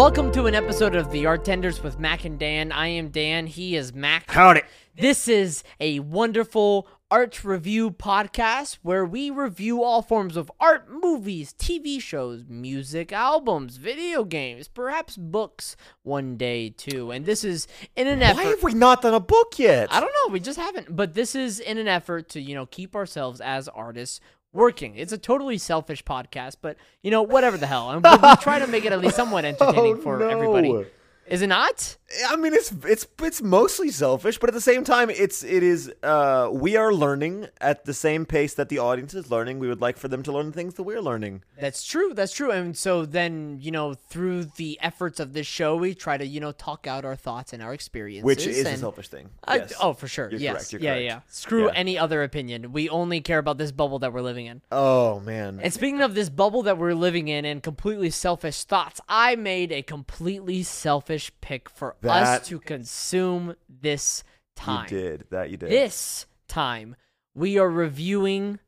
Welcome 0.00 0.32
to 0.32 0.46
an 0.46 0.54
episode 0.54 0.94
of 0.94 1.10
The 1.10 1.26
Art 1.26 1.44
Tenders 1.44 1.82
with 1.82 1.98
Mac 1.98 2.24
and 2.24 2.38
Dan. 2.38 2.72
I 2.72 2.86
am 2.86 3.10
Dan, 3.10 3.46
he 3.46 3.76
is 3.76 3.92
Mac. 3.92 4.30
Howdy. 4.30 4.62
This 4.96 5.28
is 5.28 5.62
a 5.78 6.00
wonderful 6.00 6.88
art 7.10 7.44
review 7.44 7.90
podcast 7.90 8.78
where 8.80 9.04
we 9.04 9.28
review 9.28 9.82
all 9.82 10.00
forms 10.00 10.38
of 10.38 10.50
art, 10.58 10.90
movies, 10.90 11.52
TV 11.52 12.00
shows, 12.00 12.44
music, 12.48 13.12
albums, 13.12 13.76
video 13.76 14.24
games, 14.24 14.68
perhaps 14.68 15.18
books 15.18 15.76
one 16.02 16.38
day 16.38 16.70
too. 16.70 17.10
And 17.10 17.26
this 17.26 17.44
is 17.44 17.68
in 17.94 18.06
an 18.06 18.22
effort. 18.22 18.42
Why 18.42 18.44
have 18.44 18.62
we 18.62 18.72
not 18.72 19.02
done 19.02 19.12
a 19.12 19.20
book 19.20 19.58
yet? 19.58 19.92
I 19.92 20.00
don't 20.00 20.12
know, 20.24 20.32
we 20.32 20.40
just 20.40 20.58
haven't. 20.58 20.96
But 20.96 21.12
this 21.12 21.34
is 21.34 21.60
in 21.60 21.76
an 21.76 21.88
effort 21.88 22.30
to, 22.30 22.40
you 22.40 22.54
know, 22.54 22.64
keep 22.64 22.96
ourselves 22.96 23.42
as 23.42 23.68
artists 23.68 24.20
working. 24.52 24.96
It's 24.96 25.12
a 25.12 25.18
totally 25.18 25.58
selfish 25.58 26.04
podcast, 26.04 26.56
but 26.60 26.76
you 27.02 27.10
know, 27.10 27.22
whatever 27.22 27.56
the 27.56 27.66
hell. 27.66 27.90
And 27.90 28.02
we, 28.04 28.10
we 28.10 28.36
try 28.36 28.58
to 28.58 28.66
make 28.66 28.84
it 28.84 28.92
at 28.92 29.00
least 29.00 29.16
somewhat 29.16 29.44
oh, 29.46 29.48
entertaining 29.48 29.96
Oh, 29.98 30.00
for 30.02 30.18
no. 30.18 30.28
everybody. 30.28 30.86
Is 31.30 31.42
it 31.42 31.46
not? 31.46 31.96
I 32.28 32.34
mean, 32.34 32.52
it's 32.54 32.72
it's 32.84 33.06
it's 33.22 33.40
mostly 33.40 33.90
selfish, 33.90 34.38
but 34.38 34.50
at 34.50 34.54
the 34.54 34.60
same 34.60 34.82
time, 34.82 35.10
it's 35.10 35.44
it 35.44 35.62
is. 35.62 35.92
Uh, 36.02 36.50
we 36.52 36.76
are 36.76 36.92
learning 36.92 37.46
at 37.60 37.84
the 37.84 37.94
same 37.94 38.26
pace 38.26 38.52
that 38.54 38.68
the 38.68 38.78
audience 38.78 39.14
is 39.14 39.30
learning. 39.30 39.60
We 39.60 39.68
would 39.68 39.80
like 39.80 39.96
for 39.96 40.08
them 40.08 40.24
to 40.24 40.32
learn 40.32 40.46
the 40.46 40.52
things 40.52 40.74
that 40.74 40.82
we're 40.82 41.00
learning. 41.00 41.44
That's 41.60 41.84
true. 41.86 42.12
That's 42.14 42.32
true. 42.32 42.50
And 42.50 42.76
so 42.76 43.06
then, 43.06 43.58
you 43.60 43.70
know, 43.70 43.94
through 43.94 44.46
the 44.56 44.76
efforts 44.82 45.20
of 45.20 45.32
this 45.34 45.46
show, 45.46 45.76
we 45.76 45.94
try 45.94 46.16
to, 46.16 46.26
you 46.26 46.40
know, 46.40 46.50
talk 46.50 46.88
out 46.88 47.04
our 47.04 47.14
thoughts 47.14 47.52
and 47.52 47.62
our 47.62 47.72
experiences. 47.72 48.24
Which 48.24 48.44
is 48.44 48.66
a 48.66 48.76
selfish 48.76 49.06
thing. 49.06 49.30
I- 49.44 49.58
yes. 49.58 49.74
oh, 49.80 49.92
for 49.92 50.08
sure. 50.08 50.30
You're 50.30 50.40
yes. 50.40 50.52
correct, 50.54 50.72
you're 50.72 50.82
yeah, 50.82 50.94
correct. 50.94 51.04
yeah. 51.04 51.20
Screw 51.28 51.66
Yeah. 51.66 51.72
any 51.76 51.96
other 51.96 52.24
opinion. 52.24 52.72
We 52.72 52.88
only 52.88 53.20
care 53.20 53.38
about 53.38 53.58
this 53.58 53.70
bubble 53.70 54.00
that 54.00 54.12
we're 54.12 54.20
living 54.20 54.46
in. 54.46 54.62
Oh 54.72 55.20
man. 55.20 55.60
And 55.62 55.72
speaking 55.72 56.00
of 56.00 56.16
this 56.16 56.28
bubble 56.28 56.62
that 56.64 56.76
we're 56.76 56.94
living 56.94 57.28
in 57.28 57.44
and 57.44 57.62
completely 57.62 58.10
selfish 58.10 58.64
thoughts, 58.64 59.00
I 59.08 59.36
made 59.36 59.70
a 59.70 59.82
completely 59.82 60.64
selfish 60.64 61.19
pick 61.42 61.68
for 61.68 61.96
That- 62.00 62.40
us 62.40 62.48
to 62.48 62.58
consume 62.60 63.56
this 63.68 64.24
time. 64.56 64.86
You 64.90 64.96
did 64.98 65.24
that. 65.30 65.50
You 65.50 65.56
did. 65.58 65.68
This 65.70 66.26
time, 66.48 66.96
we 67.34 67.58
are 67.58 67.68
reviewing 67.68 68.58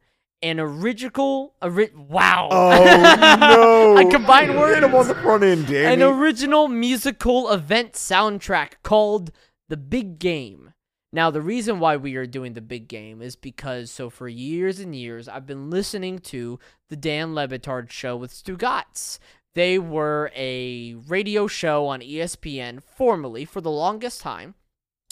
an 0.43 0.59
original. 0.61 1.55
Ori- 1.63 1.93
wow. 1.95 2.49
Oh 2.51 3.37
no! 3.41 3.97
I 3.97 4.05
combined 4.11 4.59
words. 4.59 4.83
on 4.85 5.09
the 5.09 5.15
front 5.15 5.45
end, 5.45 5.71
An 5.71 6.03
original 6.03 6.69
musical 6.69 7.51
event 7.51 7.93
soundtrack 7.93 8.73
called 8.83 9.31
The 9.69 9.77
Big 9.77 10.19
Game. 10.19 10.75
Now, 11.15 11.31
the 11.31 11.43
reason 11.43 11.79
why 11.79 11.99
we 11.99 12.17
are 12.17 12.25
doing 12.27 12.55
The 12.55 12.63
Big 12.63 12.89
Game 12.89 13.21
is 13.21 13.37
because, 13.37 13.91
so 13.91 14.09
for 14.09 14.29
years 14.29 14.81
and 14.81 14.97
years, 14.97 15.29
I've 15.29 15.47
been 15.47 15.69
listening 15.69 16.19
to 16.21 16.59
The 16.89 16.97
Dan 16.97 17.35
Le 17.35 17.47
Batard 17.47 17.91
Show 17.91 18.17
with 18.17 18.33
Stugotz. 18.33 19.19
They 19.55 19.79
were 19.79 20.31
a 20.35 20.95
radio 20.95 21.47
show 21.47 21.87
on 21.87 22.01
ESPN, 22.01 22.83
formerly, 22.83 23.45
for 23.45 23.61
the 23.61 23.71
longest 23.71 24.21
time. 24.21 24.55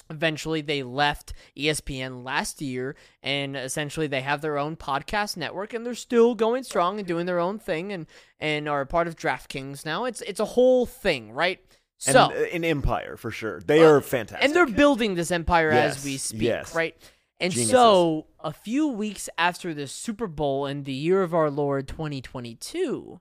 Eventually, 0.08 0.60
they 0.60 0.82
left 0.82 1.32
ESPN 1.56 2.24
last 2.24 2.60
year, 2.60 2.96
and 3.22 3.56
essentially, 3.56 4.08
they 4.08 4.22
have 4.22 4.40
their 4.40 4.58
own 4.58 4.76
podcast 4.76 5.36
network, 5.36 5.72
and 5.72 5.86
they're 5.86 5.94
still 5.94 6.34
going 6.34 6.64
strong 6.64 6.98
and 6.98 7.06
doing 7.06 7.26
their 7.26 7.38
own 7.38 7.58
thing, 7.58 7.92
and 7.92 8.06
and 8.40 8.68
are 8.68 8.80
a 8.80 8.86
part 8.86 9.06
of 9.06 9.14
DraftKings 9.14 9.86
now. 9.86 10.06
It's 10.06 10.20
it's 10.22 10.40
a 10.40 10.44
whole 10.44 10.84
thing, 10.84 11.32
right? 11.32 11.60
So, 11.98 12.18
uh, 12.18 12.30
an 12.30 12.64
empire 12.64 13.18
for 13.18 13.30
sure. 13.30 13.60
They 13.60 13.84
are 13.84 14.00
fantastic. 14.00 14.42
and 14.42 14.56
they're 14.56 14.66
building 14.66 15.14
this 15.14 15.30
empire 15.30 15.70
as 15.70 16.02
we 16.02 16.16
speak, 16.16 16.42
yes. 16.42 16.74
right? 16.74 16.96
And 17.38 17.52
Geniuses. 17.52 17.72
so, 17.72 18.26
a 18.40 18.54
few 18.54 18.88
weeks 18.88 19.28
after 19.36 19.74
the 19.74 19.86
Super 19.86 20.26
Bowl 20.26 20.66
in 20.66 20.84
the 20.84 20.94
year 20.94 21.22
of 21.22 21.34
our 21.34 21.50
Lord 21.50 21.86
2022, 21.88 23.20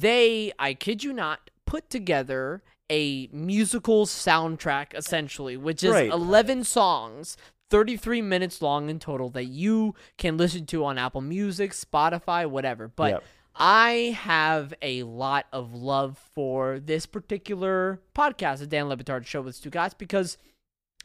they, 0.00 0.52
I 0.58 0.74
kid 0.74 1.04
you 1.04 1.12
not, 1.12 1.50
put 1.66 1.88
together 1.88 2.62
a 2.90 3.28
musical 3.32 4.06
soundtrack 4.06 4.94
essentially, 4.94 5.56
which 5.56 5.82
is 5.82 5.92
Right. 5.92 6.10
11 6.10 6.64
songs. 6.64 7.36
33 7.70 8.22
minutes 8.22 8.60
long 8.62 8.90
in 8.90 8.98
total 8.98 9.30
that 9.30 9.46
you 9.46 9.94
can 10.18 10.36
listen 10.36 10.66
to 10.66 10.84
on 10.84 10.98
Apple 10.98 11.22
Music, 11.22 11.72
Spotify, 11.72 12.46
whatever. 12.48 12.86
But 12.88 13.10
Yep. 13.12 13.24
I 13.56 13.90
have 14.20 14.74
a 14.82 15.02
lot 15.04 15.46
of 15.52 15.74
love 15.74 16.18
for 16.34 16.78
this 16.78 17.06
particular 17.06 18.00
podcast, 18.14 18.58
the 18.58 18.66
Dan 18.66 18.88
Le 18.88 18.96
Batard 18.96 19.26
Show 19.26 19.42
with 19.42 19.60
Stugotz, 19.60 19.96
because 19.96 20.36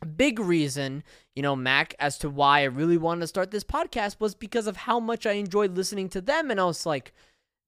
a 0.01 0.05
big 0.05 0.39
reason, 0.39 1.03
you 1.35 1.41
know, 1.41 1.55
Mac, 1.55 1.95
as 1.99 2.17
to 2.19 2.29
why 2.29 2.61
I 2.61 2.65
really 2.65 2.97
wanted 2.97 3.21
to 3.21 3.27
start 3.27 3.51
this 3.51 3.63
podcast 3.63 4.19
was 4.19 4.35
because 4.35 4.67
of 4.67 4.77
how 4.77 4.99
much 4.99 5.25
I 5.25 5.33
enjoyed 5.33 5.75
listening 5.75 6.09
to 6.09 6.21
them. 6.21 6.51
And 6.51 6.59
I 6.59 6.65
was 6.65 6.85
like, 6.85 7.13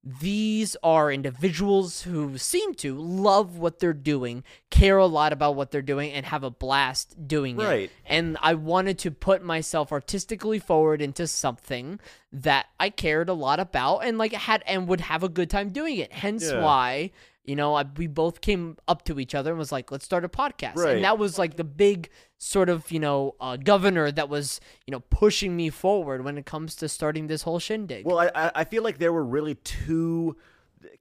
these 0.04 0.76
are 0.82 1.12
individuals 1.12 2.02
who 2.02 2.36
seem 2.36 2.74
to 2.74 2.98
love 2.98 3.56
what 3.56 3.78
they're 3.78 3.92
doing, 3.92 4.42
care 4.70 4.98
a 4.98 5.06
lot 5.06 5.32
about 5.32 5.54
what 5.54 5.70
they're 5.70 5.80
doing, 5.80 6.10
and 6.12 6.26
have 6.26 6.42
a 6.42 6.50
blast 6.50 7.28
doing 7.28 7.58
it. 7.60 7.64
Right. 7.64 7.90
And 8.04 8.36
I 8.42 8.54
wanted 8.54 8.98
to 9.00 9.12
put 9.12 9.44
myself 9.44 9.92
artistically 9.92 10.58
forward 10.58 11.00
into 11.00 11.26
something 11.28 12.00
that 12.32 12.66
I 12.80 12.90
cared 12.90 13.28
a 13.28 13.34
lot 13.34 13.60
about 13.60 14.00
and 14.00 14.18
like 14.18 14.32
had 14.32 14.64
and 14.66 14.88
would 14.88 15.02
have 15.02 15.22
a 15.22 15.28
good 15.28 15.48
time 15.50 15.68
doing 15.70 15.98
it. 15.98 16.12
Hence 16.12 16.50
Yeah. 16.50 16.62
why, 16.62 17.10
you 17.44 17.56
know, 17.56 17.74
I, 17.74 17.84
we 17.96 18.06
both 18.06 18.40
came 18.40 18.76
up 18.86 19.04
to 19.06 19.18
each 19.18 19.34
other 19.34 19.50
and 19.50 19.58
was 19.58 19.72
like, 19.72 19.90
let's 19.90 20.04
start 20.04 20.24
a 20.24 20.28
podcast. 20.28 20.76
Right. 20.76 20.96
And 20.96 21.04
that 21.04 21.18
was 21.18 21.38
like 21.38 21.56
the 21.56 21.64
big 21.64 22.08
sort 22.38 22.68
of, 22.68 22.90
you 22.92 23.00
know, 23.00 23.34
uh, 23.40 23.56
governor 23.56 24.12
that 24.12 24.28
was, 24.28 24.60
you 24.86 24.92
know, 24.92 25.00
pushing 25.10 25.56
me 25.56 25.68
forward 25.70 26.24
when 26.24 26.38
it 26.38 26.46
comes 26.46 26.76
to 26.76 26.88
starting 26.88 27.26
this 27.26 27.42
whole 27.42 27.58
shindig. 27.58 28.06
Well, 28.06 28.18
I- 28.18 28.52
I, 28.54 28.64
feel 28.64 28.82
like 28.84 28.98
there 28.98 29.12
were 29.12 29.24
really 29.24 29.56
two 29.56 30.36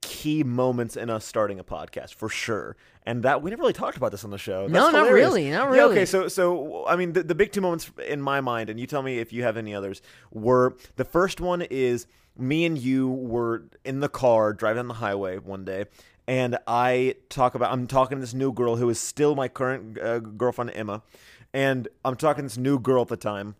key 0.01 0.43
moments 0.43 0.95
in 0.97 1.09
us 1.09 1.25
starting 1.25 1.59
a 1.59 1.63
podcast 1.63 2.13
for 2.13 2.29
sure, 2.29 2.75
and 3.03 3.23
that 3.23 3.41
we 3.41 3.49
never 3.49 3.61
really 3.61 3.73
talked 3.73 3.97
about 3.97 4.11
this 4.11 4.23
on 4.23 4.29
the 4.29 4.37
show. 4.37 4.61
That's 4.67 4.73
No, 4.73 4.91
not 4.91 5.05
hilarious. 5.05 5.27
really, 5.27 5.49
not 5.51 5.71
Yeah, 5.71 5.79
really. 5.81 5.91
okay, 5.93 6.05
so 6.05 6.27
so 6.27 6.85
I 6.87 6.95
mean, 6.95 7.13
the, 7.13 7.23
the 7.23 7.35
big 7.35 7.51
two 7.51 7.61
moments 7.61 7.91
in 8.07 8.21
my 8.21 8.41
mind, 8.41 8.69
and 8.69 8.79
you 8.79 8.85
tell 8.87 9.01
me 9.01 9.17
if 9.19 9.33
you 9.33 9.43
have 9.43 9.57
any 9.57 9.73
others. 9.73 10.01
Were 10.31 10.75
the 10.97 11.05
first 11.05 11.41
one 11.41 11.61
is 11.63 12.05
me 12.37 12.65
and 12.65 12.77
you 12.77 13.09
were 13.09 13.63
in 13.83 13.99
the 13.99 14.09
car 14.09 14.53
driving 14.53 14.79
on 14.81 14.87
the 14.87 14.93
highway 14.95 15.37
one 15.37 15.65
day. 15.65 15.85
And 16.31 16.57
I 16.65 17.15
talk 17.27 17.55
about 17.55 17.73
I'm 17.73 17.87
talking 17.87 18.17
to 18.17 18.21
this 18.21 18.33
new 18.33 18.53
girl 18.53 18.77
who 18.77 18.89
is 18.89 19.01
still 19.01 19.35
my 19.35 19.49
current 19.49 19.99
uh, 19.99 20.19
girlfriend 20.19 20.71
Emma, 20.73 21.03
and 21.53 21.89
I'm 22.05 22.15
talking 22.15 22.43
to 22.43 22.47
this 22.47 22.57
new 22.57 22.79
girl 22.79 23.01
at 23.01 23.09
the 23.09 23.17
time, 23.17 23.55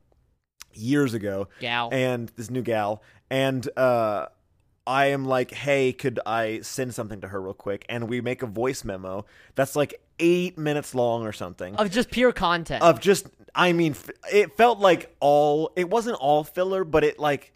years 0.72 1.14
ago, 1.14 1.50
Gal. 1.60 1.90
and 1.92 2.32
this 2.38 2.50
new 2.50 2.62
gal, 2.62 3.04
and 3.30 3.68
uh, 3.78 4.28
I 4.88 5.08
am 5.08 5.26
like, 5.26 5.52
hey, 5.52 5.92
could 5.92 6.22
I 6.26 6.62
send 6.62 6.96
something 6.96 7.20
to 7.20 7.28
her 7.28 7.42
real 7.42 7.54
quick? 7.54 7.86
And 7.90 8.08
we 8.08 8.22
make 8.22 8.42
a 8.42 8.48
voice 8.48 8.86
memo 8.86 9.26
that's 9.56 9.76
like 9.76 9.96
eight 10.20 10.58
minutes 10.58 10.96
long 10.96 11.24
or 11.24 11.34
something 11.34 11.76
of 11.76 11.92
just 11.92 12.10
pure 12.10 12.32
content. 12.32 12.84
of 12.84 13.02
just, 13.02 13.28
I 13.54 13.74
mean, 13.74 13.96
it 14.32 14.56
felt 14.56 14.80
like 14.80 15.14
all, 15.20 15.74
it 15.76 15.90
wasn't 15.90 16.16
all 16.22 16.46
filler, 16.46 16.86
but 16.86 17.04
it 17.04 17.20
like, 17.20 17.54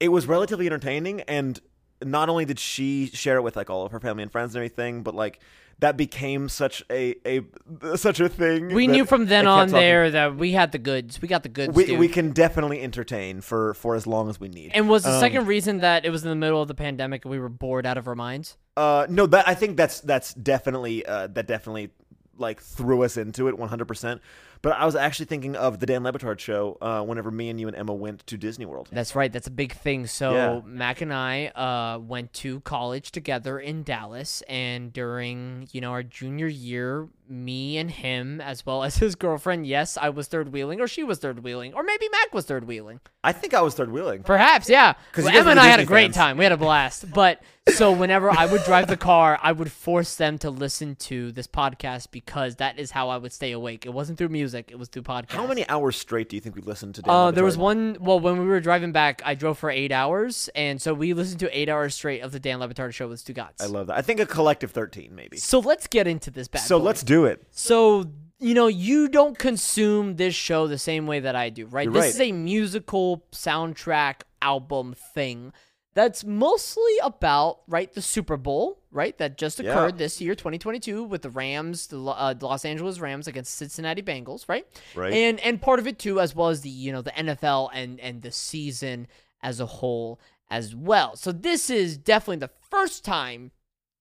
it 0.00 0.08
was 0.08 0.26
relatively 0.26 0.66
entertaining. 0.66 1.20
And 1.22 1.60
not 2.04 2.28
only 2.28 2.44
did 2.44 2.58
she 2.58 3.06
share 3.12 3.36
it 3.36 3.42
with 3.42 3.56
like 3.56 3.70
all 3.70 3.84
of 3.86 3.92
her 3.92 4.00
family 4.00 4.22
and 4.22 4.32
friends 4.32 4.54
and 4.54 4.60
everything, 4.60 5.02
but 5.02 5.14
like 5.14 5.40
that 5.80 5.96
became 5.96 6.48
such 6.50 6.82
a, 6.90 7.14
a 7.24 7.96
such 7.96 8.20
a 8.20 8.28
thing. 8.28 8.68
we 8.74 8.86
knew 8.86 9.06
from 9.06 9.24
then 9.26 9.46
on 9.46 9.68
talking- 9.68 9.72
there 9.80 10.10
that 10.10 10.36
we 10.36 10.52
had 10.52 10.72
the 10.72 10.78
goods. 10.78 11.22
We 11.22 11.28
got 11.28 11.42
the 11.42 11.48
goods, 11.48 11.74
We, 11.74 11.96
we 11.96 12.08
can 12.08 12.32
definitely 12.32 12.82
entertain 12.82 13.40
for 13.40 13.72
for 13.74 13.94
as 13.94 14.06
long 14.06 14.28
as 14.28 14.38
we 14.38 14.48
need. 14.48 14.72
and 14.74 14.88
was 14.90 15.04
the 15.04 15.12
Um, 15.14 15.20
second 15.20 15.46
reason 15.46 15.78
that 15.78 16.04
it 16.04 16.10
was 16.10 16.22
in 16.22 16.28
the 16.28 16.36
middle 16.36 16.60
of 16.60 16.68
the 16.68 16.74
pandemic 16.74 17.24
and 17.24 17.30
we 17.32 17.38
were 17.38 17.48
bored 17.48 17.86
out 17.86 17.96
of 17.96 18.06
our 18.08 18.14
minds? 18.14 18.58
Uh, 18.76 19.06
no, 19.08 19.26
that 19.26 19.48
I 19.48 19.54
think 19.54 19.76
that's 19.78 20.00
that's 20.00 20.34
definitely 20.34 21.04
uh, 21.06 21.28
that 21.28 21.46
definitely 21.46 21.90
like 22.36 22.60
threw 22.62 23.02
us 23.02 23.16
into 23.18 23.48
it 23.48 23.54
100%. 23.56 24.20
But 24.62 24.72
I 24.72 24.84
was 24.84 24.94
actually 24.94 25.26
thinking 25.26 25.56
of 25.56 25.80
the 25.80 25.86
Dan 25.86 26.02
Le 26.02 26.12
Batard 26.12 26.38
show 26.38 26.76
uh, 26.82 27.02
whenever 27.02 27.30
me 27.30 27.48
and 27.48 27.58
you 27.58 27.66
and 27.66 27.76
Emma 27.76 27.94
went 27.94 28.26
to 28.26 28.36
Disney 28.36 28.66
World. 28.66 28.88
That's 28.92 29.14
right. 29.16 29.32
That's 29.32 29.46
a 29.46 29.50
big 29.52 29.72
thing. 29.72 30.06
So 30.06 30.34
Yeah. 30.34 30.60
Mac 30.66 31.00
and 31.00 31.14
I 31.14 31.46
uh, 31.46 31.98
went 31.98 32.32
to 32.34 32.60
college 32.60 33.10
together 33.10 33.58
in 33.58 33.82
Dallas, 33.84 34.42
and 34.48 34.92
during 34.92 35.68
you 35.72 35.80
know 35.80 35.92
our 35.92 36.02
junior 36.02 36.46
year, 36.46 37.08
me 37.30 37.78
and 37.78 37.90
him, 37.90 38.40
as 38.40 38.66
well 38.66 38.82
as 38.82 38.96
his 38.98 39.14
girlfriend, 39.14 39.66
yes, 39.66 39.96
I 39.96 40.08
was 40.10 40.26
third 40.26 40.52
wheeling, 40.52 40.80
or 40.80 40.88
she 40.88 41.04
was 41.04 41.18
third 41.18 41.42
wheeling, 41.44 41.72
or 41.74 41.82
maybe 41.82 42.08
Mac 42.10 42.34
was 42.34 42.44
third 42.44 42.66
wheeling. 42.66 43.00
I 43.22 43.32
think 43.32 43.54
I 43.54 43.60
was 43.62 43.74
third 43.74 43.92
wheeling. 43.92 44.22
Perhaps, 44.22 44.68
yeah. 44.68 44.94
'Cause 45.12 45.24
Well, 45.24 45.36
Emma 45.36 45.50
and 45.50 45.60
I 45.60 45.66
had 45.66 45.78
a 45.80 45.84
great 45.86 46.06
fans. 46.06 46.16
time. 46.16 46.36
We 46.38 46.44
had 46.44 46.52
a 46.52 46.56
blast. 46.56 47.12
But 47.12 47.40
so 47.68 47.92
whenever 47.92 48.30
I 48.30 48.46
would 48.46 48.64
drive 48.64 48.86
the 48.88 48.96
car, 48.96 49.38
I 49.42 49.52
would 49.52 49.70
force 49.70 50.14
them 50.16 50.38
to 50.38 50.50
listen 50.50 50.96
to 50.96 51.30
this 51.30 51.46
podcast 51.46 52.08
because 52.10 52.56
that 52.56 52.78
is 52.78 52.90
how 52.90 53.10
I 53.10 53.18
would 53.18 53.32
stay 53.32 53.52
awake. 53.52 53.84
It 53.84 53.90
wasn't 53.90 54.16
through 54.18 54.30
music; 54.30 54.70
it 54.72 54.78
was 54.78 54.88
through 54.88 55.02
podcast. 55.02 55.32
How 55.32 55.46
many 55.46 55.68
hours 55.68 55.96
straight 55.96 56.30
do 56.30 56.36
you 56.36 56.40
think 56.40 56.56
we 56.56 56.62
listened 56.62 56.94
to 56.96 57.02
Dan 57.02 57.14
Uh, 57.14 57.30
there 57.30 57.44
was 57.44 57.58
one. 57.58 57.98
Well, 58.00 58.18
when 58.18 58.38
we 58.40 58.46
were 58.46 58.58
driving 58.60 58.90
back, 58.92 59.20
I 59.24 59.34
drove 59.34 59.58
for 59.58 59.70
eight 59.70 59.92
hours, 59.92 60.48
and 60.54 60.80
so 60.80 60.94
we 60.94 61.12
listened 61.12 61.40
to 61.40 61.58
eight 61.58 61.68
hours 61.68 61.94
straight 61.94 62.22
of 62.22 62.32
the 62.32 62.40
Dan 62.40 62.58
Le 62.60 62.68
Batard 62.68 62.94
show 62.94 63.06
with 63.08 63.22
Stugotz. 63.22 63.60
I 63.62 63.66
love 63.66 63.88
that. 63.88 63.98
I 63.98 64.02
think 64.02 64.18
a 64.20 64.26
collective 64.26 64.70
13 64.70 65.14
maybe. 65.14 65.36
So 65.36 65.58
let's 65.60 65.86
get 65.86 66.06
into 66.06 66.30
this 66.30 66.48
bad. 66.48 66.60
So 66.62 66.78
boy. 66.78 66.86
let's 66.86 67.02
do 67.02 67.19
it. 67.24 67.42
So 67.50 68.10
you 68.42 68.54
know, 68.54 68.68
you 68.68 69.08
don't 69.08 69.38
consume 69.38 70.16
this 70.16 70.34
show 70.34 70.66
the 70.66 70.78
same 70.78 71.06
way 71.06 71.20
that 71.20 71.36
I 71.36 71.50
do, 71.50 71.66
right? 71.66 71.84
You're 71.84 71.92
this 71.92 72.00
right. 72.00 72.08
is 72.14 72.20
a 72.20 72.32
musical 72.32 73.22
soundtrack 73.32 74.22
album 74.40 74.94
thing 75.14 75.52
that's 75.92 76.24
mostly 76.24 76.92
about 77.02 77.60
right 77.66 77.92
the 77.92 78.00
Super 78.00 78.36
Bowl, 78.38 78.78
right? 78.90 79.16
That 79.18 79.36
just 79.36 79.60
Yeah. 79.60 79.70
occurred 79.70 79.98
this 79.98 80.20
year, 80.20 80.34
2022, 80.34 81.02
with 81.04 81.20
the 81.22 81.28
Rams, 81.30 81.88
the 81.88 82.02
uh, 82.02 82.32
the 82.32 82.46
Los 82.46 82.64
Angeles 82.64 82.98
Rams 83.00 83.26
against 83.26 83.54
Cincinnati 83.56 84.00
Bengals, 84.02 84.48
right? 84.48 84.66
Right. 84.94 85.12
And 85.12 85.38
and 85.40 85.60
part 85.60 85.78
of 85.78 85.86
it 85.86 85.98
too, 85.98 86.18
as 86.20 86.34
well 86.34 86.48
as 86.48 86.62
the 86.62 86.70
you 86.70 86.92
know 86.92 87.02
the 87.02 87.10
NFL 87.12 87.70
and 87.74 88.00
and 88.00 88.22
the 88.22 88.32
season 88.32 89.06
as 89.42 89.60
a 89.60 89.66
whole 89.66 90.18
as 90.50 90.74
well. 90.74 91.14
So 91.16 91.30
this 91.32 91.68
is 91.70 91.98
definitely 91.98 92.36
the 92.38 92.50
first 92.70 93.04
time 93.04 93.50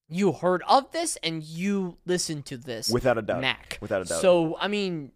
you 0.09 0.31
heard 0.31 0.63
of 0.67 0.91
this 0.91 1.17
and 1.23 1.43
you 1.43 1.97
listened 2.05 2.45
to 2.47 2.57
this 2.57 2.89
Without 2.89 3.17
a 3.17 3.21
doubt. 3.21 3.41
Mac. 3.41 3.77
Without 3.81 4.01
a 4.01 4.05
doubt. 4.05 4.21
So 4.21 4.57
I 4.59 4.67
mean, 4.67 5.11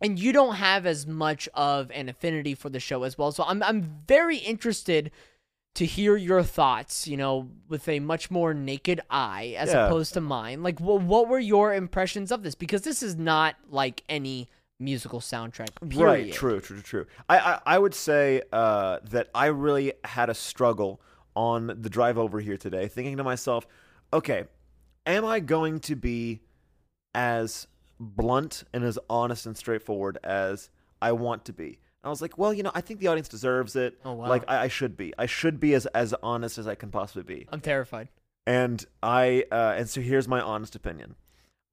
and 0.00 0.18
you 0.18 0.32
don't 0.32 0.56
have 0.56 0.86
as 0.86 1.06
much 1.06 1.48
of 1.54 1.90
an 1.92 2.08
affinity 2.08 2.54
for 2.54 2.68
the 2.68 2.80
show 2.80 3.04
as 3.04 3.16
well. 3.16 3.32
So 3.32 3.44
I'm 3.44 3.62
I'm 3.62 4.02
very 4.08 4.38
interested 4.38 5.10
to 5.76 5.84
hear 5.86 6.16
your 6.16 6.42
thoughts. 6.42 7.06
You 7.06 7.16
know, 7.16 7.48
with 7.68 7.88
a 7.88 8.00
much 8.00 8.30
more 8.30 8.52
naked 8.54 9.00
eye 9.10 9.54
as 9.56 9.70
Yeah. 9.70 9.86
opposed 9.86 10.14
to 10.14 10.20
mine. 10.20 10.62
Like, 10.62 10.80
what 10.80 11.02
what 11.02 11.28
were 11.28 11.38
your 11.38 11.72
impressions 11.72 12.32
of 12.32 12.42
this? 12.42 12.54
Because 12.54 12.82
this 12.82 13.02
is 13.02 13.16
not 13.16 13.54
like 13.70 14.02
any 14.08 14.48
musical 14.80 15.20
soundtrack. 15.20 15.68
Period. 15.88 16.04
Right. 16.04 16.32
True. 16.32 16.60
True. 16.60 16.80
True. 16.82 17.06
I 17.28 17.38
I, 17.38 17.60
I 17.66 17.78
would 17.78 17.94
say 17.94 18.42
uh, 18.52 18.98
that 19.10 19.28
I 19.34 19.46
really 19.46 19.92
had 20.04 20.28
a 20.28 20.34
struggle 20.34 21.00
on 21.36 21.68
the 21.80 21.88
drive 21.88 22.18
over 22.18 22.40
here 22.40 22.56
today, 22.56 22.86
thinking 22.88 23.16
to 23.16 23.24
myself, 23.24 23.66
okay, 24.14 24.44
am 25.04 25.24
I 25.24 25.40
going 25.40 25.80
to 25.80 25.96
be 25.96 26.40
as 27.14 27.66
blunt 28.00 28.64
and 28.72 28.84
as 28.84 28.98
honest 29.10 29.46
and 29.46 29.56
straightforward 29.56 30.18
as 30.24 30.70
I 31.02 31.12
want 31.12 31.44
to 31.46 31.52
be? 31.52 31.78
I 32.02 32.08
was 32.08 32.22
like, 32.22 32.38
well, 32.38 32.52
you 32.52 32.62
know, 32.62 32.70
I 32.74 32.80
think 32.80 33.00
the 33.00 33.08
audience 33.08 33.28
deserves 33.28 33.76
it. 33.76 33.98
Oh, 34.04 34.12
wow. 34.12 34.28
Like 34.28 34.44
I, 34.46 34.64
I 34.64 34.68
should 34.68 34.96
be. 34.96 35.12
I 35.18 35.26
should 35.26 35.58
be 35.58 35.74
as 35.74 35.86
as 35.86 36.14
honest 36.22 36.58
as 36.58 36.66
I 36.66 36.74
can 36.74 36.90
possibly 36.90 37.22
be. 37.22 37.46
I'm 37.50 37.60
terrified. 37.60 38.08
And 38.46 38.84
I 39.02 39.44
uh, 39.50 39.74
and 39.76 39.88
so 39.88 40.00
here's 40.00 40.28
my 40.28 40.40
honest 40.40 40.76
opinion. 40.76 41.16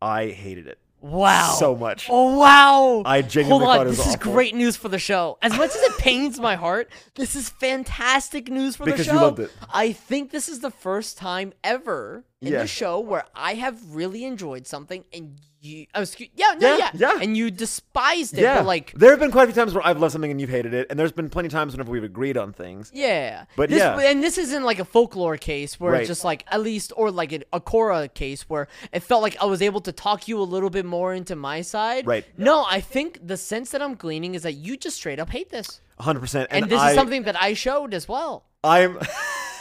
I 0.01 0.27
hated 0.27 0.67
it 0.67 0.79
Wow. 1.01 1.55
so 1.59 1.75
much. 1.75 2.07
Oh 2.09 2.37
wow! 2.37 3.01
I 3.05 3.21
genuinely 3.23 3.65
Hold 3.65 3.69
on, 3.69 3.77
thought 3.79 3.85
it 3.87 3.89
was 3.89 3.97
this 3.97 4.07
is 4.07 4.15
awful. 4.15 4.31
great 4.33 4.55
news 4.55 4.75
for 4.77 4.87
the 4.87 4.99
show. 4.99 5.37
As 5.41 5.51
much 5.57 5.71
as 5.71 5.81
it 5.81 5.97
pains 5.97 6.39
my 6.39 6.55
heart, 6.55 6.89
this 7.15 7.35
is 7.35 7.49
fantastic 7.49 8.49
news 8.49 8.75
for 8.75 8.85
Because 8.85 9.07
the 9.07 9.13
you 9.13 9.19
show. 9.19 9.25
loved 9.25 9.39
it. 9.39 9.51
I 9.73 9.91
think 9.93 10.31
this 10.31 10.47
is 10.47 10.59
the 10.59 10.71
first 10.71 11.17
time 11.17 11.53
ever 11.63 12.23
in 12.41 12.53
Yeah. 12.53 12.61
the 12.61 12.67
show 12.67 12.99
where 12.99 13.25
I 13.35 13.55
have 13.55 13.95
really 13.95 14.23
enjoyed 14.25 14.67
something 14.67 15.03
and 15.13 15.39
you, 15.61 15.85
oh, 15.95 16.01
excuse, 16.01 16.29
yeah, 16.35 16.55
no, 16.59 16.75
Yeah, 16.77 16.89
yeah, 16.93 17.13
yeah. 17.13 17.19
and 17.21 17.37
you 17.37 17.51
despised 17.51 18.37
it, 18.37 18.41
Yeah, 18.41 18.57
but 18.57 18.65
like, 18.65 18.93
there 18.93 19.11
have 19.11 19.19
been 19.19 19.31
quite 19.31 19.43
a 19.43 19.53
few 19.53 19.55
times 19.61 19.73
where 19.73 19.85
I've 19.85 19.99
loved 19.99 20.11
something 20.13 20.31
and 20.31 20.41
you've 20.41 20.49
hated 20.49 20.73
it, 20.73 20.87
and 20.89 20.99
there's 20.99 21.11
been 21.11 21.29
plenty 21.29 21.47
of 21.47 21.53
times 21.53 21.73
whenever 21.73 21.91
we've 21.91 22.03
agreed 22.03 22.35
on 22.37 22.51
things. 22.53 22.91
yeah, 22.93 23.45
But 23.55 23.69
this, 23.69 23.79
yeah. 23.79 23.97
and 23.99 24.23
this 24.23 24.37
isn't 24.37 24.63
like 24.63 24.79
a 24.79 24.85
folklore 24.85 25.37
case 25.37 25.79
where 25.79 25.93
Right. 25.93 26.01
it's 26.01 26.07
just 26.07 26.23
like 26.23 26.43
at 26.51 26.61
least, 26.61 26.91
or 26.97 27.11
like 27.11 27.31
a, 27.31 27.41
a 27.53 27.61
Korra 27.61 28.13
case 28.13 28.49
where 28.49 28.67
it 28.91 29.01
felt 29.03 29.21
like 29.21 29.37
I 29.41 29.45
was 29.45 29.61
able 29.61 29.81
to 29.81 29.91
talk 29.91 30.27
you 30.27 30.39
a 30.39 30.43
little 30.43 30.69
bit 30.69 30.85
more 30.85 31.13
into 31.13 31.35
my 31.35 31.61
side. 31.61 32.07
Right. 32.07 32.25
No, 32.37 32.65
I 32.67 32.81
think 32.81 33.19
the 33.25 33.37
sense 33.37 33.71
that 33.71 33.81
I'm 33.81 33.95
gleaning 33.95 34.35
is 34.35 34.43
that 34.43 34.53
you 34.53 34.77
just 34.77 34.97
straight 34.97 35.19
up 35.19 35.29
hate 35.29 35.49
this. 35.49 35.81
100. 35.97 36.19
percent 36.19 36.47
and, 36.49 36.65
this 36.67 36.79
I, 36.79 36.89
is 36.89 36.95
something 36.95 37.23
that 37.23 37.39
I 37.41 37.53
showed 37.53 37.93
as 37.93 38.07
well. 38.07 38.45
I'm. 38.63 38.97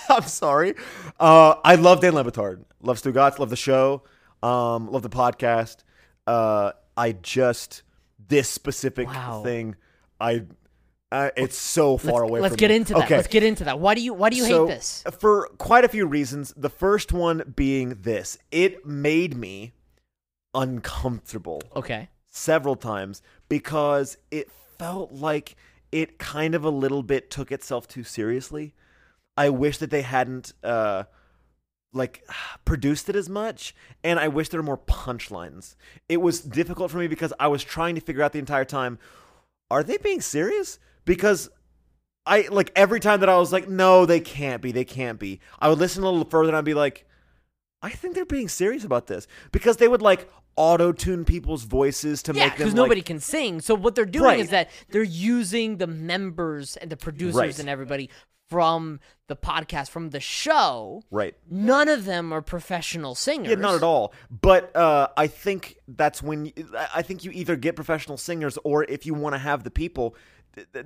I'm 0.09 0.23
sorry. 0.25 0.75
Uh, 1.21 1.55
I 1.63 1.77
love 1.77 2.01
Dan 2.01 2.15
Le 2.15 2.25
Batard. 2.25 2.65
Love 2.83 3.01
Stugotz. 3.01 3.39
Love 3.39 3.49
the 3.51 3.55
show. 3.57 4.03
Um, 4.43 4.91
love 4.91 5.03
the 5.03 5.09
podcast. 5.09 5.77
Uh, 6.31 6.73
I 6.97 7.13
just 7.13 7.83
this 8.29 8.49
specific 8.49 9.09
Wow. 9.09 9.43
thing. 9.43 9.77
I. 10.21 10.45
Uh, 11.13 11.31
it's 11.37 11.59
so 11.59 11.97
far 11.97 12.21
let's, 12.21 12.31
away. 12.31 12.41
let's 12.41 12.55
get 12.57 12.71
me. 12.71 12.77
into 12.77 12.95
that. 12.95 13.03
Okay. 13.05 13.17
Let's 13.17 13.27
get 13.27 13.43
into 13.43 13.65
that. 13.65 13.81
Why 13.81 13.97
do 13.97 14.01
you 14.01 14.15
Why 14.15 14.31
do 14.31 14.37
you 14.37 14.45
So, 14.45 14.69
hate 14.69 14.75
this? 14.75 15.03
For 15.19 15.49
quite 15.59 15.85
a 15.85 15.89
few 15.89 16.07
reasons. 16.07 16.55
The 16.57 16.71
first 16.71 17.13
one 17.13 17.53
being 17.57 17.99
this: 18.03 18.39
it 18.53 18.87
made 18.87 19.37
me 19.37 19.73
uncomfortable 20.55 21.63
Okay. 21.75 22.09
several 22.29 22.77
times 22.77 23.23
because 23.49 24.19
it 24.31 24.51
felt 24.79 25.13
like 25.13 25.57
it 25.91 26.19
kind 26.19 26.55
of 26.55 26.65
a 26.65 26.71
little 26.71 27.03
bit 27.03 27.29
took 27.31 27.51
itself 27.51 27.89
too 27.89 28.05
seriously. 28.05 28.75
I 29.37 29.49
wish 29.51 29.79
that 29.79 29.91
they 29.91 30.03
hadn't 30.03 30.53
uh 30.63 31.05
like 31.93 32.25
produced 32.65 33.09
it 33.09 33.17
as 33.17 33.29
much 33.29 33.75
and 34.05 34.19
I 34.19 34.29
wish 34.29 34.49
there 34.49 34.61
were 34.61 34.65
more 34.67 34.79
punchlines. 34.79 35.75
It 36.09 36.19
was 36.19 36.41
difficult 36.41 36.91
for 36.91 36.99
me 36.99 37.07
because 37.09 37.33
I 37.41 37.49
was 37.49 37.65
trying 37.65 37.95
to 37.97 38.01
figure 38.01 38.23
out 38.23 38.33
the 38.33 38.39
entire 38.39 38.65
time 38.65 38.99
are 39.71 39.83
they 39.85 39.99
being 39.99 40.21
serious? 40.21 40.79
Because 41.05 41.49
I 42.27 42.49
like 42.51 42.73
every 42.75 43.01
time 43.01 43.21
that 43.21 43.29
I 43.29 43.39
was 43.39 43.53
like 43.53 43.69
no 43.69 44.07
they 44.07 44.21
can't 44.21 44.63
be, 44.63 44.73
they 44.73 44.85
can't 44.85 45.19
be. 45.19 45.41
I 45.59 45.69
would 45.69 45.79
listen 45.79 46.03
a 46.03 46.11
little 46.11 46.29
further 46.29 46.49
and 46.49 46.57
I'd 46.57 46.65
be 46.65 46.75
like 46.75 47.07
I 47.83 47.91
think 47.91 48.15
they're 48.15 48.27
being 48.27 48.49
serious 48.49 48.85
about 48.85 49.07
this 49.07 49.27
because 49.53 49.79
they 49.79 49.89
would 49.89 50.03
like 50.03 50.31
auto 50.57 50.93
tune 50.93 51.25
people's 51.25 51.63
voices 51.65 52.23
to 52.25 52.33
Yeah, 52.35 52.45
make 52.45 52.53
them 52.53 52.59
because 52.59 52.73
like, 52.75 52.77
nobody 52.77 53.01
can 53.03 53.21
sing. 53.21 53.61
So 53.63 53.75
what 53.75 53.95
they're 53.95 54.05
doing 54.05 54.25
Right. 54.25 54.41
is 54.41 54.51
that 54.51 54.69
they're 54.91 55.03
using 55.03 55.79
the 55.79 55.87
members 55.87 56.77
and 56.77 56.91
the 56.91 56.97
producers 56.99 57.35
Right. 57.37 57.59
and 57.59 57.69
everybody 57.71 58.11
from 58.51 58.99
the 59.29 59.37
podcast 59.37 59.89
from 59.91 60.11
the 60.11 60.21
show. 60.21 61.03
right. 61.11 61.35
None 61.49 61.89
of 61.89 62.05
them 62.05 62.33
are 62.33 62.43
professional 62.43 63.15
singers. 63.15 63.49
Yeah, 63.51 63.55
not 63.55 63.77
at 63.77 63.83
all. 63.85 64.13
But 64.31 64.75
uh, 64.77 65.09
I 65.17 65.29
think 65.29 65.77
that's 65.87 66.21
when 66.23 66.47
you, 66.47 66.53
I- 66.95 67.03
think 67.03 67.25
you 67.25 67.31
either 67.31 67.55
get 67.57 67.77
professional 67.77 68.17
singers 68.17 68.59
or 68.65 68.85
if 68.85 69.07
you 69.07 69.15
want 69.15 69.35
to 69.35 69.39
have 69.39 69.63
the 69.63 69.71
people, 69.71 70.17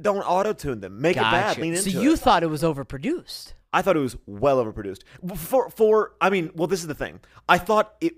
don't 0.03 0.21
auto 0.23 0.53
tune 0.53 0.81
them. 0.81 1.01
Make 1.01 1.17
it 1.17 1.21
bad. 1.23 1.49
Gotcha. 1.57 1.61
Lean 1.63 1.77
So 1.77 1.89
into 1.89 2.03
you 2.03 2.13
it. 2.13 2.21
thought 2.21 2.43
it 2.43 2.49
was 2.51 2.63
overproduced. 2.63 3.55
I 3.73 3.81
thought 3.83 3.97
it 3.97 4.01
was 4.01 4.17
well 4.27 4.63
overproduced. 4.65 5.01
For 5.37 5.71
for 5.71 6.13
I 6.21 6.29
mean, 6.31 6.51
well, 6.55 6.69
this 6.69 6.81
is 6.81 6.87
the 6.87 6.95
thing. 6.95 7.21
I 7.49 7.59
thought 7.59 7.95
it 8.01 8.15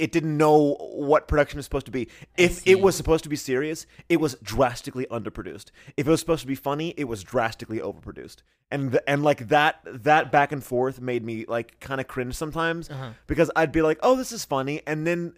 it 0.00 0.10
didn't 0.12 0.36
know 0.36 0.74
what 0.80 1.28
production 1.28 1.58
was 1.58 1.66
supposed 1.66 1.86
to 1.86 1.92
be. 1.92 2.08
If 2.36 2.66
it 2.66 2.80
was 2.80 2.96
supposed 2.96 3.22
to 3.24 3.30
be 3.30 3.36
serious, 3.36 3.86
it 4.08 4.18
was 4.18 4.34
drastically 4.42 5.06
underproduced. 5.10 5.66
If 5.96 6.06
it 6.06 6.10
was 6.10 6.20
supposed 6.20 6.40
to 6.40 6.46
be 6.46 6.54
funny, 6.54 6.94
it 6.96 7.04
was 7.04 7.22
drastically 7.22 7.78
overproduced. 7.78 8.38
And 8.72 8.92
the, 8.92 9.08
and 9.10 9.22
like 9.22 9.48
that 9.48 9.80
that 9.84 10.32
back 10.32 10.52
and 10.52 10.62
forth 10.64 11.00
made 11.00 11.24
me 11.24 11.44
like 11.46 11.78
kind 11.80 12.00
of 12.00 12.06
cringe 12.08 12.34
sometimes 12.34 12.88
Uh-huh. 12.90 13.10
because 13.26 13.50
I'd 13.56 13.72
be 13.72 13.82
like, 13.82 13.98
"Oh, 14.02 14.16
this 14.16 14.32
is 14.32 14.44
funny," 14.44 14.80
and 14.86 15.06
then 15.06 15.34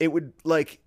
it 0.00 0.08
would 0.12 0.32
like 0.44 0.80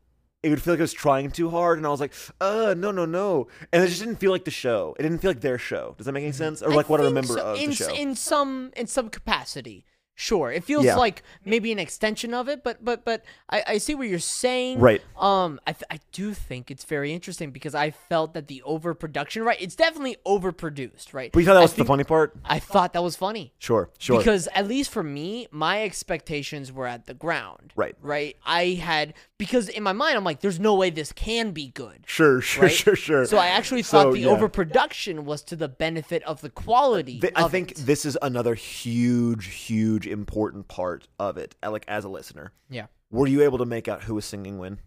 it 0.43 0.49
would 0.49 0.59
feel 0.61 0.73
like 0.73 0.79
I 0.79 0.83
was 0.83 0.93
trying 0.93 1.29
too 1.29 1.51
hard, 1.51 1.77
and 1.77 1.85
I 1.85 1.89
was 1.91 1.99
like, 1.99 2.13
"Uh, 2.39 2.73
no, 2.75 2.89
no, 2.91 3.05
no," 3.05 3.47
and 3.71 3.83
it 3.83 3.87
just 3.87 3.99
didn't 3.99 4.15
feel 4.15 4.31
like 4.31 4.45
the 4.45 4.49
show. 4.51 4.95
It 4.97 5.03
didn't 5.03 5.19
feel 5.19 5.29
like 5.29 5.41
their 5.41 5.59
show. 5.59 5.93
Does 5.97 6.05
that 6.07 6.13
make 6.13 6.23
any 6.23 6.31
sense? 6.31 6.63
Or 6.63 6.71
like 6.73 6.89
what 6.89 6.99
I 6.99 7.03
think 7.03 7.15
remember 7.15 7.33
so- 7.35 7.45
of 7.53 7.59
in, 7.59 7.69
the 7.69 7.75
show? 7.75 7.93
in 7.93 8.15
some 8.15 8.71
in 8.75 8.87
some 8.87 9.09
capacity. 9.09 9.85
Sure, 10.15 10.51
it 10.51 10.63
feels 10.63 10.85
Yeah. 10.85 10.97
like 10.97 11.23
maybe 11.45 11.71
an 11.71 11.79
extension 11.79 12.33
of 12.33 12.47
it, 12.47 12.63
but 12.63 12.83
but 12.85 13.03
but 13.03 13.23
I, 13.49 13.63
I 13.67 13.77
see 13.79 13.95
what 13.95 14.07
you're 14.07 14.19
saying. 14.19 14.79
Right. 14.79 15.01
Um, 15.17 15.59
I 15.65 15.73
th- 15.73 15.83
I 15.89 15.99
do 16.11 16.33
think 16.35 16.69
it's 16.69 16.83
very 16.83 17.11
interesting 17.11 17.49
because 17.51 17.73
I 17.73 17.89
felt 17.89 18.33
that 18.35 18.47
the 18.47 18.61
overproduction, 18.63 19.43
right? 19.43 19.59
It's 19.59 19.75
definitely 19.75 20.17
overproduced, 20.27 21.13
right? 21.13 21.31
But 21.31 21.39
you 21.39 21.45
thought 21.45 21.55
that 21.55 21.61
was 21.61 21.73
the 21.73 21.85
funny 21.85 22.03
part? 22.03 22.35
I 22.45 22.59
thought 22.59 22.93
that 22.93 23.01
was 23.01 23.15
funny. 23.15 23.53
Sure, 23.57 23.89
sure. 23.97 24.17
Because 24.19 24.47
at 24.53 24.67
least 24.67 24.91
for 24.91 25.01
me, 25.01 25.47
my 25.49 25.83
expectations 25.83 26.71
were 26.71 26.85
at 26.87 27.07
the 27.07 27.13
ground. 27.15 27.73
Right. 27.75 27.95
Right. 28.01 28.35
I 28.45 28.65
had 28.81 29.13
because 29.39 29.69
in 29.69 29.81
my 29.81 29.93
mind 29.93 30.17
I'm 30.17 30.23
like, 30.23 30.41
there's 30.41 30.59
no 30.59 30.75
way 30.75 30.91
this 30.91 31.11
can 31.11 31.51
be 31.51 31.69
good. 31.69 32.03
sure, 32.05 32.41
sure, 32.41 32.63
Right? 32.63 32.71
sure, 32.71 32.95
sure. 32.95 33.25
So 33.25 33.37
I 33.37 33.47
actually 33.47 33.81
thought 33.81 34.03
So, 34.07 34.11
the 34.11 34.19
yeah. 34.19 34.27
overproduction 34.29 35.25
was 35.25 35.41
to 35.45 35.55
the 35.55 35.67
benefit 35.67 36.21
of 36.23 36.41
the 36.41 36.49
quality. 36.49 37.19
I 37.35 37.43
of 37.43 37.51
think 37.51 37.71
it. 37.71 37.77
this 37.77 38.05
is 38.05 38.17
another 38.21 38.53
huge, 38.55 39.47
huge, 39.47 40.00
important 40.07 40.67
part 40.67 41.07
of 41.19 41.37
it. 41.37 41.55
uh, 41.63 41.71
Like 41.71 41.85
as 41.87 42.03
a 42.05 42.09
listener, 42.09 42.51
yeah. 42.69 42.87
were 43.11 43.27
you 43.27 43.41
able 43.43 43.57
to 43.59 43.65
make 43.65 43.87
out 43.87 44.03
who 44.03 44.15
was 44.15 44.25
singing 44.25 44.57
when? 44.57 44.79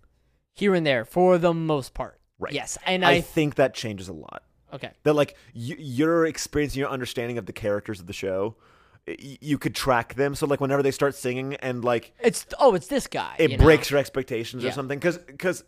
Here 0.54 0.74
and 0.74 0.86
there 0.86 1.04
for 1.04 1.38
the 1.38 1.52
most 1.54 1.94
part. 1.94 2.20
Right. 2.38 2.52
Yes. 2.52 2.78
And 2.86 3.04
I, 3.04 3.12
I, 3.12 3.20
think 3.20 3.56
that 3.56 3.74
changes 3.74 4.08
a 4.08 4.12
lot. 4.12 4.42
okay. 4.72 4.90
That 5.04 5.14
like 5.14 5.36
y- 5.54 5.76
your 5.78 6.26
experience, 6.26 6.72
and 6.74 6.78
your 6.80 6.88
understanding 6.90 7.38
of 7.38 7.46
the 7.46 7.52
characters 7.52 8.00
of 8.00 8.06
the 8.06 8.12
show, 8.12 8.56
y- 9.06 9.38
you 9.40 9.56
could 9.58 9.74
track 9.74 10.14
them. 10.14 10.34
So 10.34 10.46
like 10.46 10.60
whenever 10.60 10.82
they 10.82 10.90
start 10.90 11.14
singing 11.14 11.54
and 11.56 11.84
like 11.84 12.12
It's 12.20 12.46
oh, 12.58 12.74
it's 12.74 12.86
this 12.88 13.06
guy. 13.06 13.34
it 13.38 13.50
you 13.52 13.56
know? 13.56 13.64
breaks 13.64 13.90
your 13.90 13.98
expectations 14.00 14.64
or 14.64 14.70
something 14.72 14.98
because 14.98 15.18
because 15.18 15.64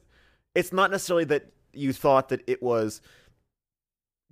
it's 0.54 0.72
not 0.72 0.90
necessarily 0.90 1.24
that 1.26 1.50
you 1.72 1.92
thought 1.92 2.30
that 2.30 2.42
it 2.46 2.62
was 2.62 3.00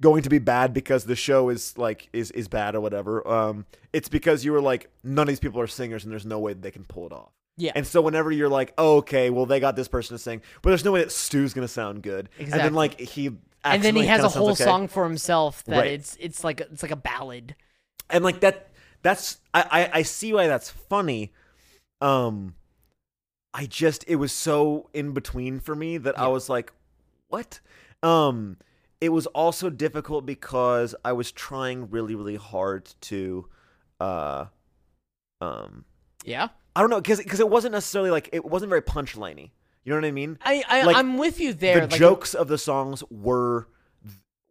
going 0.01 0.23
to 0.23 0.29
be 0.29 0.39
bad 0.39 0.75
because 0.75 1.05
the 1.05 1.15
show 1.17 1.49
is 1.51 1.79
like 1.79 2.09
is 2.13 2.31
is 2.33 2.49
bad 2.49 2.75
or 2.75 2.81
whatever 2.81 3.27
um 3.29 3.65
it's 3.93 4.09
because 4.09 4.45
you 4.45 4.51
were 4.53 4.61
like 4.61 4.91
none 5.05 5.23
of 5.23 5.29
these 5.29 5.39
people 5.41 5.61
are 5.61 5.67
singers 5.69 6.03
and 6.05 6.13
there's 6.13 6.27
no 6.27 6.39
way 6.41 6.53
that 6.53 6.63
they 6.63 6.71
can 6.73 6.85
pull 6.85 7.07
it 7.07 7.13
off 7.13 7.31
Yeah. 7.57 7.73
and 7.77 7.87
so 7.87 8.01
whenever 8.03 8.33
you're 8.33 8.49
like 8.49 8.75
oh, 8.77 8.97
okay 8.99 9.31
well 9.31 9.47
they 9.47 9.61
got 9.61 9.77
this 9.77 9.87
person 9.87 10.17
to 10.17 10.19
sing 10.23 10.43
but 10.63 10.71
there's 10.71 10.85
no 10.85 10.91
way 10.93 11.01
that 11.01 11.13
stu's 11.13 11.55
gonna 11.55 11.69
sound 11.69 12.03
good 12.03 12.29
Exactly. 12.39 12.53
and 12.53 12.61
then 12.67 12.75
like 12.75 12.99
he 13.01 13.31
and 13.63 13.83
then 13.85 13.95
he 13.95 14.05
has 14.07 14.25
a 14.25 14.29
whole 14.29 14.51
okay. 14.51 14.65
song 14.65 14.89
for 14.89 15.05
himself 15.05 15.63
that 15.65 15.79
Right. 15.79 15.93
it's 15.93 16.17
it's 16.21 16.43
like 16.43 16.61
it's 16.61 16.83
like 16.83 16.93
a 16.93 16.97
ballad. 16.97 17.55
and 18.11 18.25
like 18.25 18.41
that 18.41 18.71
that's 19.03 19.39
I, 19.55 19.63
I 19.93 19.99
i 20.01 20.03
see 20.03 20.33
why 20.33 20.49
that's 20.49 20.71
funny 20.71 21.33
um 22.01 22.55
i 23.55 23.65
just 23.67 24.05
it 24.09 24.17
was 24.17 24.33
so 24.33 24.91
in 24.93 25.13
between 25.13 25.61
for 25.61 25.75
me 25.77 25.99
that 25.99 26.19
i 26.19 26.27
was 26.27 26.49
like 26.49 26.73
what 27.29 27.61
um 28.03 28.57
it 29.05 29.11
was 29.11 29.27
also 29.27 29.71
difficult 29.71 30.25
because 30.27 30.95
I 31.05 31.13
was 31.13 31.31
trying 31.31 31.91
really, 31.91 32.15
really 32.15 32.37
hard 32.37 32.87
to, 33.03 33.47
uh, 34.01 34.47
um, 35.41 35.85
Yeah. 36.25 36.49
I 36.77 36.81
don't 36.81 36.91
know, 36.91 37.01
because 37.01 37.19
because 37.19 37.39
it 37.41 37.49
wasn't 37.49 37.73
necessarily 37.73 38.11
like 38.11 38.31
it 38.33 38.45
wasn't 38.45 38.71
very 38.71 38.83
punchliney. 38.83 39.51
You 39.85 39.91
know 39.93 39.97
what 39.97 40.07
I 40.07 40.11
mean? 40.13 40.39
I, 40.43 40.65
I 40.67 40.83
Like, 40.85 40.97
I'm 40.97 41.19
with 41.19 41.39
you 41.39 41.53
there. 41.53 41.81
the 41.81 41.87
like, 41.87 42.01
jokes 42.01 42.35
of 42.35 42.49
the 42.49 42.59
songs 42.59 43.05
were 43.11 43.69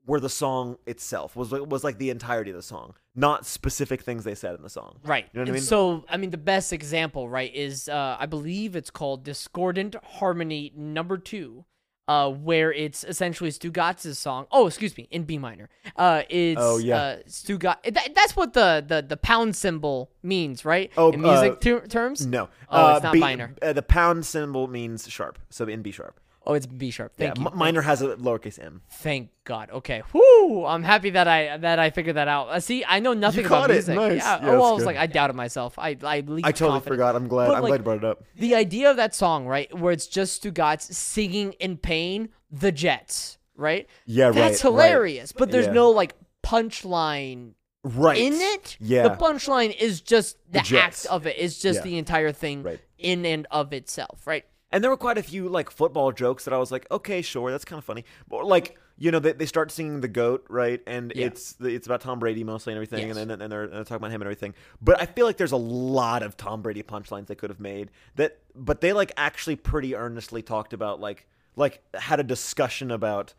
were 0.06 0.20
the 0.20 0.30
song 0.30 0.78
itself 0.86 1.36
was 1.36 1.52
like- 1.52 1.66
was 1.66 1.84
like 1.84 1.98
the 1.98 2.10
entirety 2.10 2.52
of 2.52 2.56
the 2.58 2.62
song, 2.62 2.94
not 3.16 3.46
specific 3.46 4.02
things 4.04 4.24
they 4.26 4.36
said 4.36 4.54
in 4.56 4.62
the 4.62 4.70
song. 4.70 5.00
Right. 5.04 5.26
You 5.34 5.40
know 5.40 5.44
what 5.44 5.50
I 5.50 5.54
mean? 5.54 5.62
So, 5.62 6.06
I 6.10 6.18
mean, 6.18 6.30
the 6.30 6.38
best 6.38 6.72
example, 6.74 7.28
right, 7.30 7.54
is 7.56 7.88
uh, 7.90 8.18
I 8.20 8.26
believe 8.26 8.76
it's 8.76 8.90
called 8.92 9.24
Discordant 9.24 9.96
Harmony 10.04 10.72
Number 10.76 11.18
Two, 11.18 11.66
uh, 12.08 12.30
where 12.30 12.72
it's 12.74 13.04
essentially 13.04 13.50
Stugotz's 13.50 14.20
song. 14.20 14.46
Oh, 14.52 14.68
excuse 14.68 14.98
me, 14.98 15.08
in 15.12 15.24
B 15.24 15.38
minor. 15.38 15.70
Uh, 15.96 16.24
it's 16.30 16.60
Oh, 16.62 16.78
yeah. 16.78 16.98
uh, 16.98 17.18
Stugat. 17.28 17.94
That, 17.94 18.14
that's 18.16 18.36
what 18.36 18.54
the, 18.54 18.84
the 18.86 19.02
the 19.08 19.18
pound 19.18 19.56
symbol 19.56 20.12
means, 20.22 20.66
right? 20.66 20.92
Oh, 20.98 21.12
in 21.12 21.22
music 21.22 21.54
uh, 21.54 21.56
ter- 21.56 21.88
terms. 21.88 22.26
No, 22.26 22.50
Oh, 22.70 22.86
uh, 22.92 22.96
it's 22.96 23.04
not 23.04 23.14
B- 23.14 23.20
minor. 23.20 23.56
Uh, 23.62 23.74
the 23.74 23.82
pound 23.82 24.26
symbol 24.26 24.68
means 24.68 25.10
sharp, 25.10 25.40
so 25.50 25.66
in 25.66 25.82
B 25.82 25.92
sharp. 25.92 26.20
Oh, 26.46 26.54
it's 26.56 26.66
B 26.66 26.92
sharp. 26.92 27.14
Thank 27.18 27.38
yeah, 27.38 27.44
you. 27.44 27.56
minor 27.56 27.82
has 27.82 28.02
a 28.02 28.18
lowercase 28.18 28.62
m. 28.62 28.82
Thank 28.90 29.30
God. 29.46 29.70
Okay. 29.72 30.04
Whoo! 30.14 30.66
I'm 30.66 30.84
happy 30.84 31.12
that 31.12 31.28
I 31.28 31.56
that 31.58 31.80
I 31.80 31.90
figured 31.90 32.18
that 32.18 32.28
out. 32.28 32.50
Uh, 32.50 32.60
see, 32.60 32.84
I 32.86 33.00
know 33.00 33.14
nothing 33.14 33.46
caught 33.46 33.66
about 33.66 33.72
it. 33.72 33.74
music. 33.76 33.96
Nice. 33.96 34.18
Yeah. 34.18 34.42
Yeah, 34.44 34.50
oh, 34.50 34.60
well, 34.60 34.66
I 34.66 34.72
was 34.74 34.82
good. 34.84 34.88
like, 34.88 34.98
I 34.98 35.08
doubted 35.08 35.36
myself. 35.36 35.80
I 35.80 35.90
I, 36.04 36.16
I 36.16 36.22
totally 36.22 36.42
confidence. 36.42 36.86
forgot. 36.86 37.16
I'm 37.16 37.28
glad. 37.30 37.48
But, 37.48 37.56
I'm 37.56 37.62
like, 37.64 37.70
glad 37.70 37.78
you 37.80 37.84
brought 37.84 37.98
it 37.98 38.04
up. 38.04 38.24
the 38.36 38.56
idea 38.56 38.92
of 38.92 38.98
that 38.98 39.16
song, 39.16 39.46
right, 39.48 39.74
where 39.78 39.94
it's 39.94 40.08
just 40.08 40.44
Stugotz 40.44 40.94
singing 40.94 41.54
in 41.54 41.78
pain, 41.78 42.28
the 42.52 42.74
Jets, 42.74 43.38
right? 43.56 43.88
Yeah, 44.06 44.26
right. 44.26 44.36
That's 44.36 44.64
right. 44.66 44.72
hilarious. 44.72 45.32
But 45.32 45.50
there's 45.50 45.68
Yeah. 45.68 45.74
no 45.74 45.92
like 45.92 46.16
punchline 46.44 47.54
Right 47.86 48.18
in 48.18 48.34
it. 48.34 48.78
Yeah. 48.80 49.04
The 49.04 49.16
punchline 49.16 49.76
is 49.78 50.00
just 50.00 50.38
the, 50.50 50.60
act 50.78 51.06
of 51.08 51.28
it. 51.28 51.36
It's 51.38 51.60
just 51.60 51.80
Yeah. 51.80 51.84
the 51.84 51.98
entire 51.98 52.32
thing 52.32 52.64
Right. 52.64 52.80
in 52.98 53.26
and 53.26 53.46
of 53.52 53.74
itself, 53.74 54.26
right? 54.26 54.46
And 54.74 54.84
there 54.84 54.92
were 54.92 54.98
quite 54.98 55.18
a 55.18 55.24
few 55.24 55.48
like 55.48 55.70
football 55.72 56.12
jokes 56.12 56.44
that 56.46 56.54
I 56.54 56.58
was 56.58 56.72
like, 56.72 56.86
okay, 56.92 57.22
sure, 57.22 57.50
that's 57.52 57.64
kind 57.64 57.78
of 57.78 57.86
funny. 57.86 58.04
But 58.28 58.46
like, 58.46 58.78
you 58.98 59.12
know, 59.12 59.20
they, 59.20 59.32
they 59.32 59.46
start 59.46 59.72
singing 59.72 60.02
the 60.02 60.08
goat, 60.10 60.46
right? 60.50 60.82
And 60.86 61.14
Yeah. 61.16 61.28
it's 61.28 61.56
it's 61.62 61.88
about 61.88 62.02
Tom 62.02 62.20
Brady 62.20 62.44
mostly 62.44 62.74
and 62.74 62.78
everything, 62.78 63.08
Yes. 63.08 63.18
and 63.18 63.30
then 63.30 63.42
and 63.42 63.52
they're, 63.52 63.64
and 63.64 63.74
they're 63.74 63.84
talking 63.84 63.98
about 63.98 64.10
him 64.12 64.22
and 64.22 64.28
everything. 64.28 64.54
But 64.82 65.00
I 65.02 65.06
feel 65.06 65.26
like 65.26 65.38
there's 65.38 65.52
a 65.54 65.58
lot 65.58 66.24
of 66.24 66.36
Tom 66.36 66.62
Brady 66.62 66.84
punchlines 66.84 67.28
they 67.28 67.36
could 67.36 67.50
have 67.50 67.60
made 67.60 67.92
that, 68.16 68.40
but 68.56 68.82
they 68.82 68.92
like 68.94 69.12
actually 69.16 69.56
pretty 69.56 69.96
earnestly 69.96 70.42
talked 70.42 70.74
about 70.74 71.00
like 71.00 71.28
like 71.56 71.82
had 71.94 72.20
a 72.20 72.24
discussion 72.24 72.92
about. 72.92 73.34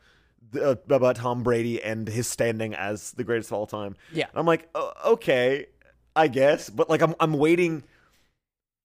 the- 0.52 0.70
Uh, 0.70 0.76
about 0.94 1.16
Tom 1.16 1.42
Brady 1.42 1.82
and 1.82 2.06
his 2.06 2.28
standing 2.28 2.74
as 2.74 3.12
the 3.12 3.24
greatest 3.24 3.48
of 3.50 3.54
all 3.54 3.66
time. 3.66 3.96
Yeah. 4.12 4.26
I'm 4.34 4.46
like, 4.46 4.68
"O- 4.74 4.92
okay, 5.14 5.66
I 6.14 6.28
guess, 6.28 6.68
but 6.70 6.88
like 6.90 7.00
I'm 7.02 7.14
I'm 7.18 7.32
waiting. 7.32 7.82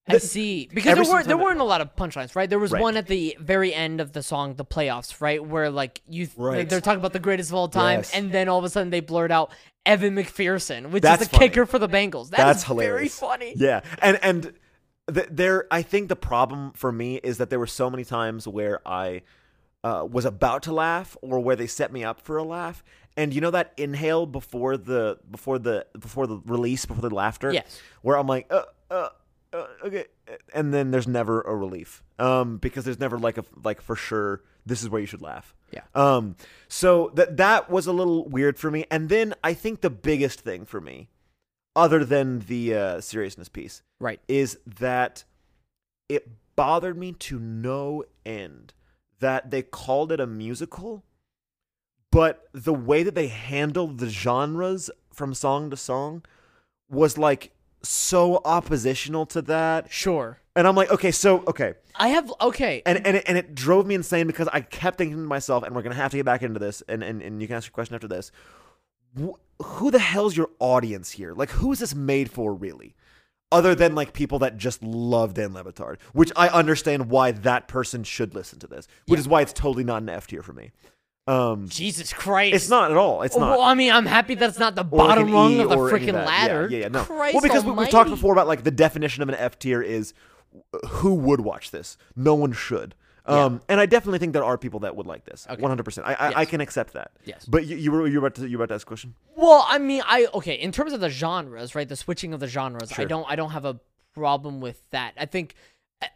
I 0.10 0.18
see. 0.18 0.68
Because 0.74 0.96
there 0.96 1.04
weren't 1.04 1.28
there 1.28 1.36
time- 1.38 1.44
weren't 1.46 1.60
a 1.60 1.64
lot 1.64 1.82
of 1.82 1.96
punchlines, 1.96 2.36
right? 2.36 2.50
There 2.50 2.60
was 2.60 2.72
Right. 2.72 2.82
one 2.82 2.98
at 2.98 3.08
the 3.08 3.38
very 3.40 3.74
end 3.74 4.02
of 4.02 4.14
the 4.14 4.24
song, 4.24 4.56
"The 4.56 4.66
Playoffs," 4.66 5.22
right, 5.22 5.44
where 5.44 5.70
like 5.70 6.02
you 6.08 6.26
th- 6.26 6.38
Right. 6.38 6.68
they're 6.70 6.82
talking 6.82 7.00
about 7.00 7.14
the 7.14 7.20
greatest 7.20 7.50
of 7.52 7.56
all 7.56 7.68
time, 7.68 8.00
Yes. 8.00 8.12
and 8.14 8.32
then 8.32 8.50
all 8.50 8.60
of 8.60 8.66
a 8.66 8.70
sudden 8.70 8.90
they 8.90 9.00
blurt 9.02 9.32
out 9.32 9.52
Evan 9.86 10.16
McPherson, 10.16 10.92
which 10.92 11.04
That's 11.04 11.22
is 11.24 11.28
the 11.30 11.36
funny. 11.38 11.50
kicker 11.50 11.66
for 11.66 11.80
the 11.80 11.88
Bengals. 11.90 12.30
That 12.32 12.38
That's 12.38 12.64
hilarious. 12.64 13.18
Very 13.20 13.30
funny. 13.32 13.54
Yeah, 13.56 13.82
and 14.02 14.20
and 14.22 14.54
th- 15.14 15.28
there, 15.32 15.68
I 15.72 15.82
think 15.82 16.10
the 16.10 16.16
problem 16.16 16.72
for 16.74 16.92
me 16.92 17.16
is 17.18 17.38
that 17.38 17.50
there 17.50 17.60
were 17.60 17.68
so 17.68 17.90
many 17.90 18.04
times 18.04 18.48
where 18.48 18.82
I 18.88 19.22
uh, 19.84 20.06
was 20.12 20.26
about 20.26 20.62
to 20.64 20.74
laugh 20.74 21.16
or 21.22 21.40
where 21.40 21.56
they 21.56 21.66
set 21.66 21.94
me 21.94 22.04
up 22.04 22.20
for 22.20 22.36
a 22.36 22.44
laugh, 22.44 22.84
and 23.16 23.34
you 23.34 23.40
know 23.40 23.50
that 23.52 23.72
inhale 23.78 24.26
before 24.26 24.76
the 24.76 25.18
before 25.32 25.58
the 25.58 25.86
before 25.98 26.28
the 26.28 26.38
release 26.46 26.86
before 26.86 27.08
the 27.08 27.16
laughter, 27.16 27.54
Yes. 27.54 27.80
where 28.02 28.18
I'm 28.18 28.28
like, 28.28 28.52
uh, 28.52 28.64
uh, 28.92 29.08
uh, 29.54 29.66
okay, 29.86 30.06
and 30.54 30.74
then 30.74 30.92
there's 30.92 31.08
never 31.08 31.42
a 31.42 31.56
relief, 31.56 32.04
um, 32.20 32.58
because 32.58 32.86
there's 32.86 33.00
never 33.00 33.18
like 33.18 33.38
a 33.38 33.46
like 33.64 33.82
for 33.82 33.96
sure 33.96 34.42
this 34.66 34.82
is 34.84 34.90
where 34.90 35.02
you 35.02 35.08
should 35.08 35.22
laugh. 35.22 35.56
Yeah. 35.72 35.82
Um, 35.96 36.36
so 36.68 37.12
that 37.16 37.38
that 37.38 37.70
was 37.70 37.88
a 37.88 37.94
little 37.94 38.28
weird 38.28 38.60
for 38.60 38.70
me, 38.72 38.86
and 38.92 39.10
then 39.10 39.34
I 39.44 39.54
think 39.54 39.82
the 39.82 39.90
biggest 39.90 40.42
thing 40.42 40.66
for 40.66 40.80
me, 40.82 41.10
other 41.76 42.04
than 42.06 42.40
the 42.40 42.76
uh, 42.76 43.02
seriousness 43.02 43.50
piece, 43.50 43.82
Right. 44.00 44.20
is 44.28 44.60
that 44.66 45.24
it 46.08 46.28
bothered 46.56 46.98
me 46.98 47.14
to 47.14 47.40
no 47.40 48.04
end 48.26 48.74
that 49.20 49.50
they 49.52 49.62
called 49.62 50.12
it 50.12 50.20
a 50.20 50.28
musical, 50.28 51.04
but 52.12 52.48
the 52.54 52.74
way 52.74 53.04
that 53.04 53.16
they 53.16 53.28
handled 53.28 54.00
the 54.00 54.10
genres 54.10 54.90
from 55.14 55.34
song 55.34 55.70
to 55.70 55.78
song 55.78 56.24
was 56.90 57.18
like 57.18 57.52
so 57.84 58.42
oppositional 58.46 59.26
to 59.28 59.42
that. 59.44 59.92
Sure. 59.92 60.40
And 60.56 60.68
I'm 60.68 60.76
like, 60.76 60.92
okay, 60.92 61.12
so 61.12 61.44
okay, 61.48 61.76
I 61.96 62.10
have 62.10 62.32
okay. 62.42 62.82
and 62.86 63.06
and 63.06 63.18
it, 63.18 63.24
and 63.28 63.38
it 63.38 63.56
drove 63.56 63.86
me 63.86 63.96
insane 63.96 64.28
because 64.28 64.50
I 64.52 64.62
kept 64.62 64.98
thinking 64.98 65.16
to 65.18 65.24
myself, 65.24 65.64
and 65.64 65.74
we're 65.76 65.82
gonna 65.84 65.96
have 65.96 66.12
to 66.12 66.18
get 66.18 66.26
back 66.26 66.42
into 66.44 66.60
this, 66.60 66.84
and 66.90 67.02
and, 67.04 67.22
and 67.22 67.42
you 67.42 67.48
can 67.48 67.56
ask 67.58 67.68
your 67.68 67.74
question 67.74 67.96
after 67.96 68.08
this. 68.08 68.32
Wh- 69.18 69.40
who 69.64 69.92
the 69.92 70.00
hell's 70.00 70.36
your 70.36 70.50
audience 70.60 71.12
here? 71.12 71.34
Like, 71.34 71.50
who 71.52 71.72
is 71.72 71.80
this 71.80 71.96
made 71.96 72.30
for, 72.32 72.54
really? 72.54 72.96
Other 73.52 73.74
than 73.74 73.96
like 73.96 74.14
people 74.14 74.40
that 74.40 74.58
just 74.58 74.84
love 74.84 75.34
Dan 75.34 75.54
Le 75.54 75.64
Batard, 75.64 75.98
which 76.14 76.32
I 76.36 76.50
understand 76.50 77.10
why 77.10 77.32
that 77.32 77.68
person 77.68 78.04
should 78.04 78.36
listen 78.36 78.60
to 78.60 78.68
this, 78.68 78.88
which 79.08 79.18
Yeah. 79.18 79.22
is 79.22 79.28
why 79.28 79.42
it's 79.42 79.54
totally 79.54 79.84
not 79.84 80.02
an 80.04 80.10
F 80.10 80.28
tier 80.28 80.44
for 80.44 80.54
me. 80.54 80.72
Um, 81.30 81.68
Jesus 81.70 82.12
Christ. 82.12 82.56
it's 82.56 82.70
not 82.70 82.90
at 82.92 82.98
all. 82.98 83.22
It's 83.22 83.38
not. 83.38 83.52
Well, 83.52 83.62
I 83.62 83.74
mean, 83.76 83.92
I'm 83.92 84.06
happy 84.06 84.36
that's 84.36 84.58
not 84.58 84.76
the 84.76 84.82
like 84.84 84.92
bottom 84.92 85.28
an 85.28 85.34
rung 85.34 85.52
E 85.52 85.60
of 85.60 85.70
the 85.70 85.76
freaking 85.76 86.14
ladder. 86.14 86.68
Yeah, 86.70 86.78
yeah, 86.78 86.84
yeah, 86.84 86.88
no. 86.90 87.04
Christ 87.04 87.34
well, 87.36 87.42
because 87.44 87.64
we, 87.64 87.72
we've 87.72 87.90
talked 87.90 88.10
before 88.10 88.34
about 88.34 88.48
like 88.48 88.64
the 88.64 88.72
definition 88.72 89.22
of 89.22 89.30
an 89.30 89.36
F 89.36 89.60
tier 89.60 89.82
is 89.82 90.14
who 90.88 91.14
would 91.14 91.42
watch 91.42 91.72
this. 91.72 91.98
No 92.16 92.34
one 92.36 92.52
should. 92.52 92.96
Um, 93.26 93.62
and 93.70 93.80
I 93.80 93.86
definitely 93.86 94.18
think 94.18 94.34
there 94.34 94.44
are 94.44 94.58
people 94.58 94.80
that 94.80 94.96
would 94.96 95.06
like 95.06 95.24
this. 95.26 95.46
One 95.48 95.70
hundred 95.70 95.84
percent. 95.84 96.08
I, 96.08 96.14
I 96.14 96.28
I 96.28 96.42
Yes. 96.42 96.50
can 96.50 96.62
accept 96.62 96.94
that. 96.94 97.12
Yes. 97.26 97.46
But 97.46 97.68
you, 97.68 97.78
you 97.78 97.92
were 97.92 98.08
you 98.08 98.20
were 98.20 98.28
about 98.28 98.42
to 98.42 98.50
you 98.50 98.58
were 98.58 98.64
about 98.64 98.74
to 98.74 98.76
ask 98.76 98.88
a 98.88 98.90
question. 98.90 99.14
Well, 99.36 99.66
I 99.70 99.78
mean, 99.78 100.02
I 100.08 100.28
okay. 100.34 100.56
In 100.56 100.72
terms 100.72 100.94
of 100.94 101.00
the 101.00 101.10
genres, 101.12 101.76
right? 101.76 101.88
The 101.88 101.96
switching 101.96 102.34
of 102.34 102.40
the 102.40 102.48
genres, 102.48 102.90
sure. 102.90 103.06
I 103.06 103.08
don't, 103.08 103.30
I 103.30 103.36
don't 103.36 103.52
have 103.52 103.66
a 103.66 103.80
problem 104.16 104.62
with 104.62 104.82
that. 104.90 105.14
I 105.16 105.26
think, 105.28 105.54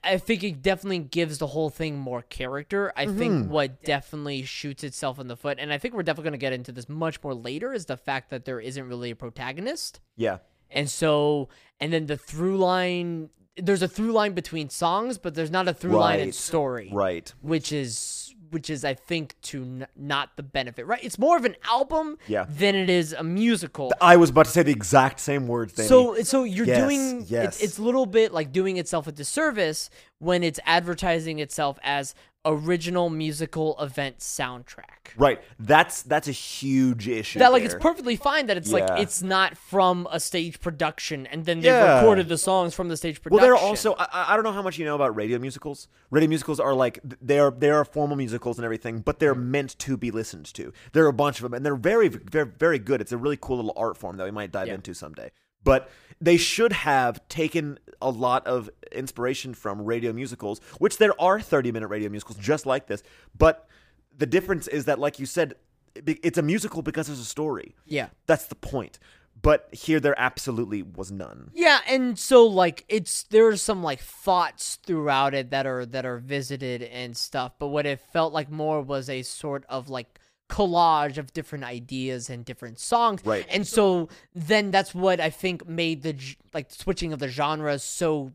I- 0.04 0.18
think 0.18 0.44
it 0.44 0.62
definitely 0.62 1.00
gives 1.00 1.40
the 1.40 1.48
whole 1.48 1.70
thing 1.70 1.98
more 1.98 2.22
character. 2.22 2.94
I 2.96 3.06
Mm-hmm. 3.06 3.18
think 3.20 3.50
what 3.52 3.84
definitely 3.84 4.44
shoots 4.44 4.84
itself 4.84 5.20
in 5.20 5.28
the 5.28 5.36
foot, 5.36 5.58
and 5.60 5.74
I 5.74 5.78
think 5.78 5.94
we're 5.94 6.04
definitely 6.04 6.30
going 6.30 6.40
to 6.40 6.44
get 6.44 6.54
into 6.54 6.72
this 6.72 6.88
much 6.88 7.22
more 7.24 7.34
later, 7.34 7.74
is 7.74 7.86
the 7.88 7.98
fact 7.98 8.30
that 8.30 8.46
there 8.46 8.60
isn't 8.60 8.88
really 8.88 9.12
a 9.12 9.16
protagonist, 9.16 10.00
Yeah. 10.16 10.38
and 10.72 10.90
so, 10.90 11.50
and 11.80 11.92
then 11.92 12.06
the 12.06 12.18
through 12.18 12.58
line. 12.58 13.30
There's 13.56 13.84
a 13.84 13.88
through 13.88 14.13
line 14.13 14.34
between 14.34 14.70
songs, 14.70 15.20
but 15.20 15.36
there's 15.36 15.52
not 15.52 15.68
a 15.68 15.74
through 15.75 15.92
line 15.98 16.20
in 16.22 16.32
story 16.32 16.90
Right. 16.92 17.32
which 17.42 17.72
is 17.72 18.23
which 18.53 18.69
is 18.69 18.86
I 18.86 18.93
think 18.93 19.36
to 19.43 19.63
n- 19.63 19.88
not 19.98 20.38
the 20.38 20.43
benefit, 20.43 20.86
right? 20.86 21.03
It's 21.03 21.19
more 21.19 21.36
of 21.36 21.43
an 21.43 21.55
album 21.69 22.17
Yeah. 22.27 22.45
than 22.48 22.75
it 22.75 22.89
is 22.89 23.12
a 23.12 23.24
musical. 23.24 23.91
I 24.00 24.15
was 24.15 24.29
about 24.29 24.45
to 24.45 24.51
say 24.51 24.63
the 24.63 24.72
exact 24.72 25.19
same 25.19 25.48
words. 25.48 25.74
Danny. 25.74 25.89
So 25.89 26.15
so 26.24 26.43
you're 26.43 26.65
Yes, 26.67 26.79
doing 26.81 27.25
yes. 27.27 27.55
it's 27.55 27.63
it's 27.63 27.77
a 27.79 27.81
little 27.81 28.05
bit 28.05 28.31
like 28.31 28.51
doing 28.53 28.77
itself 28.77 29.07
a 29.07 29.12
disservice 29.12 29.89
when 30.19 30.43
it's 30.43 30.60
advertising 30.65 31.39
itself 31.39 31.77
as 31.83 32.13
original 32.45 33.09
musical 33.09 33.75
event 33.79 34.19
soundtrack. 34.19 35.15
right. 35.17 35.41
That's 35.59 36.01
that's 36.03 36.27
a 36.27 36.31
huge 36.33 37.07
issue. 37.07 37.39
That 37.39 37.51
like 37.51 37.63
it's 37.63 37.75
perfectly 37.75 38.15
fine 38.15 38.47
that 38.47 38.57
it's 38.57 38.71
like 38.71 38.88
it's 39.00 39.21
not 39.21 39.57
from 39.57 40.07
a 40.12 40.19
stage 40.19 40.59
production 40.59 41.25
and 41.27 41.45
then 41.45 41.57
they've 41.57 41.71
Yeah. 41.71 42.00
recorded 42.00 42.27
the 42.27 42.38
songs 42.38 42.73
from 42.73 42.89
the 42.89 42.97
stage 42.97 43.21
production. 43.21 43.38
Well, 43.38 43.45
there 43.45 43.53
are 43.55 43.69
also 43.69 43.93
I- 43.93 44.07
I, 44.12 44.33
I 44.33 44.35
don't 44.35 44.43
know 44.43 44.51
how 44.51 44.62
much 44.62 44.77
you 44.77 44.85
know 44.85 44.95
about 44.95 45.15
radio 45.15 45.39
musicals. 45.39 45.88
Radio 46.12 46.27
musicals 46.29 46.59
are 46.59 46.73
like 46.73 47.00
they 47.21 47.39
are 47.39 47.51
they 47.51 47.69
are 47.69 47.85
formal 47.85 48.17
musicals 48.17 48.57
and 48.57 48.65
everything, 48.65 49.00
but 49.00 49.19
they're 49.19 49.35
mm. 49.35 49.43
meant 49.45 49.77
to 49.79 49.97
be 49.97 50.12
listened 50.12 50.45
to. 50.53 50.73
There 50.91 51.05
are 51.05 51.09
a 51.09 51.13
bunch 51.13 51.38
of 51.38 51.43
them, 51.43 51.53
and 51.53 51.65
they're 51.65 51.75
very 51.75 52.07
very 52.09 52.45
very 52.45 52.79
good. 52.79 53.00
It's 53.01 53.12
a 53.12 53.17
really 53.17 53.38
cool 53.39 53.57
little 53.57 53.73
art 53.77 53.97
form 53.97 54.17
that 54.17 54.25
we 54.25 54.31
might 54.31 54.51
dive 54.51 54.67
Yeah. 54.67 54.75
into 54.75 54.93
someday. 54.93 55.31
But 55.63 55.89
they 56.22 56.38
should 56.38 56.74
have 56.74 57.27
taken 57.27 57.79
a 58.01 58.10
lot 58.10 58.46
of 58.48 58.70
inspiration 58.91 59.53
from 59.53 59.82
radio 59.84 60.13
musicals, 60.13 60.60
which 60.77 60.98
there 60.98 61.20
are 61.22 61.39
30 61.39 61.72
minute 61.72 61.88
radio 61.88 62.10
musicals 62.10 62.38
just 62.38 62.65
like 62.65 62.88
this. 62.88 63.03
But 63.38 63.67
the 64.15 64.25
difference 64.25 64.67
is 64.67 64.86
that, 64.86 65.00
like 65.00 65.20
you 65.20 65.25
said, 65.25 65.55
it's 65.96 66.38
a 66.38 66.41
musical 66.41 66.82
because 66.82 67.08
there's 67.08 67.20
a 67.20 67.25
story. 67.25 67.75
yeah. 67.86 68.10
That's 68.25 68.46
the 68.48 68.55
point. 68.55 69.00
But 69.41 69.67
here, 69.74 70.00
there 70.00 70.17
absolutely 70.17 70.84
was 70.84 71.12
none. 71.12 71.50
Yeah, 71.53 71.79
and 71.88 72.17
so 72.17 72.46
like 72.46 72.86
it's 72.88 73.24
there's 73.24 73.62
some 73.62 73.84
like 73.84 74.00
thoughts 74.00 74.77
throughout 74.86 75.34
it 75.34 75.50
that 75.50 75.65
are 75.65 75.86
that 75.88 76.05
are 76.05 76.17
visited 76.20 76.82
and 76.84 77.17
stuff, 77.17 77.53
but 77.60 77.67
what 77.67 77.86
it 77.86 78.00
felt 78.13 78.32
like 78.32 78.50
more 78.50 78.82
was 78.82 79.10
a 79.10 79.22
sort 79.24 79.65
of 79.67 79.89
like 79.89 80.20
collage 80.53 81.17
of 81.17 81.33
different 81.33 81.63
ideas 81.63 82.29
and 82.29 82.45
different 82.45 82.77
songs. 82.77 83.22
Right. 83.25 83.43
And 83.50 83.65
so 83.65 84.10
then 84.36 84.69
that's 84.69 84.93
what 84.93 85.19
I 85.19 85.31
think 85.31 85.67
made 85.67 86.03
the 86.03 86.15
like 86.53 86.69
switching 86.69 87.12
of 87.12 87.17
the 87.17 87.27
genres 87.27 87.81
so 87.81 88.33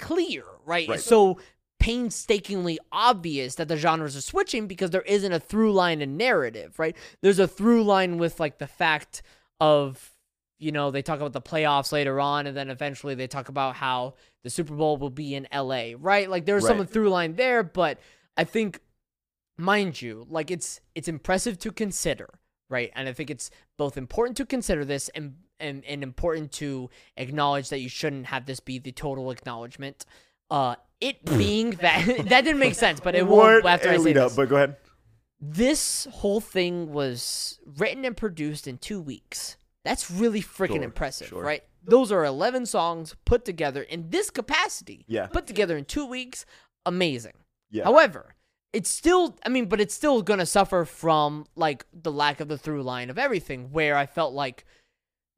clear, 0.00 0.42
right? 0.66 0.88
Right. 0.88 1.00
So 1.00 1.38
painstakingly 1.78 2.80
obvious 2.90 3.54
that 3.54 3.68
the 3.68 3.76
genres 3.76 4.16
are 4.16 4.20
switching 4.20 4.66
because 4.66 4.90
there 4.90 5.02
isn't 5.02 5.32
a 5.32 5.38
through 5.38 5.72
line 5.72 6.02
in 6.02 6.16
narrative, 6.16 6.76
right? 6.80 6.96
There's 7.22 7.38
a 7.38 7.46
through 7.46 7.84
line 7.84 8.18
with 8.18 8.40
like 8.40 8.58
the 8.58 8.66
fact 8.66 9.22
of 9.60 10.10
you 10.58 10.72
know, 10.72 10.90
they 10.90 11.02
talk 11.02 11.20
about 11.20 11.34
the 11.34 11.42
playoffs 11.42 11.92
later 11.92 12.18
on, 12.18 12.46
and 12.46 12.56
then 12.56 12.70
eventually 12.70 13.14
they 13.14 13.26
talk 13.26 13.48
about 13.48 13.76
how 13.76 14.14
the 14.42 14.50
Super 14.50 14.74
Bowl 14.74 14.96
will 14.96 15.10
be 15.10 15.34
in 15.34 15.46
LA, 15.54 15.90
right? 15.98 16.30
Like 16.30 16.46
there's 16.46 16.66
some 16.66 16.84
through 16.86 17.10
line 17.10 17.34
there, 17.34 17.62
but 17.62 17.98
I 18.36 18.44
think, 18.44 18.80
mind 19.56 20.00
you, 20.02 20.26
like 20.28 20.50
it's 20.50 20.80
it's 20.94 21.08
impressive 21.08 21.58
to 21.60 21.72
consider, 21.72 22.28
right? 22.68 22.90
And 22.94 23.08
I 23.08 23.12
think 23.12 23.30
it's 23.30 23.50
both 23.76 23.96
important 23.96 24.36
to 24.38 24.46
consider 24.46 24.84
this 24.84 25.08
and 25.10 25.36
and, 25.60 25.84
and 25.84 26.02
important 26.02 26.50
to 26.52 26.90
acknowledge 27.16 27.68
that 27.68 27.78
you 27.78 27.88
shouldn't 27.88 28.26
have 28.26 28.44
this 28.46 28.60
be 28.60 28.78
the 28.78 28.92
total 28.92 29.30
acknowledgement. 29.30 30.04
Uh, 30.50 30.74
it 31.00 31.24
being 31.24 31.70
that 31.72 32.04
that 32.28 32.42
didn't 32.42 32.58
make 32.58 32.74
sense, 32.74 33.00
but 33.00 33.14
it 33.14 33.26
What? 33.26 33.64
after 33.64 33.88
I 33.90 33.96
say 33.98 34.12
know, 34.12 34.24
this 34.24 34.36
But 34.36 34.48
go 34.48 34.56
ahead. 34.56 34.76
this 35.40 36.06
whole 36.10 36.40
thing 36.40 36.92
was 36.92 37.60
written 37.78 38.04
and 38.04 38.16
produced 38.16 38.66
in 38.66 38.78
two 38.78 39.00
weeks. 39.00 39.56
That's 39.84 40.10
really 40.10 40.40
freaking 40.42 40.76
Sure, 40.76 40.82
impressive, 40.82 41.28
sure. 41.28 41.42
right? 41.42 41.62
Those 41.86 42.10
are 42.10 42.24
11 42.24 42.64
songs 42.66 43.14
put 43.26 43.44
together 43.44 43.82
in 43.82 44.08
this 44.08 44.30
capacity. 44.30 45.04
Yeah. 45.06 45.26
Put 45.26 45.46
together 45.46 45.76
in 45.76 45.84
two 45.84 46.06
weeks. 46.06 46.46
Amazing. 46.86 47.34
Yeah. 47.70 47.84
However, 47.84 48.34
it's 48.74 48.90
still, 48.90 49.38
I 49.46 49.48
mean, 49.48 49.66
but 49.66 49.80
it's 49.80 49.94
still 49.94 50.20
going 50.20 50.40
to 50.40 50.46
suffer 50.46 50.84
from 50.84 51.46
like 51.54 51.86
the 51.92 52.10
lack 52.10 52.40
of 52.40 52.48
the 52.48 52.58
through 52.58 52.82
line 52.82 53.08
of 53.08 53.18
everything, 53.18 53.70
where 53.70 53.96
I 53.96 54.04
felt 54.04 54.34
like 54.34 54.64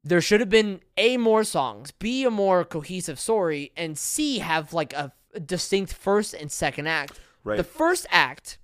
there 0.03 0.21
should 0.21 0.39
have 0.39 0.49
been 0.49 0.81
A, 0.97 1.17
more 1.17 1.43
songs, 1.43 1.91
B, 1.91 2.23
a 2.23 2.31
more 2.31 2.65
cohesive 2.65 3.19
story, 3.19 3.71
and 3.77 3.97
C, 3.97 4.39
have 4.39 4.73
like 4.73 4.91
a 4.93 5.13
distinct 5.45 5.93
first 5.93 6.33
and 6.33 6.51
second 6.51 6.87
act. 6.87 7.19
Right. 7.43 7.57
The 7.57 7.63
first 7.63 8.07
act 8.09 8.57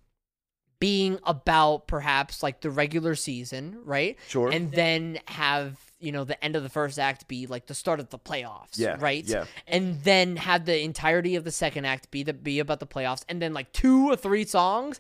being 0.80 1.20
about 1.24 1.88
perhaps 1.88 2.42
like 2.42 2.62
the 2.62 2.72
regular 2.72 3.14
season, 3.14 3.78
right? 3.86 4.18
Sure. 4.28 4.52
And 4.52 4.72
then 4.72 5.20
have, 5.28 5.78
you 6.04 6.12
know, 6.12 6.24
the 6.24 6.42
end 6.44 6.56
of 6.56 6.64
the 6.64 6.70
first 6.70 7.00
act 7.00 7.28
be 7.28 7.48
like 7.48 7.68
the 7.68 7.74
start 7.74 8.00
of 8.00 8.10
the 8.10 8.20
playoffs, 8.20 8.78
Yeah, 8.78 8.98
right? 9.00 9.24
yeah. 9.26 9.46
And 9.68 10.02
then 10.04 10.36
have 10.36 10.66
the 10.66 10.80
entirety 10.82 11.36
of 11.36 11.44
the 11.44 11.52
second 11.52 11.86
act 11.86 12.12
be 12.12 12.24
the 12.24 12.34
be 12.34 12.60
about 12.60 12.80
the 12.80 12.88
playoffs 12.88 13.24
and 13.30 13.42
then 13.42 13.54
like 13.54 13.72
two 13.72 14.10
or 14.10 14.16
three 14.16 14.46
songs 14.46 15.00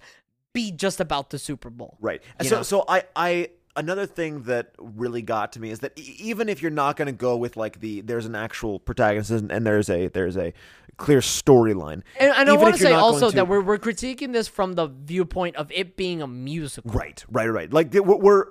be 0.53 0.72
just 0.72 1.00
about 1.00 1.29
the 1.31 1.39
Super 1.39 1.69
Bowl. 1.69 1.98
Right. 2.00 2.22
So 2.41 2.57
know? 2.57 2.63
so 2.63 2.86
I 2.88 3.03
I 3.15 3.50
another 3.75 4.05
thing 4.05 4.43
that 4.43 4.72
really 4.79 5.22
got 5.24 5.51
to 5.53 5.60
me 5.60 5.72
is 5.72 5.79
that 5.79 5.98
e- 5.98 6.15
even 6.19 6.48
if 6.48 6.62
you're 6.62 6.72
not 6.72 6.95
going 6.95 7.07
to 7.07 7.12
go 7.12 7.36
with 7.36 7.57
like 7.57 7.79
the 7.79 8.01
there's 8.01 8.25
an 8.25 8.36
actual 8.36 8.79
protagonist 8.79 9.31
and, 9.31 9.51
and 9.51 9.65
there's 9.65 9.89
a 9.89 10.07
there's 10.10 10.38
a 10.38 10.53
clear 10.98 11.22
storyline. 11.22 12.03
And, 12.19 12.31
and 12.36 12.50
I 12.50 12.53
want 12.53 12.75
to 12.75 12.81
say 12.81 12.93
also 12.93 13.29
to- 13.29 13.36
that 13.36 13.48
we're, 13.48 13.62
we're 13.62 13.79
critiquing 13.79 14.31
this 14.31 14.48
from 14.48 14.74
the 14.74 14.88
viewpoint 14.88 15.55
of 15.55 15.72
it 15.72 15.98
being 15.98 16.22
a 16.22 16.27
musical. 16.27 16.91
Right, 16.91 17.24
right, 17.31 17.48
right. 17.48 17.74
Like 17.74 17.93
we're 17.93 18.15
we're, 18.15 18.45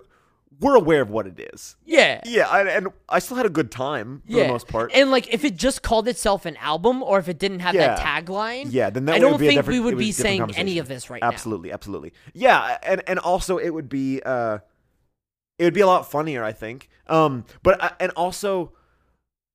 we're 0.62 0.76
aware 0.76 1.02
of 1.02 1.10
what 1.10 1.26
it 1.26 1.38
is. 1.52 1.76
Yeah. 1.84 2.20
Yeah, 2.24 2.48
I, 2.48 2.62
and 2.68 2.88
I 3.08 3.18
still 3.18 3.36
had 3.36 3.46
a 3.46 3.50
good 3.50 3.70
time 3.70 4.22
for 4.26 4.32
yeah. 4.32 4.44
the 4.44 4.48
most 4.52 4.68
part. 4.68 4.92
And 4.94 5.10
like 5.10 5.32
if 5.34 5.44
it 5.44 5.56
just 5.56 5.82
called 5.82 6.08
itself 6.08 6.46
an 6.46 6.56
album 6.58 7.02
or 7.02 7.18
if 7.18 7.28
it 7.28 7.38
didn't 7.38 7.60
have 7.60 7.74
that 7.74 7.98
tagline, 7.98 8.66
Yeah, 8.70 8.88
then 8.90 9.04
that 9.06 9.16
I 9.16 9.18
would 9.18 9.30
don't 9.32 9.40
be 9.40 9.48
think 9.48 9.66
we 9.66 9.80
would 9.80 9.98
be 9.98 10.04
be 10.04 10.10
a 10.10 10.12
different 10.14 10.54
saying 10.54 10.54
any 10.56 10.78
of 10.78 10.88
this 10.88 11.10
right 11.10 11.20
now. 11.20 11.28
absolutely, 11.28 11.72
absolutely. 11.72 12.12
Yeah, 12.32 12.78
and 12.82 13.02
and 13.06 13.18
also 13.18 13.58
it 13.58 13.70
would 13.70 13.88
be 13.88 14.22
uh 14.24 14.58
it 15.58 15.64
would 15.64 15.74
be 15.74 15.80
a 15.80 15.86
lot 15.86 16.10
funnier, 16.10 16.42
I 16.44 16.52
think. 16.52 16.88
Um 17.08 17.44
but 17.62 17.82
I, 17.82 17.92
and 18.00 18.12
also 18.12 18.72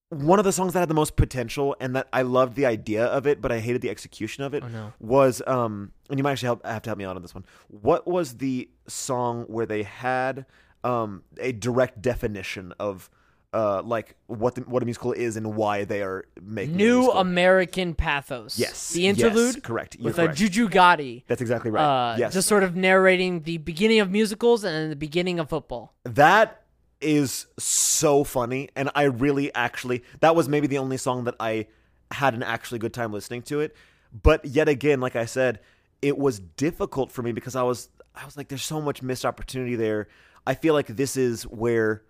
one 0.09 0.39
of 0.39 0.45
the 0.45 0.53
songs 0.53 0.71
that 0.71 0.79
had 0.79 0.87
the 0.89 0.93
most 0.93 1.17
potential 1.17 1.75
and 1.81 1.93
that 1.97 2.07
I 2.13 2.21
loved 2.21 2.55
the 2.55 2.65
idea 2.65 3.05
of 3.05 3.27
it, 3.27 3.41
but 3.41 3.51
I 3.51 3.59
hated 3.59 3.81
the 3.81 3.89
execution 3.89 4.43
of 4.43 4.53
it 4.53 4.63
Oh, 4.63 4.67
no. 4.69 4.93
was 4.99 5.41
um 5.47 5.91
and 6.09 6.17
you 6.19 6.23
might 6.23 6.31
actually 6.33 6.47
help, 6.47 6.65
have 6.65 6.81
to 6.83 6.89
help 6.89 6.97
me 6.97 7.05
out 7.05 7.15
on 7.15 7.21
this 7.21 7.35
one. 7.35 7.45
What 7.67 8.07
was 8.07 8.37
the 8.37 8.69
song 8.87 9.43
where 9.47 9.65
they 9.65 9.83
had 9.83 10.45
um 10.83 11.23
a 11.39 11.51
direct 11.51 12.01
definition 12.01 12.73
of 12.79 13.09
uh 13.53 13.81
like 13.81 14.15
what 14.27 14.55
the, 14.55 14.61
what 14.61 14.83
a 14.83 14.85
musical 14.85 15.13
is 15.13 15.37
and 15.37 15.55
why 15.55 15.83
they 15.85 16.01
are 16.01 16.25
making 16.41 16.75
New? 16.75 17.09
American 17.11 17.93
Pathos. 17.93 18.59
Yes. 18.59 18.91
The 18.91 19.01
yes, 19.01 19.17
interlude 19.17 19.63
correct. 19.63 19.95
You're 19.95 20.05
with 20.05 20.19
a. 20.19 20.33
Juju 20.33 20.69
Gotti. 20.69 21.23
That's 21.27 21.41
exactly 21.41 21.71
right. 21.71 22.13
Uh, 22.13 22.17
yes. 22.17 22.33
Just 22.33 22.47
sort 22.47 22.63
of 22.63 22.75
narrating 22.75 23.41
the 23.41 23.57
beginning 23.57 23.99
of 23.99 24.11
musicals 24.11 24.63
and 24.63 24.91
the 24.91 24.95
beginning 24.95 25.39
of 25.39 25.49
football. 25.49 25.93
That 26.03 26.63
is 26.99 27.45
so 27.59 28.23
funny, 28.23 28.69
and 28.75 28.89
I 28.95 29.03
really 29.03 29.53
actually 29.53 30.03
that 30.19 30.35
was 30.35 30.49
maybe 30.49 30.67
the 30.67 30.79
only 30.79 30.97
song 30.97 31.23
that 31.25 31.35
I 31.39 31.67
had 32.11 32.33
an 32.33 32.43
actually 32.43 32.79
good 32.79 32.93
time 32.93 33.13
listening 33.13 33.41
to 33.43 33.59
it. 33.61 33.75
But 34.11 34.45
yet 34.45 34.67
again, 34.67 34.99
like 34.99 35.15
I 35.15 35.25
said, 35.25 35.59
it 36.01 36.17
was 36.17 36.39
difficult 36.39 37.11
for 37.11 37.21
me 37.21 37.31
because 37.31 37.55
I 37.55 37.63
was 37.63 37.89
I 38.15 38.25
was 38.25 38.35
like, 38.35 38.47
there's 38.47 38.63
so 38.63 38.81
much 38.81 39.01
missed 39.01 39.25
opportunity 39.25 39.75
there. 39.75 40.07
I 40.47 40.53
feel 40.55 40.73
like 40.73 40.87
this 40.87 41.17
is 41.17 41.43
where 41.43 42.03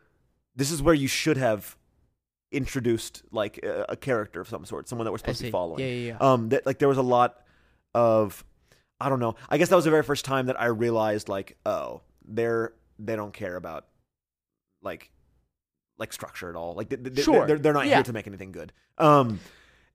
this 0.55 0.71
is 0.71 0.81
where 0.81 0.93
you 0.93 1.07
should 1.07 1.37
have 1.37 1.75
introduced 2.51 3.23
like 3.31 3.59
a, 3.63 3.85
a 3.89 3.95
character 3.97 4.39
of 4.41 4.47
some 4.47 4.63
sort, 4.65 4.87
someone 4.87 5.05
that 5.05 5.11
we're 5.11 5.17
supposed 5.17 5.39
to 5.39 5.45
be 5.45 5.51
following. 5.51 5.79
Yeah, 5.79 5.87
yeah, 5.91 6.07
yeah. 6.13 6.17
Um, 6.33 6.49
that 6.49 6.65
like 6.65 6.79
there 6.79 6.87
was 6.87 6.97
a 6.97 7.03
lot 7.03 7.35
of, 7.93 8.43
I 8.99 9.09
don't 9.09 9.19
know. 9.19 9.35
I 9.49 9.57
guess 9.57 9.69
that 9.69 9.75
was 9.75 9.85
the 9.85 9.91
very 9.91 10.03
first 10.03 10.23
time 10.25 10.45
that 10.47 10.59
I 10.59 10.65
realized 10.67 11.29
like, 11.29 11.57
oh, 11.65 12.01
they're 12.25 12.73
they 12.99 13.15
don't 13.15 13.33
care 13.33 13.55
about 13.55 13.85
like 14.81 15.11
like 15.97 16.13
structure 16.13 16.49
at 16.49 16.55
all. 16.55 16.73
Like 16.75 16.89
they, 16.89 16.95
they, 16.95 17.21
Sure. 17.21 17.45
they're 17.47 17.59
they're 17.59 17.73
not 17.73 17.87
Yeah. 17.87 17.95
here 17.95 18.03
to 18.03 18.13
make 18.13 18.27
anything 18.27 18.51
good. 18.51 18.71
Um, 18.97 19.39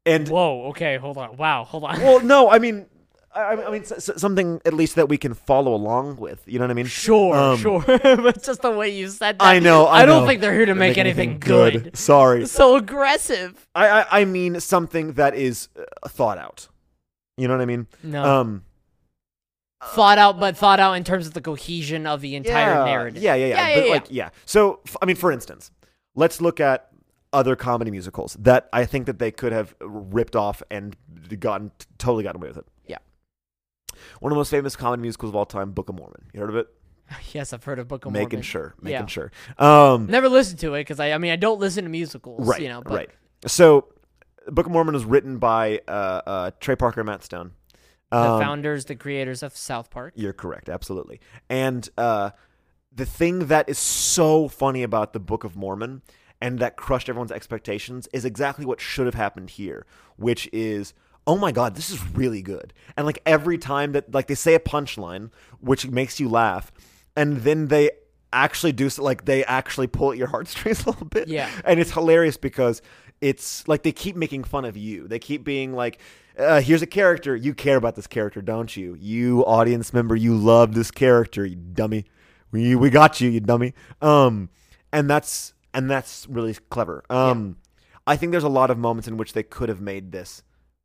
and 0.05 0.29
Whoa. 0.29 0.67
Okay. 0.71 0.97
Hold 0.99 1.17
on. 1.17 1.37
Wow. 1.37 1.65
Hold 1.65 1.85
on. 1.85 2.01
well, 2.01 2.21
no, 2.21 2.51
I 2.51 2.59
mean. 2.59 2.87
I, 3.35 3.65
I 3.65 3.71
mean, 3.71 3.83
s- 3.83 4.11
something 4.17 4.61
at 4.65 4.75
least 4.75 4.97
that 4.97 5.09
we 5.09 5.17
can 5.17 5.35
follow 5.35 5.75
along 5.75 6.17
with. 6.17 6.43
You 6.47 6.59
know 6.59 6.65
what 6.65 6.71
I 6.71 6.75
mean? 6.75 6.87
Sure, 6.87 7.35
Um, 7.35 7.59
sure. 7.59 7.83
but 7.87 8.43
just 8.43 8.63
the 8.63 8.71
way 8.71 8.91
you 8.91 9.09
said 9.09 9.39
that. 9.39 9.45
I 9.45 9.59
know. 9.59 9.87
I, 9.87 10.05
don't 10.05 10.23
know. 10.23 10.27
think 10.27 10.41
they're 10.41 10.55
here 10.55 10.67
to 10.67 10.75
make, 10.75 10.99
anything, 10.99 11.39
good. 11.39 11.97
Sorry. 11.97 12.47
So 12.47 12.77
aggressive. 12.77 13.67
I, 13.75 13.89
I 13.89 14.21
I 14.21 14.25
mean 14.25 14.61
something 14.61 15.15
that 15.15 15.35
is 15.35 15.69
uh, 15.79 16.09
thought 16.09 16.39
out. 16.39 16.69
You 17.37 17.49
know 17.49 17.55
what 17.55 17.63
I 17.63 17.67
mean? 17.67 17.87
No. 18.03 18.23
Um, 18.25 18.65
thought 19.83 20.19
out, 20.19 20.39
but 20.39 20.57
thought 20.57 20.81
out 20.81 20.95
in 20.95 21.05
terms 21.05 21.27
of 21.27 21.35
the 21.35 21.41
cohesion 21.41 22.07
of 22.07 22.21
the 22.21 22.37
entire 22.37 22.75
yeah, 22.75 22.85
narrative. 22.85 23.23
Yeah, 23.23 23.35
yeah, 23.35 23.47
yeah. 23.47 23.69
Yeah, 23.69 23.75
but 23.75 23.87
yeah, 23.87 23.93
like, 23.93 24.07
yeah. 24.11 24.29
So, 24.45 24.81
f- 24.87 24.97
I 25.03 25.07
mean, 25.07 25.17
for 25.17 25.33
instance, 25.33 25.71
let's 26.15 26.41
look 26.41 26.61
at 26.61 26.89
other 27.33 27.57
comedy 27.57 27.91
musicals 27.91 28.37
that 28.41 28.69
I 28.73 28.85
think 28.85 29.07
that 29.07 29.19
they 29.19 29.31
could 29.31 29.53
have 29.53 29.75
ripped 29.81 30.37
off 30.37 30.63
and 30.71 30.95
gotten 31.41 31.73
totally 31.99 32.25
gotten 32.25 32.41
away 32.41 32.49
with 32.49 32.59
it. 32.59 32.67
One 34.21 34.33
of 34.33 34.35
the 34.35 34.41
most 34.41 34.51
famous 34.51 34.77
comedy 34.77 35.03
musicals 35.03 35.31
of 35.31 35.37
all 35.37 35.47
time, 35.47 35.73
Book 35.73 35.89
of 35.89 35.95
Mormon. 35.97 36.25
You 36.33 36.41
heard 36.41 36.51
of 36.51 36.57
it? 36.57 36.69
Yes, 37.33 37.53
I've 37.53 37.63
heard 37.65 37.79
of 37.79 37.89
Book 37.89 38.07
of 38.07 38.13
making 38.13 38.21
Mormon. 38.23 38.29
Making 38.39 38.43
sure, 38.43 38.75
making 38.81 39.01
Yeah. 39.01 39.07
sure. 39.07 39.33
Um, 39.59 40.07
Never 40.07 40.29
listened 40.31 40.61
to 40.61 40.75
it 40.75 40.81
because 40.81 40.99
I, 41.01 41.13
I 41.13 41.19
mean, 41.19 41.31
I 41.33 41.37
don't 41.37 41.61
listen 41.61 41.85
to 41.85 41.91
musicals. 41.91 42.47
right, 42.49 42.61
You 42.61 42.69
know, 42.69 42.81
but 42.83 42.93
right. 42.95 43.11
So, 43.47 43.89
Book 44.49 44.67
of 44.67 44.73
Mormon 44.73 44.95
was 44.95 45.05
written 45.05 45.37
by 45.39 45.81
uh, 45.87 45.91
uh, 46.27 46.51
Trey 46.61 46.75
Parker 46.77 47.01
and 47.01 47.07
Matt 47.09 47.23
Stone. 47.23 47.53
The 48.11 48.17
Um, 48.19 48.41
founders, 48.41 48.87
the 48.87 48.95
creators 48.97 49.43
of 49.43 49.57
South 49.57 49.91
Park. 49.91 50.15
You're 50.17 50.33
correct, 50.33 50.69
absolutely. 50.69 51.21
And 51.51 51.89
uh, 51.99 52.31
the 52.95 53.07
thing 53.07 53.47
that 53.47 53.69
is 53.69 53.79
so 53.79 54.49
funny 54.49 54.83
about 54.83 55.13
the 55.13 55.21
Book 55.21 55.45
of 55.45 55.55
Mormon 55.57 56.03
and 56.41 56.59
that 56.61 56.77
crushed 56.77 57.09
everyone's 57.09 57.33
expectations 57.33 58.09
is 58.13 58.25
exactly 58.25 58.65
what 58.65 58.81
should 58.81 59.07
have 59.07 59.15
happened 59.15 59.51
here, 59.51 59.87
which 60.17 60.49
is, 60.53 60.93
oh 61.27 61.37
my 61.37 61.53
god, 61.53 61.75
this 61.75 61.91
is 61.91 62.05
really 62.11 62.43
good. 62.43 62.73
And 62.97 63.07
like 63.07 63.21
every 63.25 63.59
time 63.59 63.93
that 63.93 64.13
like 64.13 64.27
they 64.27 64.35
say 64.35 64.55
a 64.55 64.61
punchline, 64.61 65.31
which 65.61 65.87
makes 65.87 66.21
you 66.21 66.29
laugh, 66.29 66.73
and 67.17 67.39
then 67.39 67.69
they 67.69 67.91
actually 68.33 68.73
do 68.73 68.89
so, 68.89 69.03
like 69.03 69.25
they 69.25 69.45
actually 69.45 69.87
pull 69.87 70.13
at 70.13 70.19
your 70.19 70.27
heartstrings 70.29 70.85
a 70.85 70.91
little 70.91 71.07
bit. 71.07 71.29
Yeah. 71.29 71.51
And 71.65 71.81
it's 71.81 71.93
hilarious 71.93 72.37
because 72.37 72.83
it's 73.21 73.67
like 73.69 73.83
they 73.83 73.93
keep 73.93 74.17
making 74.17 74.45
fun 74.45 74.65
of 74.65 74.77
you. 74.77 75.07
They 75.07 75.19
keep 75.19 75.45
being 75.45 75.75
like, 75.75 76.01
uh, 76.39 76.61
here's 76.61 76.83
a 76.83 76.87
character. 76.87 77.37
You 77.37 77.55
care 77.55 77.77
about 77.77 77.95
this 77.95 78.07
character, 78.07 78.41
don't 78.41 78.75
you? 78.77 78.97
You 78.99 79.45
audience 79.45 79.93
member, 79.93 80.17
you 80.17 80.35
love 80.35 80.75
this 80.75 80.91
character, 80.91 81.45
you 81.45 81.57
dummy. 81.57 82.07
We 82.51 82.75
we 82.75 82.91
got 82.91 83.21
you, 83.21 83.31
you 83.31 83.41
dummy. 83.41 83.75
Um, 84.01 84.51
and 84.93 85.09
that's 85.09 85.55
and 85.73 85.91
that's 85.91 86.27
really 86.29 86.55
clever. 86.71 87.05
Um, 87.09 87.57
I 88.07 88.17
think 88.17 88.33
there's 88.33 88.45
a 88.45 88.49
lot 88.49 88.71
of 88.71 88.79
moments 88.79 89.09
in 89.09 89.17
which 89.17 89.33
they 89.33 89.43
could 89.43 89.69
have 89.69 89.81
made 89.81 90.13
this 90.13 90.43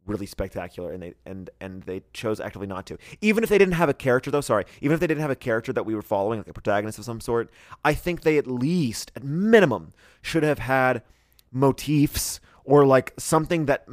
really 0.07 0.25
spectacular, 0.25 0.91
and 0.91 1.03
they 1.03 1.13
and 1.25 1.49
and 1.61 1.83
they 1.83 2.01
chose 2.13 2.39
actively 2.39 2.67
not 2.67 2.85
to. 2.87 2.97
Even 3.21 3.43
if 3.43 3.49
they 3.49 3.57
didn't 3.57 3.73
have 3.75 3.89
a 3.89 3.93
character, 3.93 4.31
though, 4.31 4.41
sorry, 4.41 4.65
even 4.81 4.93
if 4.93 4.99
they 4.99 5.07
didn't 5.07 5.21
have 5.21 5.31
a 5.31 5.35
character 5.35 5.71
that 5.73 5.85
we 5.85 5.93
were 5.93 6.01
following, 6.01 6.39
like 6.39 6.47
a 6.47 6.53
protagonist 6.53 6.97
of 6.97 7.05
some 7.05 7.21
sort, 7.21 7.49
I 7.83 7.93
think 7.93 8.21
they 8.21 8.37
at 8.37 8.47
least, 8.47 9.11
at 9.15 9.23
minimum, 9.23 9.93
should 10.21 10.43
have 10.43 10.59
had 10.59 11.03
motifs 11.51 12.39
or 12.63 12.85
like 12.85 13.13
something 13.17 13.65
that 13.65 13.87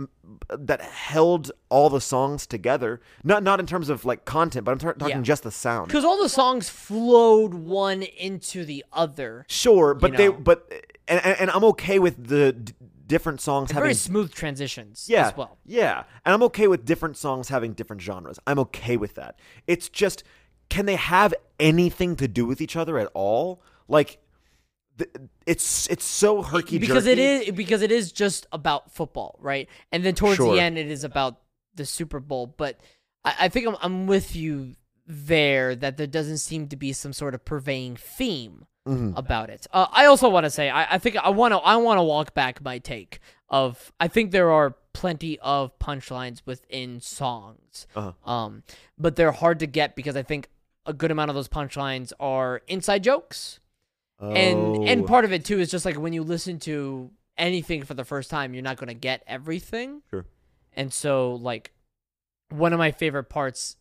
that 0.50 0.80
held 0.80 1.52
all 1.68 1.88
the 1.88 2.00
songs 2.00 2.46
together. 2.46 3.00
Not 3.22 3.42
not 3.42 3.60
in 3.60 3.66
terms 3.66 3.88
of 3.88 4.04
like 4.04 4.24
content, 4.24 4.64
but 4.64 4.72
I'm 4.72 4.78
talking 4.78 5.08
Yeah. 5.16 5.22
just 5.22 5.44
the 5.44 5.50
sound. 5.50 5.88
Because 5.88 6.04
all 6.04 6.20
the 6.20 6.28
songs 6.28 6.68
flowed 6.68 7.54
one 7.54 8.02
into 8.02 8.64
the 8.64 8.84
other. 8.92 9.46
Sure, 9.48 9.94
but 9.94 10.16
they 10.16 10.26
know? 10.28 10.32
but 10.32 10.70
and, 11.06 11.20
and 11.24 11.50
I'm 11.50 11.64
okay 11.64 11.98
with 11.98 12.26
the 12.28 12.56
different 13.06 13.40
songs 13.40 13.70
And 13.70 13.74
having 13.76 13.86
very 13.86 13.94
smooth 13.94 14.32
transitions 14.32 15.06
yeah, 15.08 15.28
as 15.28 15.36
well. 15.36 15.58
Yeah. 15.64 16.04
And 16.24 16.34
I'm 16.34 16.42
okay 16.44 16.68
with 16.68 16.84
different 16.84 17.16
songs 17.16 17.48
having 17.48 17.72
different 17.72 18.02
genres. 18.02 18.38
I'm 18.46 18.58
okay 18.60 18.96
with 18.96 19.14
that. 19.14 19.38
It's 19.66 19.88
just 19.88 20.24
can 20.70 20.86
they 20.86 20.96
have 20.96 21.34
anything 21.60 22.16
to 22.16 22.28
do 22.28 22.46
with 22.46 22.60
each 22.60 22.76
other 22.76 22.98
at 22.98 23.08
all? 23.14 23.62
Like 23.88 24.18
it's 25.46 25.88
it's 25.90 26.04
so 26.04 26.42
herky 26.42 26.78
because 26.78 27.06
it 27.06 27.18
is 27.18 27.50
because 27.50 27.82
it 27.82 27.90
is 27.90 28.12
just 28.12 28.46
about 28.52 28.92
football, 28.92 29.36
right? 29.40 29.68
And 29.92 30.04
then 30.04 30.14
towards 30.14 30.36
Sure. 30.36 30.54
the 30.54 30.60
end, 30.60 30.78
it 30.78 30.90
is 30.90 31.04
about 31.04 31.40
the 31.74 31.84
Super 31.84 32.20
Bowl. 32.20 32.46
But 32.46 32.80
I, 33.24 33.34
I 33.40 33.48
think 33.48 33.66
I'm 33.66 33.76
I'm 33.82 34.06
with 34.06 34.36
you 34.36 34.74
there 35.06 35.74
that 35.76 35.96
there 35.96 36.06
doesn't 36.06 36.38
seem 36.38 36.68
to 36.68 36.76
be 36.76 36.92
some 36.92 37.12
sort 37.12 37.34
of 37.34 37.44
purveying 37.44 37.96
theme 37.96 38.66
Mhm. 38.86 39.16
about 39.16 39.48
it. 39.50 39.66
Uh, 39.72 39.86
I 39.90 40.04
also 40.06 40.28
want 40.28 40.44
to 40.44 40.50
say 40.50 40.68
I, 40.68 40.94
I 40.94 40.98
think 40.98 41.16
I 41.16 41.30
want 41.30 41.52
to 41.52 41.58
I 41.58 41.76
want 41.76 41.98
to 41.98 42.02
walk 42.02 42.34
back 42.34 42.62
my 42.62 42.78
take 42.78 43.20
of 43.48 43.92
I 43.98 44.08
think 44.08 44.30
there 44.30 44.50
are 44.50 44.76
plenty 44.92 45.38
of 45.40 45.76
punchlines 45.78 46.42
within 46.44 47.00
songs, 47.00 47.86
Uh-huh. 47.96 48.12
um, 48.30 48.62
but 48.98 49.16
they're 49.16 49.32
hard 49.32 49.58
to 49.60 49.66
get 49.66 49.96
because 49.96 50.16
I 50.16 50.22
think 50.22 50.48
a 50.86 50.92
good 50.92 51.10
amount 51.10 51.30
of 51.30 51.34
those 51.34 51.48
punchlines 51.48 52.12
are 52.20 52.60
inside 52.68 53.02
jokes 53.04 53.58
and 54.20 54.76
and 54.88 55.02
Oh, 55.02 55.06
part 55.06 55.24
of 55.24 55.32
it 55.32 55.44
too 55.44 55.58
is 55.60 55.70
just 55.70 55.84
like 55.84 55.96
when 55.96 56.12
you 56.12 56.22
listen 56.22 56.58
to 56.60 57.10
anything 57.36 57.82
for 57.84 57.94
the 57.94 58.04
first 58.04 58.30
time 58.30 58.54
you're 58.54 58.62
not 58.62 58.76
going 58.76 58.88
to 58.88 58.94
get 58.94 59.22
everything 59.26 60.02
Sure. 60.10 60.24
and 60.74 60.92
so 60.92 61.34
like 61.34 61.72
one 62.50 62.72
of 62.72 62.78
my 62.78 62.90
favorite 62.92 63.24
parts 63.24 63.76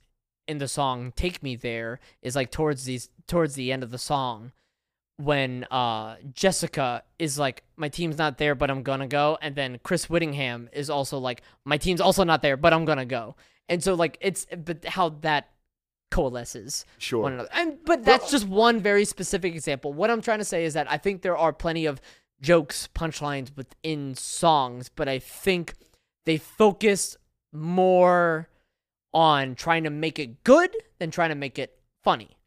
in 0.48 0.58
the 0.58 0.68
song 0.68 1.14
take 1.16 1.44
me 1.44 1.56
there 1.56 2.00
is 2.22 2.36
like 2.36 2.52
towards 2.52 2.86
these 2.86 3.10
towards 3.28 3.54
the 3.56 3.72
end 3.72 3.84
of 3.84 3.92
the 3.92 3.98
song 4.00 4.52
when 5.18 5.64
uh 5.66 6.16
jessica 6.34 7.04
is 7.20 7.38
like 7.38 7.64
my 7.76 7.88
team's 7.88 8.18
not 8.18 8.40
there 8.40 8.56
but 8.56 8.72
i'm 8.72 8.82
gonna 8.82 9.08
go 9.08 9.38
and 9.42 9.56
then 9.56 9.80
chris 9.84 10.10
whittingham 10.10 10.68
is 10.74 10.90
also 10.90 11.20
like 11.20 11.44
my 11.66 11.78
team's 11.78 12.02
also 12.02 12.24
not 12.24 12.42
there 12.42 12.58
but 12.58 12.74
i'm 12.74 12.84
gonna 12.84 13.06
go 13.06 13.36
and 13.70 13.84
so 13.84 13.94
like 13.94 14.18
it's 14.22 14.48
but 14.66 14.84
how 14.86 15.10
that 15.10 15.50
coalesces 16.14 16.86
sure. 17.00 17.24
one 17.24 17.34
another. 17.34 17.50
And 17.54 17.80
but 17.86 18.06
that's 18.06 18.30
just 18.30 18.48
one 18.48 18.80
very 18.80 19.04
specific 19.04 19.56
example. 19.56 19.94
What 19.94 20.12
I'm 20.12 20.22
trying 20.22 20.40
to 20.40 20.46
say 20.46 20.64
is 20.64 20.76
that 20.76 20.90
I 20.90 20.98
think 20.98 21.24
there 21.24 21.36
are 21.36 21.52
plenty 21.52 21.88
of 21.88 22.00
jokes, 22.40 22.88
punchlines 22.94 23.50
within 23.56 24.14
songs, 24.14 24.90
but 24.90 25.10
I 25.10 25.18
think 25.18 25.74
they 26.26 26.38
focus 26.38 27.18
more 27.52 28.48
on 29.12 29.56
trying 29.56 29.86
to 29.86 29.90
make 29.90 30.20
it 30.20 30.44
good 30.44 30.76
than 31.00 31.10
trying 31.10 31.30
to 31.30 31.36
make 31.36 31.58
it 31.58 31.80
funny. 32.04 32.38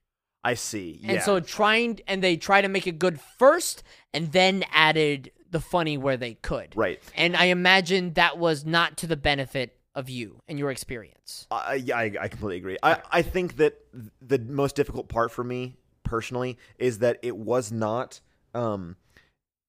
I 0.46 0.54
see. 0.54 1.00
Yeah. 1.02 1.12
And 1.12 1.22
so 1.22 1.40
trying 1.40 2.00
and 2.06 2.22
they 2.22 2.36
try 2.36 2.60
to 2.60 2.68
make 2.68 2.86
it 2.86 2.98
good 2.98 3.20
first 3.38 3.82
and 4.14 4.32
then 4.32 4.64
added 4.72 5.30
the 5.50 5.60
funny 5.60 5.96
where 5.98 6.16
they 6.16 6.34
could. 6.34 6.74
right. 6.76 7.00
And 7.16 7.36
I 7.36 7.46
imagine 7.46 8.14
that 8.14 8.38
was 8.38 8.64
not 8.64 8.96
to 8.98 9.06
the 9.06 9.16
benefit 9.16 9.76
of 9.94 10.10
you 10.10 10.40
and 10.48 10.58
your 10.58 10.70
experience. 10.70 11.46
I, 11.50 11.82
I, 11.94 12.12
I 12.20 12.28
completely 12.28 12.58
agree. 12.58 12.76
I, 12.82 13.00
I 13.10 13.22
think 13.22 13.56
that 13.56 13.78
the 14.20 14.38
most 14.38 14.76
difficult 14.76 15.08
part 15.08 15.30
for 15.32 15.42
me 15.44 15.76
personally 16.02 16.58
is 16.78 16.98
that 16.98 17.18
it 17.22 17.36
was 17.36 17.72
not, 17.72 18.20
um, 18.54 18.96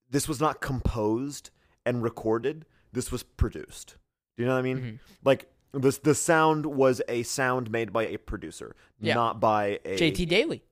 this 0.10 0.28
was 0.28 0.40
not 0.42 0.60
composed 0.62 1.50
and 1.86 2.04
recorded. 2.04 2.66
This 2.92 3.12
was 3.12 3.24
produced. 3.24 3.96
Do 4.36 4.44
you 4.44 4.48
know 4.50 4.54
what 4.56 4.60
I 4.60 4.64
mean? 4.64 4.78
Mhm. 4.80 5.00
Like 5.24 5.50
this, 5.74 5.98
the 6.00 6.16
sound 6.16 6.66
was 6.66 7.02
a 7.08 7.24
sound 7.24 7.72
made 7.72 7.94
by 7.94 8.08
a 8.08 8.18
producer, 8.18 8.76
Yeah. 9.00 9.14
not 9.14 9.40
by 9.40 9.80
a 9.86 9.96
JT 9.98 10.28
Daly 10.28 10.64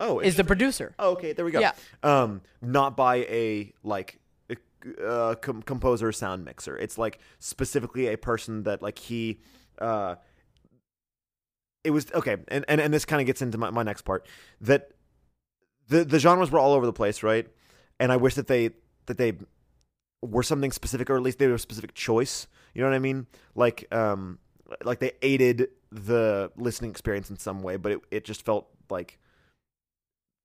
Oh, 0.00 0.18
is 0.18 0.36
the 0.36 0.44
producer. 0.44 0.94
Oh, 0.98 1.10
okay, 1.12 1.32
there 1.32 1.44
we 1.44 1.50
go. 1.50 1.60
Yeah. 1.60 1.72
Um, 2.02 2.40
not 2.62 2.96
by 2.96 3.16
a 3.16 3.72
like 3.84 4.18
uh, 5.04 5.34
com- 5.40 5.62
composer 5.62 6.10
sound 6.12 6.44
mixer. 6.44 6.76
It's 6.76 6.96
like 6.98 7.20
specifically 7.38 8.08
a 8.08 8.16
person 8.16 8.62
that 8.64 8.82
like 8.82 8.98
he 8.98 9.40
uh 9.78 10.16
it 11.84 11.90
was 11.90 12.10
okay, 12.12 12.36
and 12.48 12.64
and, 12.68 12.80
and 12.80 12.92
this 12.92 13.04
kind 13.04 13.20
of 13.20 13.26
gets 13.26 13.42
into 13.42 13.58
my, 13.58 13.70
my 13.70 13.82
next 13.82 14.02
part 14.02 14.26
that 14.60 14.90
the 15.88 16.04
the 16.04 16.18
genres 16.18 16.50
were 16.50 16.58
all 16.58 16.72
over 16.72 16.86
the 16.86 16.92
place, 16.92 17.22
right? 17.22 17.46
And 17.98 18.12
I 18.12 18.16
wish 18.16 18.34
that 18.34 18.46
they 18.46 18.70
that 19.06 19.18
they 19.18 19.34
were 20.22 20.42
something 20.42 20.72
specific, 20.72 21.08
or 21.10 21.16
at 21.16 21.22
least 21.22 21.38
they 21.38 21.46
were 21.46 21.54
a 21.54 21.58
specific 21.58 21.94
choice. 21.94 22.46
You 22.74 22.82
know 22.82 22.88
what 22.88 22.96
I 22.96 23.00
mean? 23.00 23.26
Like 23.54 23.86
um 23.92 24.38
like 24.84 25.00
they 25.00 25.12
aided 25.22 25.68
the 25.90 26.52
listening 26.56 26.90
experience 26.90 27.30
in 27.30 27.38
some 27.38 27.62
way, 27.62 27.76
but 27.76 27.92
it 27.92 28.00
it 28.10 28.24
just 28.24 28.44
felt 28.44 28.68
like 28.90 29.18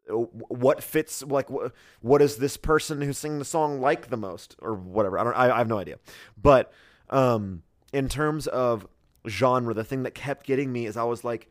what 0.08 0.84
fits 0.84 1.24
like 1.24 1.50
what, 1.50 1.74
what 2.02 2.22
is 2.22 2.38
this 2.38 2.58
person 2.58 3.02
who's 3.02 3.18
singing 3.18 3.39
the 3.39 3.46
song 3.46 3.82
like 3.82 4.10
the 4.10 4.18
most 4.18 4.56
or 4.62 4.74
whatever. 4.76 5.18
I 5.18 5.24
don't 5.24 5.34
I, 5.34 5.56
I 5.56 5.58
have 5.58 5.68
no 5.68 5.80
idea. 5.80 5.98
But 6.41 6.72
um 7.10 7.63
in 7.94 8.10
terms 8.10 8.48
of 8.48 8.88
genre 9.28 9.74
the 9.74 9.84
thing 9.84 10.04
that 10.04 10.13
kept 10.13 10.46
getting 10.46 10.72
me 10.72 10.86
is 10.86 10.96
i 10.96 11.04
was 11.04 11.24
like 11.24 11.50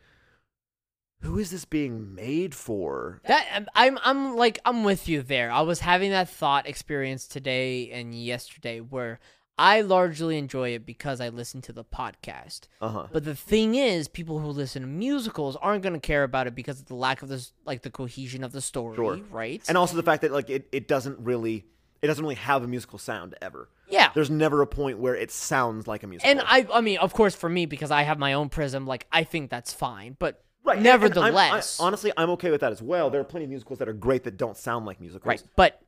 who 1.24 1.38
is 1.38 1.50
this 1.50 1.64
being 1.64 2.14
made 2.14 2.54
for? 2.54 3.20
That 3.26 3.46
um, 3.54 3.66
I'm 3.74 3.98
I'm 4.04 4.36
like 4.36 4.58
I'm 4.64 4.84
with 4.84 5.08
you 5.08 5.22
there. 5.22 5.50
I 5.50 5.62
was 5.62 5.80
having 5.80 6.10
that 6.10 6.28
thought 6.28 6.68
experience 6.68 7.26
today 7.26 7.90
and 7.90 8.14
yesterday 8.14 8.80
where 8.80 9.18
I 9.56 9.82
largely 9.82 10.36
enjoy 10.36 10.70
it 10.70 10.84
because 10.84 11.20
I 11.20 11.28
listen 11.28 11.62
to 11.62 11.72
the 11.72 11.84
podcast. 11.84 12.62
uh-huh 12.80 13.06
But 13.12 13.24
the 13.24 13.36
thing 13.36 13.74
is, 13.76 14.08
people 14.08 14.40
who 14.40 14.48
listen 14.48 14.82
to 14.82 14.88
musicals 14.88 15.56
aren't 15.56 15.82
going 15.82 15.92
to 15.92 16.00
care 16.00 16.24
about 16.24 16.46
it 16.46 16.54
because 16.54 16.80
of 16.80 16.86
the 16.86 16.94
lack 16.96 17.22
of 17.22 17.28
this 17.28 17.52
like 17.64 17.82
the 17.82 17.90
cohesion 17.90 18.42
of 18.42 18.52
the 18.52 18.60
story, 18.60 18.96
Sure. 18.96 19.20
right? 19.30 19.62
and 19.68 19.78
also 19.78 19.96
the 19.96 20.02
fact 20.02 20.22
that 20.22 20.32
like 20.32 20.50
it, 20.50 20.68
it 20.72 20.88
doesn't 20.88 21.18
really 21.20 21.64
it 22.02 22.06
doesn't 22.08 22.22
really 22.24 22.34
have 22.34 22.62
a 22.62 22.66
musical 22.66 22.98
sound 22.98 23.34
ever 23.40 23.68
yeah. 23.88 24.10
there's 24.14 24.28
never 24.30 24.60
a 24.60 24.66
point 24.66 24.98
where 24.98 25.14
it 25.14 25.30
sounds 25.30 25.86
like 25.86 26.02
a 26.02 26.06
musical 26.06 26.30
And 26.30 26.40
I 26.44 26.66
I 26.72 26.80
mean, 26.80 26.98
of 26.98 27.12
course 27.12 27.34
for 27.34 27.48
me 27.48 27.66
because 27.66 27.90
I 27.90 28.02
have 28.02 28.18
my 28.18 28.32
own 28.32 28.48
prism, 28.48 28.86
like 28.86 29.06
I 29.12 29.24
think 29.24 29.50
that's 29.50 29.72
fine, 29.72 30.16
but 30.18 30.40
Right. 30.64 30.78
and 30.78 30.86
I'm- 30.88 31.00
nevertheless, 31.00 31.78
I, 31.78 31.84
honestly, 31.84 32.10
I'm 32.16 32.30
okay 32.30 32.50
with 32.50 32.62
that 32.62 32.72
as 32.72 32.80
well. 32.80 33.10
There 33.10 33.20
are 33.20 33.24
plenty 33.24 33.44
of 33.44 33.50
musicals 33.50 33.78
that 33.80 33.88
are 33.88 33.92
great 33.92 34.24
that 34.24 34.38
don't 34.38 34.56
sound 34.56 34.86
like 34.86 34.98
musicals. 34.98 35.26
Right. 35.28 35.42
But 35.56 35.82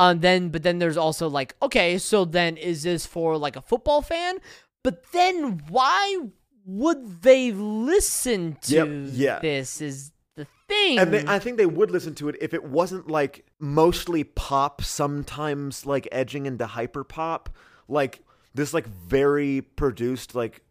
um 0.00 0.20
then 0.20 0.48
but 0.48 0.62
then 0.62 0.78
there's 0.78 0.96
also 0.96 1.28
like, 1.28 1.54
okay, 1.62 1.98
so 1.98 2.24
then 2.24 2.56
is 2.56 2.82
this 2.82 3.06
for 3.06 3.36
like 3.36 3.54
a 3.56 3.62
football 3.62 4.02
fan? 4.02 4.38
But 4.82 5.12
then 5.12 5.62
why 5.68 6.18
would 6.64 7.22
they 7.22 7.52
listen 7.52 8.56
to 8.62 8.74
Yep, 8.74 9.12
yeah. 9.12 9.38
this 9.40 9.80
is 9.80 10.12
the 10.36 10.46
thing. 10.68 10.98
And 10.98 11.12
they, 11.12 11.26
I 11.26 11.38
think 11.38 11.58
they 11.58 11.66
would 11.66 11.90
listen 11.90 12.14
to 12.16 12.28
it 12.28 12.36
if 12.40 12.54
it 12.54 12.64
wasn't 12.64 13.08
like 13.08 13.44
mostly 13.58 14.24
pop, 14.24 14.82
sometimes 14.82 15.84
like 15.86 16.08
edging 16.10 16.46
into 16.46 16.66
hyper 16.66 17.04
pop, 17.04 17.50
like 17.88 18.20
this 18.54 18.72
like 18.72 18.86
very 18.86 19.60
produced 19.62 20.34
like 20.34 20.62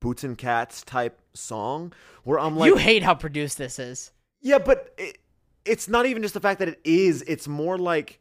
Boots 0.00 0.24
and 0.24 0.36
Cats 0.36 0.82
type 0.82 1.20
song 1.32 1.92
where 2.24 2.38
I'm 2.38 2.56
like, 2.56 2.68
you 2.68 2.76
hate 2.76 3.02
how 3.02 3.14
produced 3.14 3.56
this 3.58 3.78
is. 3.78 4.12
yeah, 4.40 4.58
but 4.58 4.92
it, 4.98 5.18
it's 5.64 5.88
not 5.88 6.06
even 6.06 6.22
just 6.22 6.34
the 6.34 6.40
fact 6.40 6.58
that 6.58 6.68
it 6.68 6.80
is. 6.84 7.22
It's 7.22 7.46
more 7.46 7.78
like 7.78 8.20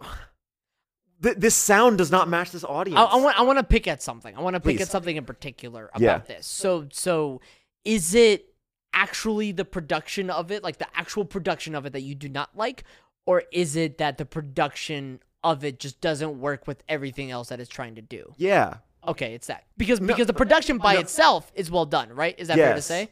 th- 1.22 1.36
this 1.36 1.54
sound 1.54 1.98
does 1.98 2.10
not 2.10 2.28
match 2.28 2.50
this 2.50 2.64
audience. 2.64 2.98
I, 2.98 3.04
I 3.04 3.16
want 3.16 3.38
I 3.38 3.42
want 3.42 3.58
to 3.58 3.64
pick 3.64 3.86
at 3.88 4.02
something. 4.02 4.36
I 4.36 4.40
want 4.40 4.54
to 4.54 4.60
pick 4.60 4.76
Please. 4.76 4.82
at 4.82 4.88
something 4.88 5.16
in 5.16 5.24
particular 5.24 5.90
about 5.94 6.00
Yeah. 6.00 6.18
this. 6.18 6.46
So 6.46 6.86
so 6.92 7.40
is 7.84 8.14
it 8.14 8.46
actually 8.92 9.52
the 9.52 9.64
production 9.64 10.30
of 10.30 10.50
it, 10.50 10.62
like 10.62 10.78
the 10.78 10.86
actual 10.94 11.24
production 11.24 11.74
of 11.74 11.86
it 11.86 11.92
that 11.92 12.00
you 12.02 12.14
do 12.14 12.28
not 12.28 12.50
like, 12.56 12.84
or 13.26 13.44
is 13.52 13.76
it 13.76 13.98
that 13.98 14.18
the 14.18 14.26
production 14.26 15.20
of 15.44 15.64
it 15.64 15.78
just 15.78 16.00
doesn't 16.00 16.40
work 16.40 16.66
with 16.66 16.82
everything 16.88 17.30
else 17.30 17.48
that 17.48 17.60
it's 17.60 17.70
trying 17.70 17.94
to 17.94 18.02
do? 18.02 18.34
yeah. 18.36 18.78
Okay, 19.08 19.32
it's 19.32 19.46
that 19.46 19.64
because 19.78 19.98
because 19.98 20.26
the 20.26 20.34
production 20.34 20.76
by 20.76 20.96
itself 20.98 21.50
is 21.54 21.70
well 21.70 21.86
done, 21.86 22.10
right? 22.12 22.38
Is 22.38 22.48
that 22.48 22.58
fair 22.58 22.72
to 22.72 22.76
Yes. 22.76 22.84
say? 22.86 23.08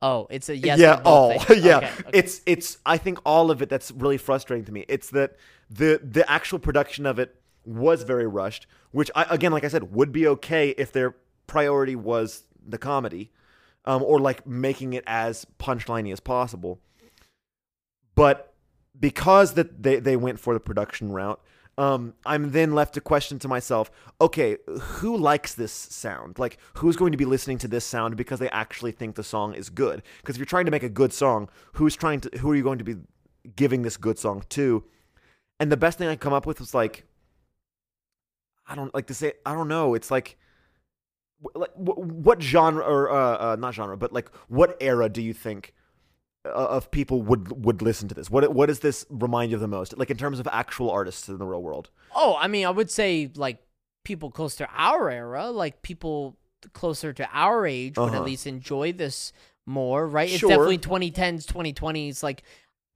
Oh, 0.00 0.28
it's 0.30 0.48
a 0.48 0.56
yes. 0.56 0.78
yeah, 0.78 1.00
all. 1.04 1.32
yeah. 1.56 1.78
Okay, 1.78 1.86
okay. 1.86 1.90
It's 2.12 2.40
it's 2.46 2.78
I 2.86 2.98
think 2.98 3.18
all 3.24 3.50
of 3.50 3.62
it 3.62 3.68
that's 3.68 3.90
really 3.90 4.18
frustrating 4.18 4.64
to 4.66 4.72
me. 4.72 4.84
It's 4.88 5.10
that 5.10 5.36
the 5.68 6.00
the 6.02 6.28
actual 6.30 6.58
production 6.58 7.04
of 7.04 7.18
it 7.18 7.34
was 7.64 8.04
very 8.04 8.26
rushed, 8.26 8.66
which 8.92 9.10
I 9.14 9.26
again 9.28 9.52
like 9.52 9.64
I 9.64 9.68
said 9.68 9.92
would 9.94 10.12
be 10.12 10.26
okay 10.28 10.70
if 10.70 10.92
their 10.92 11.16
priority 11.46 11.96
was 11.96 12.44
the 12.64 12.78
comedy 12.78 13.32
um 13.86 14.02
or 14.02 14.18
like 14.20 14.46
making 14.46 14.92
it 14.92 15.02
as 15.06 15.46
punchliney 15.58 16.12
as 16.12 16.20
possible. 16.20 16.80
But 18.14 18.54
because 18.98 19.54
that 19.54 19.82
they 19.82 19.96
they 19.96 20.16
went 20.16 20.38
for 20.38 20.54
the 20.54 20.60
production 20.60 21.10
route, 21.10 21.40
um, 21.78 22.14
I'm 22.26 22.50
then 22.50 22.74
left 22.74 22.94
to 22.94 23.00
question 23.00 23.38
to 23.38 23.48
myself, 23.48 23.88
okay, 24.20 24.56
who 24.80 25.16
likes 25.16 25.54
this 25.54 25.72
sound? 25.72 26.36
Like, 26.36 26.58
who's 26.74 26.96
going 26.96 27.12
to 27.12 27.18
be 27.18 27.24
listening 27.24 27.56
to 27.58 27.68
this 27.68 27.84
sound 27.84 28.16
because 28.16 28.40
they 28.40 28.50
actually 28.50 28.90
think 28.90 29.14
the 29.14 29.22
song 29.22 29.54
is 29.54 29.70
good? 29.70 30.02
Because 30.20 30.34
if 30.34 30.40
you're 30.40 30.46
trying 30.46 30.64
to 30.64 30.72
make 30.72 30.82
a 30.82 30.88
good 30.88 31.12
song, 31.12 31.48
who's 31.74 31.94
trying 31.94 32.20
to, 32.22 32.38
who 32.38 32.50
are 32.50 32.56
you 32.56 32.64
going 32.64 32.78
to 32.78 32.84
be 32.84 32.96
giving 33.54 33.82
this 33.82 33.96
good 33.96 34.18
song 34.18 34.42
to? 34.50 34.82
And 35.60 35.70
the 35.70 35.76
best 35.76 35.98
thing 35.98 36.08
I 36.08 36.16
come 36.16 36.32
up 36.32 36.46
with 36.46 36.58
was 36.58 36.74
like, 36.74 37.04
I 38.66 38.74
don't 38.74 38.92
like 38.92 39.06
to 39.06 39.14
say, 39.14 39.34
I 39.46 39.54
don't 39.54 39.68
know. 39.68 39.94
It's 39.94 40.10
like, 40.10 40.36
like 41.54 41.70
what 41.76 42.42
genre 42.42 42.82
or 42.82 43.08
uh, 43.12 43.52
uh, 43.52 43.56
not 43.56 43.72
genre, 43.74 43.96
but 43.96 44.12
like 44.12 44.34
what 44.48 44.76
era 44.80 45.08
do 45.08 45.22
you 45.22 45.32
think 45.32 45.74
of 46.44 46.90
people 46.90 47.22
would 47.22 47.64
would 47.64 47.82
listen 47.82 48.08
to 48.08 48.14
this? 48.14 48.30
What 48.30 48.52
what 48.54 48.66
does 48.66 48.80
this 48.80 49.04
remind 49.10 49.50
you 49.50 49.56
of 49.56 49.60
the 49.60 49.68
most? 49.68 49.96
Like 49.98 50.10
in 50.10 50.16
terms 50.16 50.38
of 50.40 50.48
actual 50.50 50.90
artists 50.90 51.28
in 51.28 51.38
the 51.38 51.46
real 51.46 51.62
world? 51.62 51.90
Oh, 52.14 52.36
I 52.38 52.48
mean, 52.48 52.66
I 52.66 52.70
would 52.70 52.90
say 52.90 53.30
like 53.34 53.58
people 54.04 54.30
close 54.30 54.54
to 54.56 54.68
our 54.74 55.10
era, 55.10 55.50
like 55.50 55.82
people 55.82 56.36
closer 56.72 57.12
to 57.12 57.28
our 57.32 57.66
age 57.66 57.96
would 57.96 58.08
Uh-huh. 58.08 58.16
at 58.16 58.24
least 58.24 58.46
enjoy 58.46 58.92
this 58.92 59.32
more, 59.66 60.06
right? 60.06 60.30
It's 60.30 60.40
definitely 60.40 60.78
2010s, 60.78 61.44
2020s, 61.46 62.22
like 62.22 62.42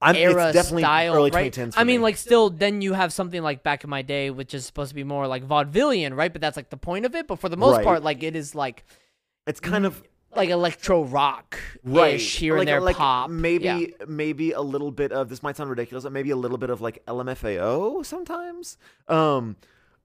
I'm 0.01 0.15
era 0.15 0.47
it's 0.47 0.53
definitely 0.55 0.81
style, 0.83 1.13
early 1.15 1.31
right? 1.31 1.53
2010s. 1.53 1.75
I 1.77 1.83
mean, 1.85 1.99
me. 1.99 2.03
like 2.03 2.17
still, 2.17 2.49
then 2.49 2.81
you 2.81 2.93
have 2.93 3.13
something 3.13 3.41
like 3.41 3.63
back 3.63 3.83
in 3.85 3.89
my 3.89 4.01
day, 4.01 4.31
which 4.31 4.53
is 4.53 4.65
supposed 4.65 4.89
to 4.89 4.95
be 4.95 5.03
more 5.03 5.27
like 5.27 5.47
vaudevillian, 5.47 6.15
right? 6.15 6.33
But 6.33 6.41
that's 6.41 6.57
like 6.57 6.69
the 6.71 6.77
point 6.77 7.05
of 7.05 7.15
it. 7.15 7.27
But 7.27 7.39
for 7.39 7.47
the 7.47 7.55
most 7.57 7.75
Right. 7.77 7.85
part, 7.85 8.03
like 8.03 8.21
it 8.23 8.35
is 8.35 8.53
like 8.55 8.83
it's 9.47 9.59
kind 9.61 9.85
of 9.85 10.03
like 10.35 10.49
electro 10.49 11.03
rock, 11.03 11.59
right 11.83 12.19
here 12.19 12.53
like, 12.53 12.61
and 12.61 12.67
there, 12.67 12.81
like 12.81 12.95
pop, 12.97 13.29
maybe 13.29 13.65
Yeah. 13.65 14.05
maybe 14.07 14.51
a 14.51 14.61
little 14.61 14.91
bit 14.91 15.11
of 15.11 15.29
this 15.29 15.41
might 15.43 15.55
sound 15.57 15.69
ridiculous 15.69 16.03
but 16.03 16.11
maybe 16.13 16.29
a 16.31 16.35
little 16.35 16.57
bit 16.57 16.69
of 16.69 16.81
like 16.81 17.03
lmfao 17.05 18.05
sometimes 18.05 18.77
um 19.07 19.55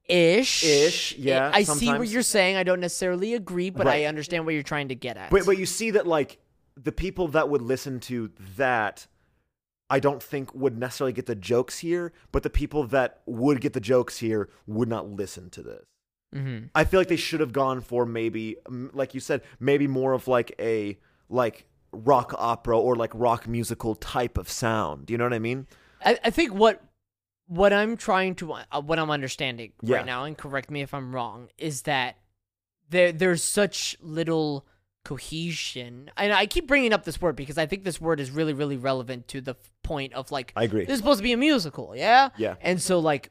ish, 0.08 0.64
Ish, 0.64 1.16
yeah, 1.18 1.50
I 1.52 1.64
see 1.64 1.92
what 1.92 2.08
you're 2.08 2.22
saying. 2.22 2.56
I 2.56 2.62
don't 2.62 2.80
necessarily 2.80 3.34
agree, 3.34 3.68
but 3.68 3.84
Right. 3.86 4.04
I 4.04 4.06
understand 4.06 4.46
what 4.46 4.54
you're 4.54 4.62
trying 4.62 4.88
to 4.88 4.94
get 4.94 5.16
at. 5.18 5.30
but 5.30 5.44
but 5.44 5.58
you 5.58 5.66
see 5.66 5.90
that 5.92 6.06
like 6.06 6.38
the 6.76 6.92
people 6.92 7.28
that 7.28 7.48
would 7.50 7.60
listen 7.62 7.98
to 8.00 8.30
that 8.56 9.06
i 9.90 9.98
don't 9.98 10.22
think 10.22 10.54
would 10.54 10.78
necessarily 10.78 11.12
get 11.12 11.26
the 11.26 11.34
jokes 11.34 11.78
here 11.80 12.12
but 12.30 12.42
the 12.42 12.50
people 12.50 12.84
that 12.84 13.20
would 13.26 13.60
get 13.60 13.72
the 13.72 13.80
jokes 13.80 14.18
here 14.18 14.48
would 14.66 14.88
not 14.88 15.08
listen 15.08 15.50
to 15.50 15.62
this 15.62 15.84
mm-hmm. 16.34 16.66
i 16.74 16.84
feel 16.84 17.00
like 17.00 17.08
they 17.08 17.16
should 17.16 17.40
have 17.40 17.52
gone 17.52 17.80
for 17.80 18.06
maybe 18.06 18.56
like 18.92 19.14
you 19.14 19.20
said 19.20 19.42
maybe 19.60 19.86
more 19.86 20.12
of 20.12 20.28
like 20.28 20.54
a 20.58 20.98
like 21.28 21.66
rock 21.92 22.34
opera 22.36 22.78
or 22.78 22.94
like 22.96 23.10
rock 23.14 23.46
musical 23.48 23.94
type 23.94 24.36
of 24.36 24.48
sound 24.48 25.06
do 25.06 25.12
you 25.12 25.18
know 25.18 25.24
what 25.24 25.34
i 25.34 25.38
mean 25.38 25.66
I, 26.04 26.18
I 26.24 26.30
think 26.30 26.52
what 26.54 26.82
what 27.48 27.72
I'm 27.72 27.96
trying 27.96 28.34
to 28.36 28.52
uh, 28.52 28.80
what 28.82 28.98
I'm 28.98 29.10
understanding 29.10 29.72
Yeah. 29.82 29.96
right 29.96 30.06
now, 30.06 30.24
and 30.24 30.36
correct 30.36 30.70
me 30.70 30.82
if 30.82 30.92
I'm 30.94 31.14
wrong, 31.14 31.48
is 31.56 31.82
that 31.82 32.16
there 32.90 33.10
there's 33.10 33.42
such 33.42 33.96
little 34.00 34.66
cohesion. 35.04 36.10
And 36.16 36.32
I 36.32 36.46
keep 36.46 36.66
bringing 36.66 36.92
up 36.92 37.04
this 37.04 37.20
word 37.20 37.36
because 37.36 37.56
I 37.56 37.66
think 37.66 37.84
this 37.84 38.00
word 38.00 38.20
is 38.20 38.30
really 38.30 38.52
really 38.52 38.76
relevant 38.76 39.28
to 39.28 39.40
the 39.40 39.56
point 39.82 40.12
of 40.12 40.30
like 40.30 40.52
i 40.54 40.64
agree 40.64 40.84
this 40.84 40.94
is 40.94 40.98
supposed 40.98 41.18
to 41.18 41.24
be 41.24 41.32
a 41.32 41.36
musical, 41.38 41.94
yeah. 41.96 42.28
yeah 42.36 42.56
And 42.60 42.80
so 42.80 42.98
like, 42.98 43.30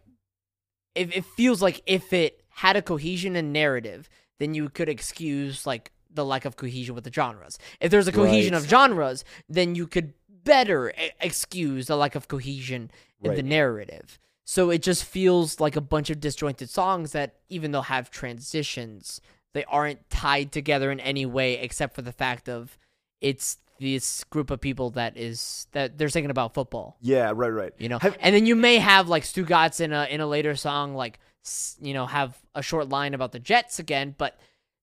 if 0.96 1.16
it 1.16 1.24
feels 1.24 1.62
like 1.62 1.82
if 1.86 2.12
it 2.12 2.42
had 2.64 2.76
a 2.76 2.82
cohesion 2.82 3.36
and 3.36 3.54
narrative, 3.54 4.10
then 4.40 4.54
you 4.54 4.70
could 4.70 4.90
excuse 4.90 5.66
like 5.66 5.92
the 6.14 6.26
lack 6.26 6.46
of 6.46 6.56
cohesion 6.56 6.96
with 6.96 7.04
the 7.04 7.12
genres. 7.14 7.60
If 7.80 7.92
there's 7.92 8.08
a 8.08 8.12
cohesion 8.12 8.54
Right. 8.54 8.64
of 8.64 8.70
genres, 8.70 9.24
then 9.48 9.76
you 9.76 9.86
could 9.88 10.14
better 10.44 10.92
excuse 11.22 11.88
the 11.88 11.96
lack 11.98 12.16
of 12.16 12.28
cohesion 12.28 12.90
in 13.22 13.36
the 13.36 13.44
narrative. 13.44 14.18
So 14.46 14.70
it 14.70 14.82
just 14.82 15.04
feels 15.04 15.60
like 15.60 15.76
a 15.76 15.82
bunch 15.82 16.10
of 16.10 16.20
disjointed 16.22 16.70
songs 16.70 17.12
that, 17.12 17.36
even 17.50 17.72
though 17.72 17.82
have 17.82 18.10
transitions, 18.10 19.20
they 19.54 19.66
aren't 19.66 20.10
tied 20.10 20.52
together 20.52 20.90
in 20.92 21.00
any 21.00 21.26
way 21.26 21.56
except 21.60 21.96
for 21.96 22.02
the 22.02 22.12
fact 22.14 22.48
of 22.48 22.78
it's 23.22 23.58
this 23.80 24.24
group 24.26 24.50
of 24.50 24.60
people 24.62 24.90
that 24.92 25.18
is 25.18 25.68
that 25.74 25.98
they're 25.98 26.10
singing 26.10 26.32
about 26.32 26.54
football 26.56 26.98
yeah 27.02 27.32
right 27.36 27.50
right 27.50 27.74
you 27.78 27.88
know. 27.90 28.00
Have- 28.00 28.18
and 28.20 28.34
then 28.34 28.46
you 28.48 28.56
may 28.56 28.78
have 28.78 29.08
like 29.08 29.24
Stugotz 29.24 29.80
in 29.82 29.94
a 29.94 30.06
in 30.06 30.20
a 30.22 30.26
later 30.28 30.56
song, 30.56 30.96
like 30.96 31.20
you 31.82 31.94
know, 31.94 32.06
have 32.06 32.38
a 32.56 32.62
short 32.62 32.90
line 32.90 33.14
about 33.14 33.32
the 33.32 33.40
Jets 33.40 33.80
again. 33.80 34.16
But 34.18 34.40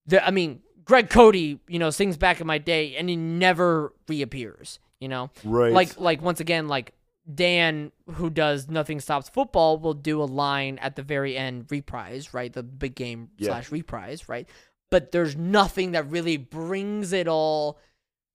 the, 0.06 0.24
I 0.24 0.30
mean, 0.30 0.60
Greg 0.84 1.10
Cote, 1.10 1.34
you 1.36 1.58
know, 1.68 1.90
sings 1.90 2.16
back 2.16 2.40
in 2.40 2.46
my 2.46 2.58
day, 2.58 2.96
and 2.96 3.08
he 3.08 3.16
never 3.16 3.92
reappears. 4.08 4.78
You 5.00 5.08
know, 5.08 5.30
right 5.44 5.72
like 5.72 6.00
like 6.00 6.22
once 6.22 6.40
again, 6.40 6.66
like 6.68 6.94
Dan, 7.32 7.92
who 8.14 8.30
does 8.30 8.68
Nothing 8.68 9.00
Stops 9.00 9.28
Football, 9.28 9.78
will 9.78 9.94
do 9.94 10.22
a 10.22 10.24
line 10.24 10.78
at 10.78 10.96
the 10.96 11.02
very 11.02 11.36
end, 11.36 11.66
reprise, 11.70 12.32
right? 12.32 12.52
The 12.52 12.62
big 12.62 12.94
game 12.94 13.30
Yeah. 13.36 13.48
slash 13.48 13.72
reprise, 13.72 14.28
right? 14.28 14.48
But 14.90 15.10
there's 15.10 15.36
nothing 15.36 15.92
that 15.92 16.08
really 16.10 16.36
brings 16.36 17.12
it 17.12 17.26
all 17.28 17.78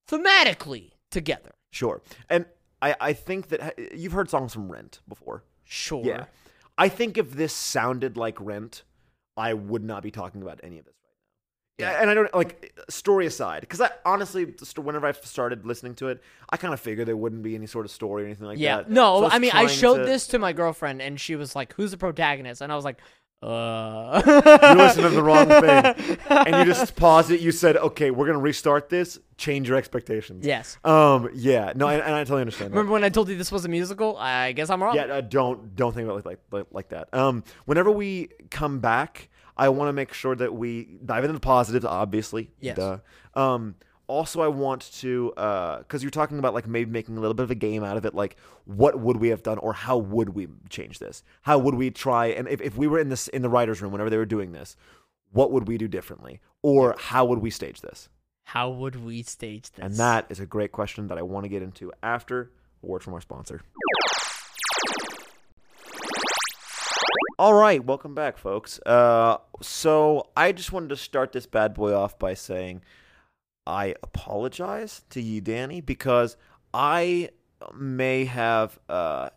thematically 0.07 0.91
together. 1.11 1.51
Sure. 1.71 2.01
And 2.29 2.45
I, 2.81 2.95
I 2.99 3.13
think 3.13 3.49
that 3.49 3.77
you've 3.95 4.13
heard 4.13 4.29
songs 4.29 4.53
from 4.53 4.71
Rent 4.71 5.01
before. 5.07 5.43
Sure. 5.63 6.03
Yeah. 6.03 6.25
I 6.79 6.89
think 6.89 7.17
if 7.17 7.31
this 7.31 7.53
sounded 7.53 8.17
like 8.17 8.39
Rent, 8.39 8.83
I 9.35 9.53
would 9.53 9.83
not 9.83 10.01
be 10.01 10.11
talking 10.11 10.41
about 10.41 10.61
any 10.63 10.79
of 10.79 10.85
this 10.85 10.95
right 11.03 11.87
now. 11.87 11.91
Yeah. 11.91 12.01
And 12.01 12.09
I 12.09 12.13
don't 12.13 12.33
like 12.33 12.73
story 12.89 13.25
aside, 13.25 13.61
because 13.61 13.81
I 13.81 13.89
honestly, 14.05 14.45
just 14.45 14.79
whenever 14.79 15.05
I 15.05 15.11
started 15.11 15.65
listening 15.65 15.95
to 15.95 16.07
it, 16.07 16.23
I 16.49 16.57
kind 16.57 16.73
of 16.73 16.79
figured 16.79 17.07
there 17.07 17.17
wouldn't 17.17 17.43
be 17.43 17.53
any 17.53 17.67
sort 17.67 17.85
of 17.85 17.91
story 17.91 18.23
or 18.23 18.25
anything 18.27 18.47
like 18.47 18.59
yeah. 18.59 18.77
that. 18.77 18.89
No, 18.89 19.17
So 19.17 19.23
was 19.23 19.33
I 19.33 19.39
mean, 19.39 19.51
I 19.53 19.67
showed 19.67 19.97
to- 19.99 20.05
this 20.05 20.27
to 20.27 20.39
my 20.39 20.53
girlfriend, 20.53 21.01
and 21.01 21.19
she 21.19 21.35
was 21.35 21.55
like, 21.55 21.73
"Who's 21.73 21.91
the 21.91 21.97
protagonist?" 21.97 22.61
And 22.61 22.71
I 22.71 22.75
was 22.75 22.85
like, 22.85 22.99
"Uh." 23.41 24.21
You 24.25 24.77
listened 24.77 25.03
to 25.03 25.09
the 25.09 25.23
wrong 25.23 25.47
thing, 25.47 26.17
and 26.29 26.55
you 26.57 26.65
just 26.73 26.95
paused 26.97 27.31
it. 27.31 27.39
You 27.39 27.51
said, 27.51 27.77
"Okay, 27.77 28.11
we're 28.11 28.27
gonna 28.27 28.39
restart 28.39 28.89
this. 28.89 29.19
Change 29.37 29.69
your 29.69 29.77
expectations." 29.77 30.45
yes. 30.45 30.77
Um. 30.83 31.29
Yeah. 31.33 31.73
No. 31.75 31.87
And, 31.87 32.01
and 32.01 32.13
I 32.13 32.23
totally 32.23 32.41
understand. 32.41 32.71
That. 32.71 32.75
Remember 32.77 32.93
when 32.93 33.03
I 33.03 33.09
told 33.09 33.29
you 33.29 33.37
this 33.37 33.51
was 33.51 33.65
a 33.65 33.69
musical? 33.69 34.17
I 34.17 34.51
guess 34.51 34.69
I'm 34.69 34.81
wrong. 34.83 34.95
Yeah, 34.95 35.03
uh, 35.05 35.21
don't 35.21 35.75
don't 35.75 35.93
think 35.93 36.05
about 36.07 36.19
it 36.19 36.25
like 36.25 36.39
like 36.51 36.65
like 36.71 36.89
that. 36.89 37.13
Um, 37.13 37.43
whenever 37.65 37.91
we 37.91 38.29
come 38.49 38.79
back, 38.79 39.29
I 39.57 39.69
want 39.69 39.89
to 39.89 39.93
make 39.93 40.13
sure 40.13 40.35
that 40.35 40.53
we 40.53 40.97
dive 41.05 41.23
into 41.23 41.33
the 41.33 41.39
positives. 41.39 41.85
Obviously, 41.85 42.51
Yes. 42.59 42.75
Duh. 42.77 42.97
Um, 43.35 43.75
also, 44.09 44.41
I 44.41 44.47
want 44.47 44.91
to 44.99 45.31
because 45.35 46.03
you're 46.03 46.09
talking 46.09 46.39
about 46.39 46.53
like 46.53 46.67
maybe 46.67 46.91
making 46.91 47.15
a 47.15 47.19
little 47.21 47.35
bit 47.35 47.43
of 47.43 47.51
a 47.51 47.55
game 47.55 47.83
out 47.83 47.95
of 47.95 48.05
it. 48.05 48.15
Like, 48.15 48.35
what 48.65 48.99
would 48.99 49.17
we 49.17 49.29
have 49.29 49.43
done, 49.43 49.59
or 49.59 49.71
how 49.73 49.97
would 49.97 50.29
we 50.29 50.47
change 50.69 50.99
this? 50.99 51.23
How 51.43 51.57
would 51.59 51.75
we 51.75 51.91
try? 51.91 52.27
And 52.27 52.47
if, 52.47 52.59
if 52.59 52.75
we 52.75 52.87
were 52.87 52.99
in 52.99 53.09
this 53.09 53.27
in 53.29 53.43
the 53.43 53.49
writers' 53.49 53.81
room, 53.81 53.91
whenever 53.91 54.09
they 54.09 54.17
were 54.17 54.25
doing 54.25 54.51
this, 54.51 54.75
what 55.31 55.51
would 55.51 55.67
we 55.67 55.77
do 55.77 55.87
differently, 55.87 56.41
or 56.63 56.95
how 56.97 57.23
would 57.25 57.39
we 57.39 57.51
stage 57.51 57.81
this? 57.81 58.09
How 58.45 58.69
would 58.69 59.05
we 59.05 59.21
stage 59.21 59.71
this? 59.71 59.85
And 59.85 59.95
that 59.97 60.25
is 60.29 60.39
a 60.39 60.45
great 60.45 60.71
question 60.71 61.07
that 61.07 61.19
I 61.19 61.21
want 61.21 61.43
to 61.45 61.49
get 61.49 61.61
into 61.61 61.93
after 62.01 62.51
a 62.83 62.87
word 62.87 63.03
from 63.03 63.13
our 63.13 63.21
sponsor. 63.21 63.61
All 67.37 67.53
right, 67.53 67.83
welcome 67.85 68.15
back, 68.15 68.37
folks. 68.37 68.79
Uh, 68.85 69.37
so 69.61 70.29
I 70.35 70.51
just 70.51 70.71
wanted 70.71 70.89
to 70.89 70.97
start 70.97 71.31
this 71.31 71.45
bad 71.45 71.73
boy 71.73 71.93
off 71.93 72.19
by 72.19 72.33
saying 72.33 72.81
I 73.69 73.93
apologize 74.01 75.03
to 75.11 75.21
you, 75.21 75.41
Danny, 75.41 75.79
because 75.79 76.37
I 76.73 77.29
may 77.71 78.25
have 78.25 78.79
uh, 78.89 79.29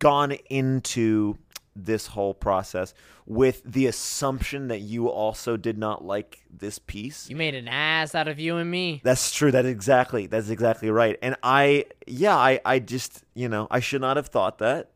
gone 0.00 0.32
into 0.50 1.38
this 1.76 2.08
whole 2.08 2.34
process 2.34 2.92
with 3.24 3.62
the 3.64 3.86
assumption 3.86 4.66
that 4.66 4.80
you 4.80 5.08
also 5.08 5.56
did 5.56 5.78
not 5.78 6.04
like 6.04 6.42
this 6.50 6.80
piece. 6.80 7.30
you 7.30 7.36
made 7.36 7.54
an 7.54 7.68
ass 7.68 8.16
out 8.16 8.26
of 8.26 8.40
you 8.40 8.56
and 8.56 8.68
me. 8.68 9.00
That's 9.04 9.32
true. 9.32 9.52
That 9.52 9.64
exactly. 9.64 10.26
That's 10.26 10.48
exactly 10.48 10.90
right. 10.90 11.16
And 11.22 11.36
I, 11.44 11.84
yeah, 12.08 12.36
I, 12.36 12.60
I 12.64 12.80
just, 12.80 13.22
you 13.32 13.48
know, 13.48 13.68
I 13.70 13.78
should 13.78 14.00
not 14.00 14.16
have 14.16 14.26
thought 14.26 14.58
that. 14.58 14.90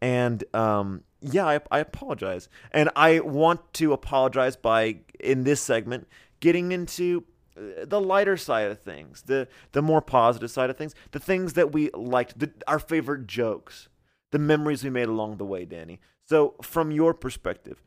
And 0.00 0.42
um, 0.54 1.04
yeah, 1.20 1.46
I, 1.46 1.60
I 1.70 1.80
apologize. 1.80 2.48
And 2.72 2.88
I 2.96 3.20
want 3.20 3.74
to 3.74 3.92
apologize 3.92 4.56
by 4.56 5.00
in 5.20 5.44
this 5.44 5.60
segment 5.60 6.08
getting 6.40 6.72
into 6.72 7.24
the 7.84 8.00
lighter 8.00 8.36
side 8.36 8.70
of 8.70 8.80
things, 8.80 9.22
the 9.22 9.48
the 9.72 9.82
more 9.82 10.00
positive 10.00 10.50
side 10.50 10.70
of 10.70 10.76
things, 10.76 10.94
the 11.10 11.18
things 11.18 11.54
that 11.54 11.72
we 11.72 11.90
liked, 11.94 12.38
the, 12.38 12.52
our 12.66 12.78
favorite 12.78 13.26
jokes, 13.26 13.88
the 14.30 14.38
memories 14.38 14.84
we 14.84 14.90
made 14.90 15.08
along 15.08 15.36
the 15.38 15.44
way, 15.44 15.64
Danny. 15.64 16.00
So, 16.26 16.54
from 16.62 16.90
your 16.90 17.14
perspective, 17.14 17.82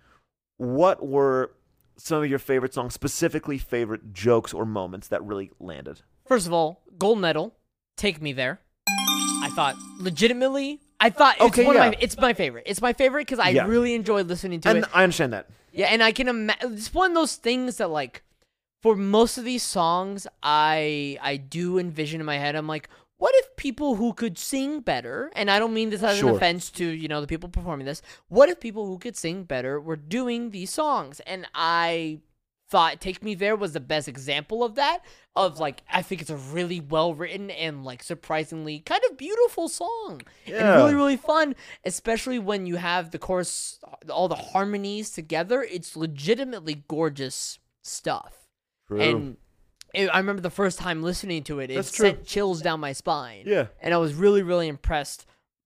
what 0.57 1.05
were 1.05 1.51
some 1.97 2.23
of 2.23 2.29
your 2.29 2.39
favorite 2.39 2.73
songs, 2.73 2.93
specifically 2.93 3.57
favorite 3.57 4.13
jokes 4.13 4.53
or 4.53 4.65
moments 4.65 5.07
that 5.09 5.23
really 5.23 5.51
landed? 5.59 6.01
First 6.25 6.47
of 6.47 6.53
all, 6.53 6.81
gold 6.97 7.19
medal, 7.19 7.53
take 7.97 8.21
me 8.21 8.33
there. 8.33 8.59
I 9.43 9.49
thought 9.55 9.75
legitimately. 9.99 10.79
I 10.99 11.09
thought 11.09 11.35
it's 11.37 11.45
Okay, 11.45 11.65
one 11.65 11.75
yeah. 11.75 11.85
of 11.85 11.93
my. 11.93 11.97
It's 11.99 12.17
my 12.17 12.33
favorite. 12.33 12.63
It's 12.67 12.81
my 12.81 12.93
favorite 12.93 13.21
because 13.27 13.39
I 13.39 13.49
Yeah. 13.49 13.65
really 13.65 13.95
enjoy 13.95 14.21
listening 14.23 14.59
to 14.61 14.69
it. 14.69 14.75
And 14.75 14.83
it. 14.85 14.89
I 14.93 15.03
understand 15.03 15.33
that. 15.33 15.47
Yeah, 15.73 15.87
and 15.87 16.03
I 16.03 16.11
can 16.11 16.27
imagine 16.27 16.73
it's 16.73 16.93
one 16.93 17.11
of 17.11 17.15
those 17.15 17.35
things 17.37 17.77
that 17.77 17.89
like 17.89 18.23
for 18.81 18.95
most 18.95 19.37
of 19.37 19.43
these 19.43 19.63
songs 19.63 20.27
I 20.41 21.17
I 21.21 21.37
do 21.37 21.77
envision 21.77 22.19
in 22.19 22.25
my 22.25 22.37
head. 22.37 22.55
I'm 22.55 22.67
like, 22.67 22.89
what 23.17 23.33
if 23.35 23.55
people 23.55 23.95
who 23.95 24.13
could 24.13 24.37
sing 24.39 24.79
better, 24.79 25.31
and 25.35 25.51
I 25.51 25.59
don't 25.59 25.75
mean 25.75 25.91
this 25.91 26.01
as 26.01 26.17
Sure. 26.17 26.29
an 26.29 26.35
offense 26.35 26.71
to, 26.71 26.85
you 26.85 27.07
know, 27.07 27.21
the 27.21 27.27
people 27.27 27.49
performing 27.49 27.85
this, 27.85 28.01
what 28.29 28.49
if 28.49 28.59
people 28.59 28.87
who 28.87 28.97
could 28.97 29.15
sing 29.15 29.43
better 29.43 29.79
were 29.79 29.95
doing 29.95 30.49
these 30.49 30.71
songs? 30.71 31.19
And 31.27 31.45
I 31.53 32.21
thought 32.71 32.99
Take 32.99 33.21
Me 33.21 33.35
There 33.35 33.55
was 33.55 33.73
the 33.73 33.79
best 33.79 34.07
example 34.07 34.63
of 34.63 34.73
that. 34.75 35.05
Of 35.35 35.59
like, 35.59 35.83
I 35.91 36.01
think 36.01 36.21
it's 36.21 36.31
a 36.31 36.35
really 36.35 36.79
well 36.79 37.13
written 37.13 37.51
and 37.51 37.85
like 37.85 38.01
surprisingly 38.01 38.79
kind 38.79 39.01
of 39.09 39.17
beautiful 39.17 39.69
song. 39.69 40.21
And 40.47 40.55
really, 40.55 40.95
really 40.95 41.17
fun, 41.17 41.55
especially 41.85 42.39
when 42.39 42.65
you 42.65 42.77
have 42.77 43.11
the 43.11 43.19
chorus, 43.19 43.79
all 44.09 44.27
the 44.27 44.35
harmonies 44.35 45.11
together. 45.11 45.61
It's 45.61 45.95
legitimately 45.95 46.83
gorgeous 46.87 47.59
stuff. 47.83 48.40
True. 48.91 49.01
And 49.01 49.37
it, 49.93 50.07
I 50.07 50.17
remember 50.17 50.41
the 50.41 50.49
first 50.49 50.79
time 50.79 51.01
listening 51.01 51.43
to 51.43 51.59
it, 51.59 51.71
it 51.71 51.75
That's 51.75 51.95
sent 51.95 52.17
true. 52.17 52.25
chills 52.25 52.61
down 52.61 52.79
my 52.81 52.91
spine. 52.91 53.43
Yeah. 53.45 53.67
and 53.81 53.93
I 53.93 53.97
was 53.97 54.13
really 54.13 54.43
really 54.43 54.67
impressed 54.67 55.25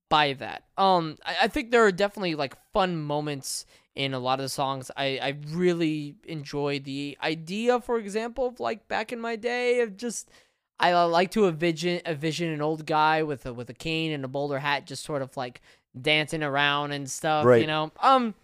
by 0.09 0.33
that. 0.33 0.63
Um, 0.77 1.17
I, 1.25 1.37
I 1.43 1.47
think 1.47 1.71
there 1.71 1.85
are 1.85 1.91
definitely 1.91 2.35
like 2.35 2.55
fun 2.71 2.97
moments 2.97 3.65
in 3.95 4.13
a 4.13 4.19
lot 4.19 4.39
of 4.39 4.43
the 4.43 4.49
songs. 4.49 4.91
I 4.95 5.19
I 5.21 5.37
really 5.49 6.15
enjoy 6.25 6.79
the 6.79 7.17
idea, 7.23 7.79
for 7.81 7.97
example, 7.97 8.47
of 8.47 8.59
like 8.59 8.87
back 8.87 9.11
in 9.11 9.19
my 9.19 9.35
day 9.35 9.81
of 9.81 9.97
just. 9.97 10.29
I 10.77 10.93
like 11.05 11.31
to 11.31 11.47
envision 11.47 12.01
envision 12.05 12.51
an 12.51 12.61
old 12.61 12.85
guy 12.85 13.23
with 13.23 13.45
a 13.45 13.53
with 13.53 13.69
a 13.69 13.73
cane 13.73 14.11
and 14.11 14.25
a 14.25 14.27
bowler 14.27 14.59
hat, 14.59 14.85
just 14.85 15.05
sort 15.05 15.21
of 15.21 15.37
like 15.37 15.61
dancing 15.99 16.43
around 16.43 16.91
and 16.91 17.09
stuff, 17.09 17.45
right. 17.45 17.61
you 17.61 17.67
know. 17.67 17.93
Um, 18.01 18.35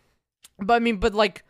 but 0.57 0.75
I 0.75 0.79
mean, 0.79 0.97
but 0.97 1.13
like, 1.13 1.43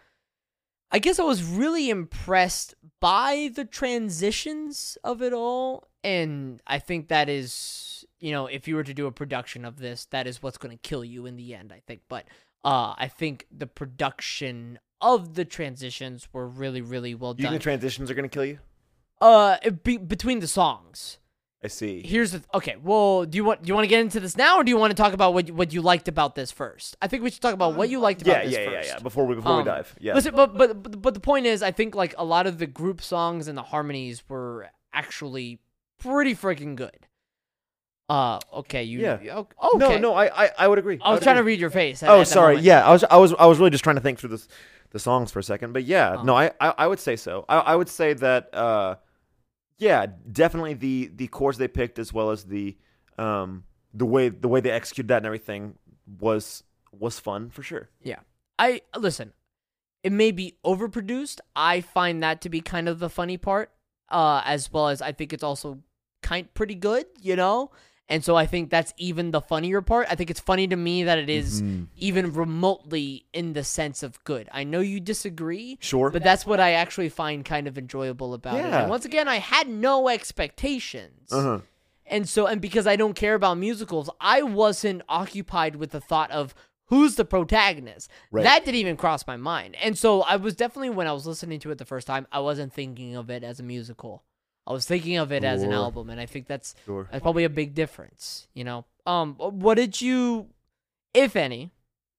I 0.92 1.00
guess 1.00 1.20
I 1.20 1.24
was 1.24 1.44
really 1.44 1.90
impressed 1.90 2.74
by 3.02 3.50
the 3.54 3.66
transitions 3.66 4.98
of 5.04 5.22
it 5.22 5.34
all, 5.34 5.90
and 6.04 6.62
I 6.66 6.80
think 6.80 7.10
that 7.10 7.28
is, 7.28 8.06
you 8.20 8.32
know, 8.32 8.46
if 8.46 8.68
you 8.68 8.76
were 8.76 8.84
to 8.84 8.94
do 8.94 9.08
a 9.08 9.12
production 9.12 9.66
of 9.66 9.78
this, 9.80 10.06
that 10.12 10.28
is 10.28 10.42
what's 10.42 10.58
going 10.58 10.72
to 10.78 10.82
kill 10.82 11.04
you 11.04 11.26
in 11.26 11.36
the 11.36 11.54
end. 11.54 11.74
I 11.74 11.82
think, 11.86 12.02
but 12.08 12.26
uh, 12.64 12.94
I 12.98 13.08
think 13.10 13.48
the 13.52 13.68
production 13.68 14.80
of 15.02 15.34
the 15.34 15.44
transitions 15.46 16.28
were 16.32 16.48
really, 16.48 16.82
really 16.82 17.16
well 17.16 17.32
You 17.32 17.38
think 17.38 17.46
done. 17.46 17.54
the 17.54 17.60
transitions 17.60 18.12
are 18.12 18.14
gonna 18.14 18.30
kill 18.30 18.46
you? 18.46 18.60
uh, 19.20 19.58
be, 19.84 19.98
between 19.98 20.40
the 20.40 20.48
songs. 20.48 21.18
I 21.64 21.68
see. 21.68 22.02
Here's 22.06 22.32
the 22.32 22.42
okay. 22.56 22.76
Well, 22.82 23.26
do 23.26 23.36
you 23.36 23.44
want 23.44 23.62
do 23.62 23.68
you 23.68 23.76
want 23.76 23.84
to 23.86 23.88
get 23.90 24.00
into 24.02 24.20
this 24.20 24.36
now, 24.36 24.58
or 24.58 24.64
do 24.64 24.70
you 24.72 24.78
want 24.78 24.92
to 24.92 24.96
talk 24.96 25.14
about 25.14 25.34
what 25.36 25.48
you- 25.48 25.54
what 25.54 25.72
you 25.72 25.82
liked 25.84 26.08
about 26.08 26.34
this 26.34 26.52
first? 26.52 26.98
I 27.02 27.08
think 27.08 27.22
we 27.24 27.30
should 27.30 27.42
talk 27.42 27.54
about 27.54 27.76
what 27.76 27.90
you 27.90 28.00
liked 28.00 28.24
about 28.24 28.38
Yeah, 28.38 28.44
this 28.46 28.54
yeah, 28.54 28.60
yeah, 28.62 28.70
first. 28.80 28.90
yeah. 28.90 29.00
Before 29.00 29.28
we 29.28 29.36
before 29.36 29.54
we 29.54 29.60
Um, 29.60 29.66
dive, 29.66 29.96
yeah. 30.00 30.16
Listen, 30.16 30.34
but, 30.36 30.58
but 30.58 30.82
but 30.82 31.02
but 31.02 31.14
the 31.14 31.20
point 31.20 31.46
is, 31.46 31.62
I 31.62 31.70
think 31.72 31.94
like 31.94 32.16
a 32.18 32.26
lot 32.26 32.48
of 32.48 32.58
the 32.58 32.66
group 32.66 33.00
songs 33.00 33.48
and 33.48 33.56
the 33.56 33.62
harmonies 33.64 34.24
were 34.28 34.70
actually 34.92 35.60
pretty 36.00 36.34
freaking 36.34 36.76
good. 36.76 37.08
Uh, 38.10 38.40
okay, 38.54 38.84
you. 38.84 39.00
Yeah. 39.00 39.22
you- 39.22 39.32
Okay. 39.32 39.78
No, 39.78 39.98
no, 39.98 40.14
I, 40.16 40.46
I, 40.46 40.50
I 40.60 40.68
would 40.68 40.80
agree. 40.80 41.00
I 41.02 41.12
was 41.12 41.20
would 41.20 41.24
trying 41.24 41.38
to 41.38 41.44
read 41.44 41.60
your 41.62 41.70
face. 41.70 42.04
at- 42.04 42.10
Oh, 42.10 42.22
at 42.22 42.28
sorry. 42.28 42.56
moment. 42.56 42.66
Yeah, 42.66 42.86
I 42.86 42.92
was, 42.92 43.04
I 43.06 43.16
was, 43.18 43.34
I 43.36 43.46
was 43.46 43.58
really 43.58 43.70
just 43.72 43.84
trying 43.86 43.96
to 43.96 44.02
think 44.02 44.20
through 44.20 44.32
this, 44.32 44.50
the 44.90 45.00
songs 45.00 45.32
for 45.32 45.40
a 45.40 45.44
second. 45.44 45.72
But 45.72 45.86
yeah, 45.86 46.18
Oh. 46.20 46.24
no, 46.24 46.36
I, 46.36 46.52
I, 46.60 46.74
I 46.80 46.88
would 46.88 47.00
say 47.00 47.16
so. 47.16 47.46
I, 47.48 47.60
I 47.60 47.76
would 47.76 47.88
say 47.88 48.12
that, 48.14 48.54
uh, 48.54 48.96
yeah, 49.82 50.06
definitely 50.32 50.76
the 50.76 51.12
the 51.16 51.28
chords 51.28 51.58
they 51.58 51.68
picked 51.68 51.98
as 51.98 52.14
well 52.14 52.30
as 52.30 52.44
the, 52.44 52.78
um, 53.18 53.64
the 53.96 54.06
way 54.06 54.30
the 54.30 54.48
way 54.48 54.60
they 54.60 54.70
executed 54.70 55.08
that 55.08 55.18
and 55.18 55.26
everything 55.26 55.74
was 56.20 56.64
was 56.92 57.20
fun 57.20 57.50
for 57.50 57.64
sure. 57.64 57.90
Yeah. 58.04 58.20
I 58.60 58.82
listen. 58.96 59.34
It 60.04 60.12
may 60.12 60.32
be 60.32 60.58
overproduced. 60.64 61.40
I 61.56 61.82
find 61.82 62.22
that 62.22 62.42
to 62.42 62.50
be 62.50 62.62
kind 62.62 62.88
of 62.88 63.00
the 63.00 63.10
funny 63.10 63.38
part, 63.38 63.72
uh, 64.10 64.44
as 64.46 64.72
well 64.72 64.88
as 64.88 65.02
I 65.02 65.14
think 65.14 65.34
it's 65.34 65.44
also 65.44 65.80
kind 66.22 66.54
pretty 66.54 66.76
good, 66.76 67.08
you 67.20 67.36
know. 67.36 67.72
And 68.10 68.26
so 68.26 68.36
I 68.36 68.46
think 68.46 68.70
that's 68.70 68.94
even 68.98 69.32
the 69.32 69.40
funnier 69.40 69.82
part. 69.82 70.08
I 70.10 70.16
think 70.16 70.30
it's 70.30 70.40
funny 70.40 70.68
to 70.68 70.76
me 70.76 71.04
that 71.04 71.18
it 71.18 71.30
is 71.30 71.62
Mhm. 71.62 71.88
even 71.96 72.34
remotely 72.34 73.26
in 73.32 73.54
the 73.54 73.64
sense 73.64 74.04
of 74.04 74.22
good. 74.26 74.50
I 74.52 74.66
know 74.66 74.82
you 74.82 75.00
disagree, 75.00 75.78
Sure. 75.80 76.10
but 76.10 76.22
that's 76.22 76.46
what 76.46 76.60
I 76.60 76.74
actually 76.74 77.08
find 77.08 77.46
kind 77.46 77.68
of 77.68 77.78
enjoyable 77.78 78.34
about 78.34 78.56
it. 78.58 78.66
And 78.66 78.90
once 78.90 79.06
again, 79.06 79.30
I 79.30 79.38
had 79.38 79.70
no 79.70 80.10
expectations. 80.10 81.32
Uh 81.32 81.42
huh. 81.42 81.60
And 82.06 82.28
so, 82.28 82.46
and 82.48 82.60
because 82.60 82.86
I 82.88 82.98
don't 82.98 83.14
care 83.16 83.36
about 83.36 83.58
musicals, 83.58 84.10
I 84.20 84.42
wasn't 84.42 85.02
occupied 85.08 85.78
with 85.78 85.92
the 85.92 86.02
thought 86.02 86.30
of 86.32 86.54
who's 86.88 87.16
the 87.16 87.24
protagonist. 87.24 88.10
Right. 88.32 88.44
That 88.44 88.66
didn't 88.66 88.76
even 88.82 88.98
cross 88.98 89.26
my 89.26 89.38
mind. 89.38 89.78
And 89.82 89.98
so, 89.98 90.22
I 90.24 90.36
was 90.36 90.56
definitely, 90.56 90.90
when 90.90 91.08
I 91.08 91.14
was 91.14 91.26
listening 91.26 91.60
to 91.62 91.72
it 91.72 91.78
the 91.78 91.86
first 91.86 92.08
time, 92.08 92.28
I 92.30 92.42
wasn't 92.42 92.74
thinking 92.74 93.16
of 93.16 93.30
it 93.30 93.44
as 93.46 93.62
a 93.62 93.64
musical. 93.64 94.24
I 94.68 94.74
was 94.74 94.86
thinking 94.86 95.18
of 95.18 95.32
it 95.32 95.44
as 95.44 95.64
an 95.64 95.72
album. 95.74 96.10
And 96.10 96.20
I 96.20 96.26
think 96.26 96.48
that's, 96.48 96.76
Sure. 96.86 97.08
that's 97.12 97.22
probably 97.22 97.44
a 97.44 97.50
big 97.50 97.74
difference, 97.74 98.48
you 98.54 98.64
know? 98.64 98.86
Um, 99.06 99.36
what 99.36 99.76
did 99.76 100.00
you, 100.02 100.48
if 101.14 101.36
any, 101.36 101.72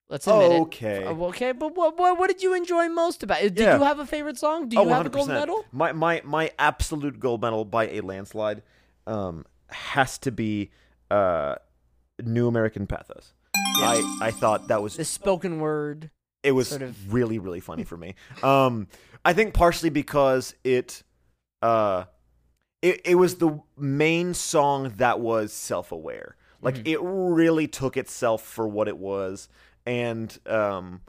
let's 0.09 0.27
admit 0.27 0.53
it. 0.53 0.61
Okay. 0.63 1.05
Uh, 1.05 1.15
Okay, 1.15 1.53
but 1.53 1.75
what, 1.77 1.97
what 1.97 2.19
what 2.19 2.29
did 2.29 2.43
you 2.43 2.55
enjoy 2.55 2.89
most 2.89 3.23
about 3.23 3.41
it? 3.43 3.55
Did 3.55 3.65
Yeah. 3.65 3.79
you 3.79 3.85
have 3.85 3.99
a 4.01 4.07
favorite 4.07 4.37
song? 4.39 4.69
Do 4.69 4.77
you 4.77 4.83
oh, 4.83 4.89
have 4.89 5.07
a 5.07 5.09
gold 5.09 5.29
medal? 5.29 5.65
My 5.73 5.93
my 5.93 6.21
my 6.25 6.51
absolute 6.59 7.19
gold 7.21 7.41
medal 7.43 7.65
by 7.65 7.89
a 7.89 8.01
landslide, 8.01 8.63
um, 9.07 9.47
has 9.69 10.19
to 10.19 10.33
be, 10.33 10.71
uh, 11.11 11.55
New 12.23 12.47
American 12.49 12.87
Pathos. 12.87 13.33
I 13.55 14.19
I 14.21 14.31
thought 14.33 14.69
that 14.69 14.83
was 14.83 14.97
The 14.97 15.05
spoken 15.05 15.61
word. 15.61 16.11
it 16.43 16.53
was 16.53 16.69
sort 16.69 16.83
of- 16.83 17.13
really 17.15 17.39
really 17.39 17.61
funny 17.61 17.85
for 17.85 17.97
me 17.97 18.15
um 18.43 18.89
i 19.25 19.33
think 19.33 19.55
partially 19.55 19.91
because 19.91 20.55
it 20.65 21.05
uh 21.63 22.05
it, 22.83 23.01
it 23.05 23.15
was 23.15 23.37
the 23.37 23.61
main 23.77 24.35
song 24.35 24.93
that 24.97 25.21
was 25.21 25.53
self-aware 25.53 26.37
like 26.61 26.77
Mhm. 26.77 26.89
it 26.89 26.99
really 27.03 27.67
took 27.69 27.97
itself 27.97 28.43
for 28.43 28.67
what 28.69 28.89
it 28.89 28.99
was 28.99 29.49
and 29.87 30.39
um 30.47 31.01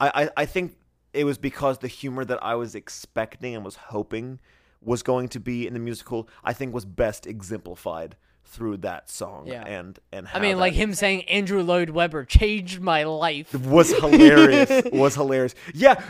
I, 0.00 0.24
I 0.24 0.30
i 0.42 0.46
think 0.46 0.76
it 1.12 1.24
was 1.24 1.38
because 1.38 1.78
the 1.78 1.88
humor 1.88 2.24
that 2.24 2.42
i 2.42 2.54
was 2.54 2.74
expecting 2.74 3.54
and 3.54 3.64
was 3.64 3.76
hoping 3.76 4.40
was 4.82 5.02
going 5.02 5.28
to 5.30 5.40
be 5.40 5.66
in 5.66 5.72
the 5.74 5.80
musical 5.80 6.28
i 6.44 6.52
think 6.52 6.72
was 6.74 6.84
best 6.84 7.26
exemplified 7.26 8.16
through 8.44 8.76
that 8.78 9.10
song 9.10 9.46
Yeah. 9.48 9.64
and 9.64 9.98
and 10.12 10.28
I 10.32 10.38
mean, 10.38 10.56
like 10.58 10.72
him 10.74 10.94
saying 10.94 11.24
Andrew 11.24 11.62
Lloyd 11.64 11.90
Webber 11.90 12.24
changed 12.24 12.80
my 12.80 13.02
life. 13.02 13.52
was 13.52 13.92
hilarious. 13.92 14.84
was 14.92 15.16
hilarious. 15.16 15.56
Yeah, 15.74 16.00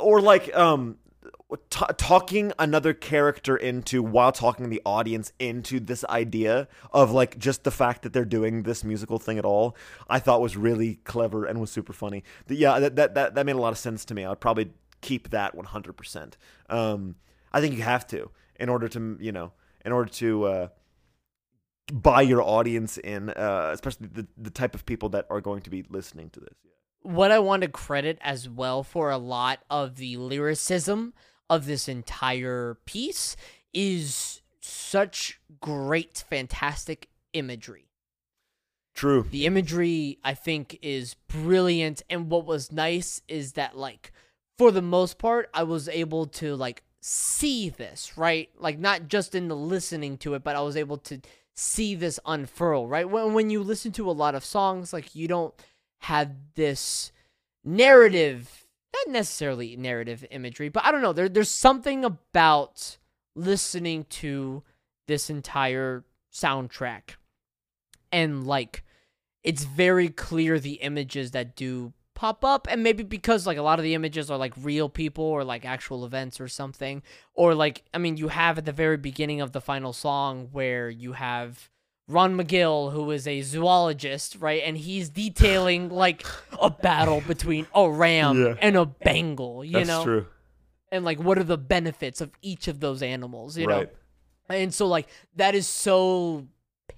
or 0.00 0.20
like 0.20 0.54
um 0.56 0.98
t- 1.70 1.84
talking 1.96 2.52
another 2.58 2.92
character 2.94 3.56
into 3.56 4.02
while 4.02 4.32
talking 4.32 4.68
the 4.68 4.80
audience 4.84 5.32
into 5.38 5.80
this 5.80 6.04
idea 6.06 6.68
of 6.92 7.10
like 7.10 7.38
just 7.38 7.64
the 7.64 7.70
fact 7.70 8.02
that 8.02 8.12
they're 8.12 8.24
doing 8.24 8.62
this 8.62 8.84
musical 8.84 9.18
thing 9.18 9.38
at 9.38 9.44
all. 9.44 9.76
I 10.08 10.18
thought 10.18 10.40
was 10.40 10.56
really 10.56 10.96
clever 11.04 11.44
and 11.44 11.60
was 11.60 11.70
super 11.70 11.92
funny. 11.92 12.22
The- 12.46 12.56
yeah, 12.56 12.78
that 12.78 12.96
that 12.96 13.14
that, 13.14 13.34
that 13.34 13.46
made 13.46 13.56
a 13.56 13.60
lot 13.60 13.72
of 13.72 13.78
sense 13.78 14.04
to 14.06 14.14
me. 14.14 14.24
I 14.24 14.28
would 14.30 14.40
probably 14.40 14.70
keep 15.00 15.30
that 15.30 15.56
100%. 15.56 16.34
Um 16.68 17.16
I 17.52 17.60
think 17.60 17.76
you 17.76 17.82
have 17.82 18.06
to 18.08 18.30
in 18.58 18.68
order 18.68 18.88
to, 18.88 19.16
you 19.20 19.32
know, 19.32 19.52
in 19.84 19.92
order 19.92 20.10
to 20.10 20.44
uh 20.44 20.68
buy 21.92 22.22
your 22.22 22.42
audience 22.42 22.98
in 22.98 23.30
uh 23.30 23.70
especially 23.72 24.08
the 24.12 24.26
the 24.36 24.50
type 24.50 24.74
of 24.74 24.86
people 24.86 25.08
that 25.08 25.26
are 25.30 25.40
going 25.40 25.62
to 25.62 25.70
be 25.70 25.84
listening 25.88 26.30
to 26.30 26.40
this. 26.40 26.54
What 27.02 27.30
I 27.30 27.38
want 27.38 27.62
to 27.62 27.68
credit 27.68 28.18
as 28.20 28.48
well 28.48 28.82
for 28.82 29.10
a 29.10 29.16
lot 29.16 29.60
of 29.70 29.96
the 29.96 30.18
lyricism 30.18 31.14
of 31.50 31.66
this 31.66 31.88
entire 31.88 32.78
piece 32.86 33.36
is 33.74 34.40
such 34.60 35.40
great, 35.60 36.24
fantastic 36.30 37.08
imagery. 37.34 37.88
True. 38.94 39.26
The 39.30 39.46
imagery, 39.46 40.18
I 40.24 40.34
think, 40.34 40.78
is 40.80 41.14
brilliant. 41.28 42.02
And 42.08 42.30
what 42.30 42.46
was 42.46 42.72
nice 42.72 43.20
is 43.28 43.52
that, 43.52 43.76
like, 43.76 44.12
for 44.56 44.70
the 44.70 44.82
most 44.82 45.18
part, 45.18 45.50
I 45.52 45.64
was 45.64 45.88
able 45.88 46.26
to, 46.26 46.54
like, 46.54 46.82
see 47.00 47.68
this, 47.68 48.16
right? 48.16 48.50
Like, 48.56 48.78
not 48.78 49.08
just 49.08 49.34
in 49.34 49.48
the 49.48 49.56
listening 49.56 50.18
to 50.18 50.34
it, 50.34 50.44
but 50.44 50.56
I 50.56 50.60
was 50.60 50.76
able 50.76 50.98
to 50.98 51.20
see 51.54 51.94
this 51.94 52.20
unfurl, 52.26 52.86
right? 52.86 53.08
When, 53.08 53.34
when 53.34 53.50
you 53.50 53.62
listen 53.62 53.92
to 53.92 54.10
a 54.10 54.12
lot 54.12 54.34
of 54.34 54.44
songs, 54.44 54.92
like, 54.92 55.14
you 55.14 55.26
don't 55.28 55.54
have 56.00 56.30
this 56.54 57.10
narrative, 57.64 58.59
not 58.94 59.12
necessarily 59.12 59.76
narrative 59.76 60.24
imagery, 60.30 60.68
but 60.68 60.84
I 60.84 60.92
don't 60.92 61.02
know. 61.02 61.12
There, 61.12 61.28
there's 61.28 61.50
something 61.50 62.04
about 62.04 62.98
listening 63.34 64.04
to 64.10 64.62
this 65.06 65.30
entire 65.30 66.04
soundtrack 66.32 67.16
and 68.12 68.46
like 68.46 68.84
it's 69.42 69.64
very 69.64 70.08
clear 70.08 70.58
the 70.58 70.74
images 70.74 71.32
that 71.32 71.56
do 71.56 71.92
pop 72.14 72.44
up 72.44 72.66
and 72.70 72.82
maybe 72.82 73.02
because 73.02 73.46
like 73.46 73.56
a 73.56 73.62
lot 73.62 73.78
of 73.78 73.82
the 73.82 73.94
images 73.94 74.30
are 74.30 74.36
like 74.36 74.52
real 74.60 74.88
people 74.88 75.24
or 75.24 75.42
like 75.42 75.64
actual 75.64 76.04
events 76.04 76.40
or 76.40 76.46
something 76.46 77.02
or 77.34 77.54
like 77.54 77.82
i 77.94 77.98
mean 77.98 78.16
you 78.16 78.28
have 78.28 78.58
at 78.58 78.66
the 78.66 78.72
very 78.72 78.98
beginning 78.98 79.40
of 79.40 79.52
the 79.52 79.60
final 79.60 79.92
song 79.92 80.48
where 80.52 80.90
you 80.90 81.12
have 81.12 81.70
Ron 82.10 82.36
Magill 82.36 82.92
who 82.92 83.10
is 83.10 83.26
a 83.26 83.40
zoologist 83.42 84.36
right 84.40 84.62
and 84.64 84.76
he's 84.76 85.08
detailing 85.08 85.88
like 85.90 86.24
a 86.60 86.68
battle 86.70 87.22
between 87.26 87.66
a 87.74 87.90
ram 87.90 88.42
Yeah. 88.44 88.54
and 88.60 88.76
a 88.76 88.86
bengal 88.86 89.64
you 89.64 89.72
That's 89.74 89.88
know 89.88 90.04
true. 90.04 90.26
and 90.92 91.04
like 91.04 91.18
what 91.22 91.38
are 91.38 91.44
the 91.44 91.58
benefits 91.58 92.20
of 92.20 92.30
each 92.42 92.68
of 92.68 92.80
those 92.80 93.02
animals 93.02 93.56
you 93.56 93.66
know 93.66 93.86
and 94.48 94.74
so 94.74 94.86
like 94.86 95.08
that 95.36 95.54
is 95.54 95.66
so 95.66 96.46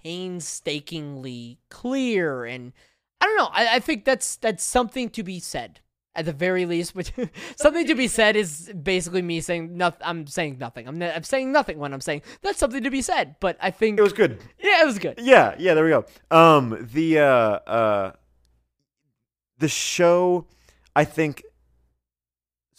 painstakingly 0.03 1.59
clear 1.69 2.45
and 2.45 2.73
I 3.21 3.27
don't 3.27 3.37
know. 3.37 3.51
I, 3.53 3.77
I 3.77 3.79
think 3.79 4.05
that's 4.05 4.37
that's 4.37 4.65
something 4.65 5.09
to 5.11 5.23
be 5.23 5.39
said. 5.39 5.79
At 6.15 6.27
the 6.27 6.33
very 6.35 6.67
least, 6.67 6.95
which 6.95 7.11
something 7.57 7.87
to 7.87 7.95
be 7.95 8.07
said 8.07 8.37
is 8.37 8.71
basically 8.83 9.23
me 9.23 9.41
saying 9.41 9.75
nothing. 9.79 10.03
I'm 10.05 10.27
saying 10.27 10.59
nothing. 10.59 10.87
I'm, 10.87 11.01
I'm 11.03 11.23
saying 11.23 11.51
nothing 11.53 11.79
when 11.79 11.95
I'm 11.95 12.03
saying 12.03 12.21
that's 12.43 12.59
something 12.59 12.83
to 12.83 12.91
be 12.91 13.01
said. 13.01 13.37
But 13.41 13.57
I 13.63 13.71
think 13.71 13.99
It 13.99 14.03
was 14.03 14.13
good. 14.13 14.39
yeah, 14.63 14.83
it 14.83 14.87
was 14.87 14.99
good. 14.99 15.19
Yeah, 15.23 15.55
yeah, 15.59 15.73
there 15.73 15.85
we 15.85 15.91
go. 15.91 16.05
Um 16.31 16.87
the 16.93 17.19
uh 17.21 17.25
uh 17.25 18.13
the 19.59 19.69
show 19.69 20.47
I 20.95 21.05
think 21.05 21.45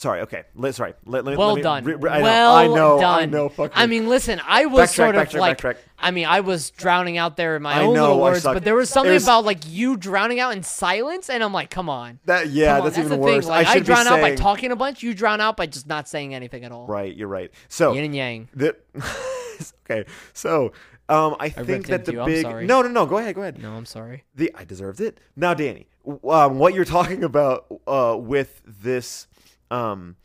Sorry. 0.03 0.19
Okay. 0.19 0.43
Let, 0.53 0.75
sorry. 0.75 0.95
Let, 1.05 1.23
let, 1.23 1.37
Well 1.37 1.47
let 1.47 1.55
me, 1.55 1.61
done. 1.61 1.83
re- 1.85 1.95
re- 1.95 2.09
I 2.09 2.17
know, 2.17 2.23
well 2.23 2.55
I 2.55 2.67
know. 2.67 2.99
done. 2.99 3.19
I 3.21 3.25
know. 3.25 3.47
Fuck 3.47 3.71
I 3.73 3.85
mean, 3.87 4.09
listen, 4.09 4.41
I 4.45 4.65
was 4.65 4.89
Backtrack, 4.89 4.95
sort 4.95 5.15
of 5.15 5.27
backtrack, 5.29 5.39
like, 5.39 5.57
backtrack. 5.59 5.77
I 5.97 6.11
mean, 6.11 6.25
I 6.25 6.41
was 6.41 6.71
drowning 6.71 7.17
out 7.17 7.37
there 7.37 7.55
in 7.55 7.61
my 7.61 7.75
I 7.75 7.83
own 7.83 7.93
know, 7.93 8.01
little 8.01 8.19
words, 8.19 8.43
but 8.43 8.65
there 8.65 8.75
was 8.75 8.89
something 8.89 9.13
was- 9.13 9.23
about 9.23 9.45
like 9.45 9.59
you 9.65 9.95
drowning 9.95 10.41
out 10.41 10.51
in 10.57 10.61
silence, 10.61 11.29
and 11.29 11.41
I'm 11.41 11.53
like, 11.53 11.69
come 11.69 11.87
on. 11.87 12.19
that. 12.25 12.49
Yeah, 12.49 12.79
on, 12.79 12.83
that's, 12.83 12.97
that's 12.97 13.05
even 13.07 13.19
worse. 13.21 13.45
thing. 13.45 13.49
Like, 13.49 13.65
I 13.65 13.71
I, 13.75 13.79
drown 13.79 14.05
out 14.07 14.19
by 14.19 14.35
talking 14.35 14.73
a 14.73 14.75
bunch. 14.75 15.01
You 15.03 15.13
drown 15.13 15.39
out 15.39 15.55
by 15.55 15.67
just 15.67 15.87
not 15.87 16.09
saying 16.09 16.35
anything 16.35 16.65
at 16.65 16.73
all. 16.73 16.85
Right. 16.85 17.15
You're 17.15 17.29
right. 17.29 17.49
So 17.69 17.93
Yin 17.93 18.03
and 18.03 18.15
yang. 18.15 18.49
the 18.53 18.75
okay. 19.89 20.03
So 20.33 20.73
um, 21.07 21.37
I 21.39 21.47
think 21.47 21.87
that 21.87 22.03
the 22.03 22.11
you. 22.11 22.25
Big 22.25 22.45
no, 22.45 22.81
no, 22.81 22.87
no. 22.89 23.05
Go 23.05 23.19
ahead. 23.19 23.35
Go 23.35 23.41
ahead. 23.41 23.61
No, 23.61 23.71
I'm 23.71 23.85
sorry. 23.85 24.25
The 24.35 24.51
I 24.53 24.65
deserved 24.65 24.99
it. 24.99 25.19
Now, 25.37 25.53
Danny, 25.53 25.87
um, 26.05 26.59
what 26.59 26.73
you're 26.73 26.85
talking 26.85 27.23
about 27.31 27.65
uh, 27.87 28.17
with 28.19 28.61
this, 28.65 29.27
um, 29.74 30.15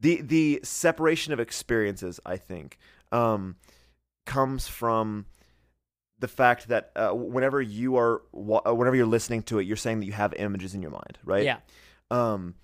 the 0.00 0.22
the 0.22 0.60
separation 0.62 1.32
of 1.32 1.40
experiences, 1.40 2.20
I 2.24 2.36
think, 2.36 2.78
um, 3.10 3.56
comes 4.24 4.68
from 4.68 5.26
the 6.18 6.28
fact 6.28 6.68
that 6.68 6.92
uh, 6.94 7.10
whenever 7.10 7.60
you 7.60 7.96
are 7.96 8.22
uh, 8.34 8.74
whenever 8.74 8.94
you're 8.96 9.06
listening 9.06 9.42
to 9.44 9.58
it, 9.58 9.66
you're 9.66 9.76
saying 9.76 10.00
that 10.00 10.06
you 10.06 10.12
have 10.12 10.32
images 10.34 10.74
in 10.74 10.82
your 10.82 10.92
mind, 10.92 11.18
right? 11.24 11.44
Yeah. 11.44 11.58
Um, 12.10 12.54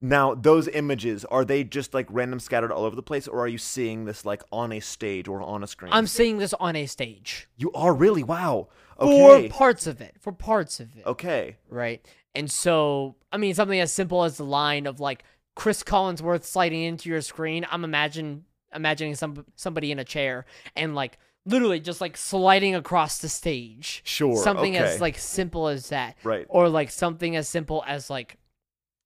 now 0.00 0.34
those 0.34 0.68
images 0.68 1.24
are 1.26 1.44
they 1.44 1.64
just 1.64 1.94
like 1.94 2.06
random 2.10 2.40
scattered 2.40 2.72
all 2.72 2.84
over 2.84 2.96
the 2.96 3.02
place, 3.02 3.28
or 3.28 3.40
are 3.40 3.48
you 3.48 3.58
seeing 3.58 4.06
this 4.06 4.24
like 4.24 4.42
on 4.50 4.72
a 4.72 4.80
stage 4.80 5.28
or 5.28 5.42
on 5.42 5.62
a 5.62 5.66
screen? 5.66 5.92
I'm 5.92 6.06
seeing 6.06 6.38
this 6.38 6.54
on 6.54 6.74
a 6.74 6.86
stage. 6.86 7.48
you 7.56 7.70
are 7.72 7.92
really 7.94 8.22
wow. 8.22 8.68
Okay. 8.98 9.48
For 9.48 9.54
parts 9.54 9.86
of 9.86 10.00
it. 10.00 10.14
For 10.20 10.32
parts 10.32 10.80
of 10.80 10.96
it. 10.96 11.04
Okay. 11.04 11.56
right? 11.68 12.06
And 12.34 12.50
so, 12.50 13.16
I 13.32 13.38
mean, 13.38 13.54
something 13.54 13.80
as 13.80 13.92
simple 13.92 14.24
as 14.24 14.36
the 14.36 14.44
line 14.44 14.86
of 14.86 15.00
like 15.00 15.24
Cris 15.56 15.82
Collinsworth 15.82 16.44
sliding 16.44 16.82
into 16.82 17.08
your 17.08 17.22
screen. 17.22 17.66
I'm 17.70 17.82
imagine 17.82 18.44
imagining 18.72 19.16
some 19.16 19.44
somebody 19.56 19.90
in 19.90 19.98
a 19.98 20.04
chair 20.04 20.44
and 20.76 20.94
like 20.94 21.18
literally 21.46 21.80
just 21.80 22.00
like 22.00 22.16
sliding 22.16 22.74
across 22.74 23.18
the 23.18 23.28
stage. 23.28 24.02
Sure. 24.04 24.36
Something 24.36 24.76
okay. 24.76 24.84
as 24.84 25.00
like 25.00 25.18
simple 25.18 25.66
as 25.68 25.88
that, 25.88 26.16
right. 26.22 26.46
or 26.48 26.68
like 26.68 26.90
something 26.90 27.34
as 27.34 27.48
simple 27.48 27.82
as 27.86 28.10
like 28.10 28.36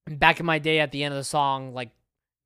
back 0.07 0.41
in 0.41 0.47
my 0.47 0.59
day 0.59 0.81
at 0.81 0.91
the 0.91 1.05
end 1.05 1.15
of 1.15 1.19
the 1.19 1.25
song, 1.25 1.73
like 1.73 1.91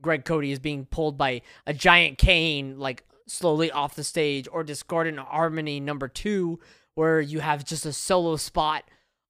Greg 0.03 0.25
Cote 0.25 0.45
is 0.45 0.59
being 0.59 0.85
pulled 0.85 1.17
by 1.17 1.43
a 1.67 1.73
giant 1.73 2.19
cane, 2.19 2.79
like 2.79 3.05
slowly 3.27 3.71
off 3.71 3.95
the 3.95 4.05
stage, 4.05 4.47
or 4.53 4.63
Discordant 4.63 5.19
Harmony 5.19 5.81
number 5.81 6.09
two, 6.09 6.61
where 6.95 7.21
you 7.21 7.41
have 7.41 7.65
just 7.65 7.87
a 7.87 7.93
solo 7.93 8.37
spot 8.37 8.85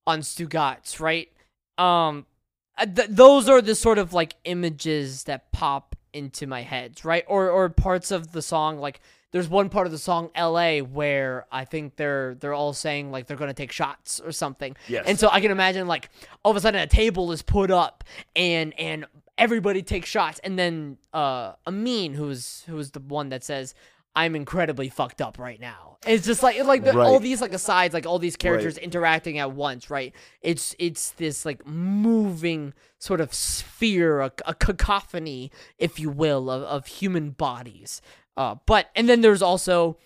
on 0.06 0.20
Stugotz, 0.20 0.98
right? 0.98 1.28
Um, 1.78 2.26
th- 2.78 3.08
those 3.10 3.48
are 3.48 3.60
the 3.62 3.74
sort 3.74 3.98
of 3.98 4.12
like 4.12 4.34
images 4.44 5.24
that 5.24 5.52
pop 5.52 5.96
into 6.12 6.46
my 6.46 6.62
head, 6.62 7.04
right? 7.04 7.24
Or 7.26 7.50
or 7.50 7.68
parts 7.68 8.10
of 8.10 8.32
the 8.32 8.42
song, 8.42 8.78
like 8.78 9.00
there's 9.32 9.48
one 9.48 9.68
part 9.68 9.86
of 9.86 9.92
the 9.92 9.98
song 9.98 10.30
"L.A." 10.34 10.80
where 10.82 11.46
I 11.50 11.64
think 11.64 11.96
they're 11.96 12.36
they're 12.36 12.54
all 12.54 12.72
saying 12.72 13.10
like 13.10 13.26
they're 13.26 13.36
gonna 13.36 13.52
take 13.54 13.72
shots 13.72 14.20
or 14.20 14.30
something, 14.32 14.76
Yes. 14.88 15.04
and 15.06 15.18
so 15.18 15.28
I 15.30 15.40
can 15.40 15.50
imagine 15.50 15.86
like 15.88 16.10
all 16.44 16.50
of 16.52 16.56
a 16.56 16.60
sudden 16.60 16.80
a 16.80 16.86
table 16.86 17.32
is 17.32 17.42
put 17.42 17.70
up 17.70 18.04
and 18.36 18.72
and 18.78 19.06
everybody 19.36 19.82
takes 19.82 20.08
shots, 20.08 20.38
and 20.44 20.56
then 20.58 20.98
uh 21.12 21.54
Amin, 21.66 22.14
who's 22.14 22.62
who's 22.68 22.92
the 22.92 23.00
one 23.00 23.28
that 23.30 23.42
says. 23.44 23.74
I'm 24.16 24.36
incredibly 24.36 24.88
fucked 24.88 25.20
up 25.20 25.38
right 25.38 25.60
now. 25.60 25.98
It's 26.06 26.26
just 26.26 26.42
like 26.42 26.62
like 26.64 26.84
the, 26.84 26.92
all 26.98 27.14
Right. 27.14 27.22
these 27.22 27.40
like 27.40 27.52
asides, 27.52 27.94
like 27.94 28.06
all 28.06 28.18
these 28.18 28.36
characters 28.36 28.76
interacting 28.78 29.38
at 29.38 29.52
once, 29.52 29.90
right? 29.90 30.14
It's 30.42 30.76
it's 30.78 31.10
this 31.12 31.44
like 31.44 31.66
moving 31.66 32.74
sort 32.98 33.20
of 33.20 33.32
sphere, 33.34 34.20
a, 34.20 34.32
a 34.46 34.54
cacophony, 34.54 35.50
if 35.78 35.98
you 35.98 36.10
will, 36.10 36.50
of, 36.50 36.62
of 36.62 36.86
human 36.86 37.30
bodies. 37.30 38.02
Uh, 38.36 38.56
but 38.66 38.90
and 38.94 39.08
then 39.08 39.20
there's 39.22 39.42
also 39.42 39.96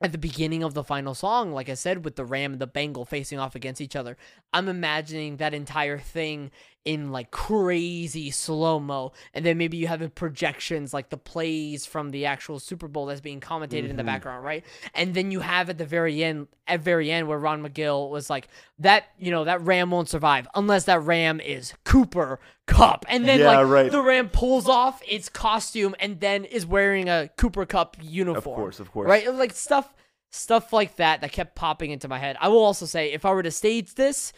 at 0.00 0.12
the 0.12 0.18
beginning 0.18 0.62
of 0.62 0.74
the 0.74 0.84
final 0.84 1.14
song, 1.14 1.52
like 1.52 1.68
I 1.68 1.74
said, 1.74 2.04
with 2.04 2.16
the 2.16 2.24
ram 2.24 2.52
and 2.52 2.60
the 2.60 2.66
Bengal 2.66 3.04
facing 3.04 3.38
off 3.38 3.54
against 3.54 3.80
each 3.80 3.96
other, 3.96 4.16
I'm 4.52 4.68
imagining 4.68 5.36
that 5.38 5.54
entire 5.54 5.98
thing 5.98 6.50
in 6.84 7.10
like 7.12 7.30
crazy 7.30 8.30
slow 8.30 8.78
mo, 8.78 9.12
and 9.32 9.44
then 9.44 9.58
maybe 9.58 9.76
you 9.76 9.86
have 9.86 10.02
in 10.02 10.10
projections 10.10 10.92
like 10.92 11.10
the 11.10 11.16
plays 11.16 11.86
from 11.86 12.10
the 12.10 12.26
actual 12.26 12.58
Super 12.58 12.88
Bowl 12.88 13.06
that's 13.06 13.20
being 13.20 13.40
commentated 13.40 13.88
in 13.88 13.96
the 13.96 14.02
mm-hmm. 14.02 14.06
background, 14.06 14.44
right? 14.44 14.64
And 14.94 15.14
then 15.14 15.30
you 15.30 15.40
have 15.40 15.70
at 15.70 15.78
the 15.78 15.86
very 15.86 16.22
end, 16.22 16.48
at 16.66 16.80
very 16.80 17.10
end, 17.10 17.26
where 17.28 17.38
Ron 17.38 17.62
Magill 17.62 18.10
was 18.10 18.28
like, 18.28 18.48
"That 18.78 19.04
you 19.18 19.30
know 19.30 19.44
that 19.44 19.62
ram 19.62 19.90
won't 19.90 20.08
survive 20.08 20.46
unless 20.54 20.84
that 20.84 21.02
ram 21.02 21.40
is 21.40 21.72
Cooper 21.84 22.40
Kupp," 22.66 23.04
and 23.08 23.26
then 23.26 23.40
Yeah, 23.40 23.58
like 23.60 23.66
right. 23.66 23.90
the 23.90 24.02
ram 24.02 24.28
pulls 24.28 24.68
off 24.68 25.00
its 25.08 25.28
costume 25.28 25.94
and 26.00 26.20
then 26.20 26.44
is 26.44 26.66
wearing 26.66 27.08
a 27.08 27.30
Cooper 27.36 27.66
Kupp 27.66 27.96
uniform. 28.00 28.36
Of 28.36 28.44
course, 28.44 28.80
of 28.80 28.92
course. 28.92 29.08
Right? 29.08 29.32
Like 29.32 29.52
stuff 29.52 29.94
stuff 30.34 30.72
like 30.72 30.96
that 30.96 31.20
that 31.20 31.32
kept 31.32 31.54
popping 31.54 31.90
into 31.90 32.08
my 32.08 32.18
head. 32.18 32.36
I 32.40 32.48
will 32.48 32.62
also 32.62 32.86
say 32.86 33.12
if 33.12 33.24
I 33.24 33.32
were 33.32 33.42
to 33.42 33.50
stage 33.50 33.94
this, 33.94 34.32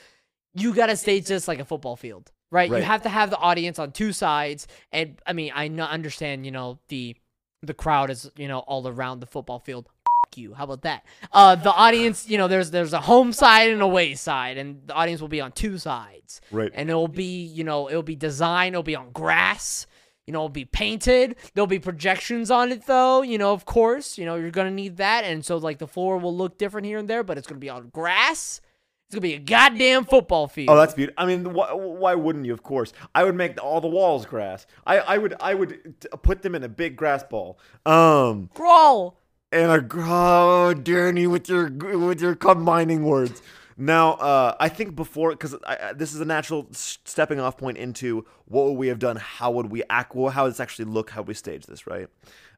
you 0.55 0.75
got 0.75 0.87
to 0.87 0.97
stage 0.97 1.27
this 1.27 1.49
like 1.49 1.59
a 1.59 1.65
football 1.65 1.97
field. 1.97 2.31
Right? 2.51 2.71
Right. 2.71 2.79
You 2.79 2.85
have 2.85 3.03
to 3.03 3.09
have 3.09 3.31
the 3.31 3.39
audience 3.39 3.79
on 3.79 3.93
two 3.93 4.13
sides 4.13 4.67
and 4.93 5.21
I 5.27 5.33
mean, 5.33 5.53
I 5.55 5.69
understand, 5.69 6.45
you 6.47 6.53
know, 6.53 6.79
the 6.89 7.17
the 7.63 7.75
crowd 7.75 8.11
is, 8.11 8.31
you 8.37 8.47
know, 8.49 8.61
all 8.61 8.87
around 8.87 9.21
the 9.21 9.27
football 9.27 9.59
field. 9.59 9.87
F- 9.89 10.39
you. 10.39 10.53
How 10.55 10.65
about 10.65 10.83
that? 10.83 11.05
Uh 11.33 11.55
the 11.57 11.73
audience, 11.73 12.29
you 12.29 12.37
know, 12.39 12.47
there's 12.49 12.71
there's 12.71 12.93
a 12.93 13.01
home 13.01 13.33
side 13.33 13.71
and 13.71 13.81
a 13.81 13.85
away 13.85 14.15
side 14.15 14.59
and 14.59 14.83
the 14.87 14.95
audience 14.95 15.21
will 15.21 15.29
be 15.29 15.41
on 15.41 15.53
two 15.53 15.79
sides 15.79 16.41
Right. 16.51 16.71
and 16.75 16.91
it'll 16.91 17.09
be 17.09 17.45
you 17.45 17.65
know 17.65 17.89
it'll 17.89 18.03
be 18.03 18.17
designed 18.17 18.75
it'll 18.75 18.83
be 18.83 18.97
on 18.97 19.11
grass 19.13 19.87
you 20.27 20.33
know 20.33 20.41
it'll 20.41 20.49
be 20.51 20.65
painted 20.65 21.37
there'll 21.55 21.67
be 21.69 21.79
projections 21.79 22.51
on 22.51 22.71
it 22.73 22.87
though 22.87 23.23
you 23.23 23.39
know 23.39 23.53
of 23.53 23.65
course 23.65 24.19
you 24.19 24.25
know 24.27 24.35
you're 24.35 24.51
gonna 24.51 24.71
need 24.71 24.97
that 24.99 25.25
and 25.25 25.45
so 25.45 25.57
like 25.57 25.79
the 25.79 25.87
floor 25.87 26.19
will 26.19 26.37
look 26.37 26.59
different 26.59 26.85
here 26.87 26.99
and 26.99 27.09
there 27.09 27.23
but 27.23 27.39
it's 27.39 27.47
gonna 27.47 27.61
be 27.61 27.71
on 27.71 27.89
grass 27.91 28.61
it's 29.07 29.15
gonna 29.15 29.21
be 29.23 29.35
a 29.35 29.39
goddamn 29.39 30.05
football 30.05 30.49
field 30.49 30.71
Oh, 30.71 30.77
that's 30.77 30.95
beautiful. 30.95 31.23
I 31.23 31.27
mean, 31.27 31.53
why, 31.55 31.73
why 31.73 32.15
wouldn't 32.15 32.45
you? 32.45 32.53
Of 32.53 32.63
course, 32.63 32.93
I 33.15 33.23
would 33.25 33.37
make 33.37 33.63
all 33.63 33.81
the 33.81 33.89
walls 33.89 34.27
grass. 34.27 34.67
I, 34.87 34.99
I 34.99 35.19
would, 35.19 35.35
I 35.41 35.55
would 35.55 36.01
t- 36.01 36.09
put 36.23 36.43
them 36.43 36.55
in 36.55 36.65
a 36.65 36.69
big 36.69 36.97
grass 36.97 37.23
ball. 37.23 37.59
Um, 37.85 38.51
Growl. 38.55 39.19
and 39.53 39.71
a 39.71 39.87
oh, 39.95 40.75
Danny 40.75 41.27
with 41.27 41.49
your 41.49 41.71
with 41.71 42.21
your 42.21 42.35
combining 42.35 43.05
words. 43.05 43.43
Now, 43.79 44.13
uh, 44.15 44.57
I 44.59 44.69
think 44.71 44.97
before 44.97 45.31
because 45.31 45.55
this 45.95 46.15
is 46.15 46.21
a 46.21 46.25
natural 46.25 46.67
s- 46.71 46.99
stepping 47.05 47.39
off 47.39 47.57
point 47.59 47.77
into 47.77 48.25
what 48.47 48.65
would 48.65 48.73
we 48.79 48.89
have 48.89 48.99
done? 48.99 49.17
How 49.17 49.51
would 49.53 49.71
we 49.71 49.83
act? 49.91 50.15
Well, 50.17 50.31
how 50.33 50.45
does 50.47 50.55
this 50.55 50.61
actually 50.61 50.87
look? 50.87 51.11
How 51.11 51.23
we 51.23 51.35
stage 51.35 51.67
this, 51.67 51.87
right? 51.87 52.09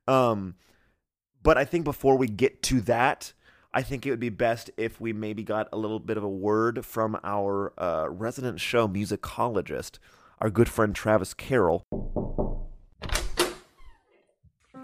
Um, 0.07 0.55
but 1.43 1.59
I 1.59 1.65
think 1.65 1.85
before 1.85 2.17
we 2.17 2.27
get 2.29 2.63
to 2.65 2.81
that, 2.83 3.33
I 3.79 3.83
think 3.83 4.05
it 4.05 4.11
would 4.11 4.19
be 4.19 4.29
best 4.29 4.73
if 4.77 5.01
we 5.01 5.13
maybe 5.13 5.45
got 5.45 5.69
a 5.73 5.77
little 5.77 6.01
bit 6.01 6.17
of 6.17 6.25
a 6.25 6.29
word 6.29 6.85
from 6.85 7.17
our 7.23 7.73
uh, 7.79 8.09
resident 8.11 8.59
show 8.59 8.89
musicologist, 8.89 10.01
our 10.41 10.51
good 10.51 10.69
friend 10.69 10.93
Travis 10.93 11.33
Carroll. 11.33 11.85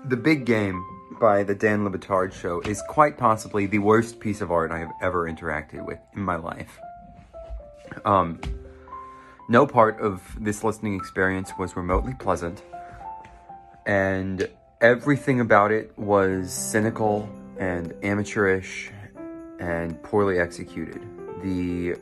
The 0.05 0.17
Big 0.17 0.47
Game 0.47 0.87
by 1.21 1.43
the 1.43 1.57
Dan 1.57 1.83
Le 1.83 1.91
Batard 1.91 2.33
Show 2.33 2.61
is 2.61 2.81
quite 2.89 3.19
possibly 3.19 3.67
the 3.67 3.81
worst 3.81 4.21
piece 4.21 4.41
of 4.41 4.53
art 4.53 4.71
I 4.71 4.79
have 4.79 4.93
ever 5.03 5.29
interacted 5.29 5.85
with 5.85 5.99
in 6.15 6.23
my 6.23 6.37
life. 6.37 6.79
Um, 8.05 8.41
no 9.49 9.67
part 9.67 10.01
of 10.01 10.23
this 10.39 10.63
listening 10.63 10.95
experience 10.95 11.51
was 11.59 11.75
remotely 11.75 12.15
pleasant, 12.21 12.63
and 13.87 14.49
everything 14.81 15.41
about 15.41 15.73
it 15.73 15.99
was 15.99 16.53
cynical 16.53 17.29
and 17.59 17.95
amateurish 18.03 18.91
and 19.59 20.03
poorly 20.03 20.39
executed. 20.39 21.03
The 21.43 21.97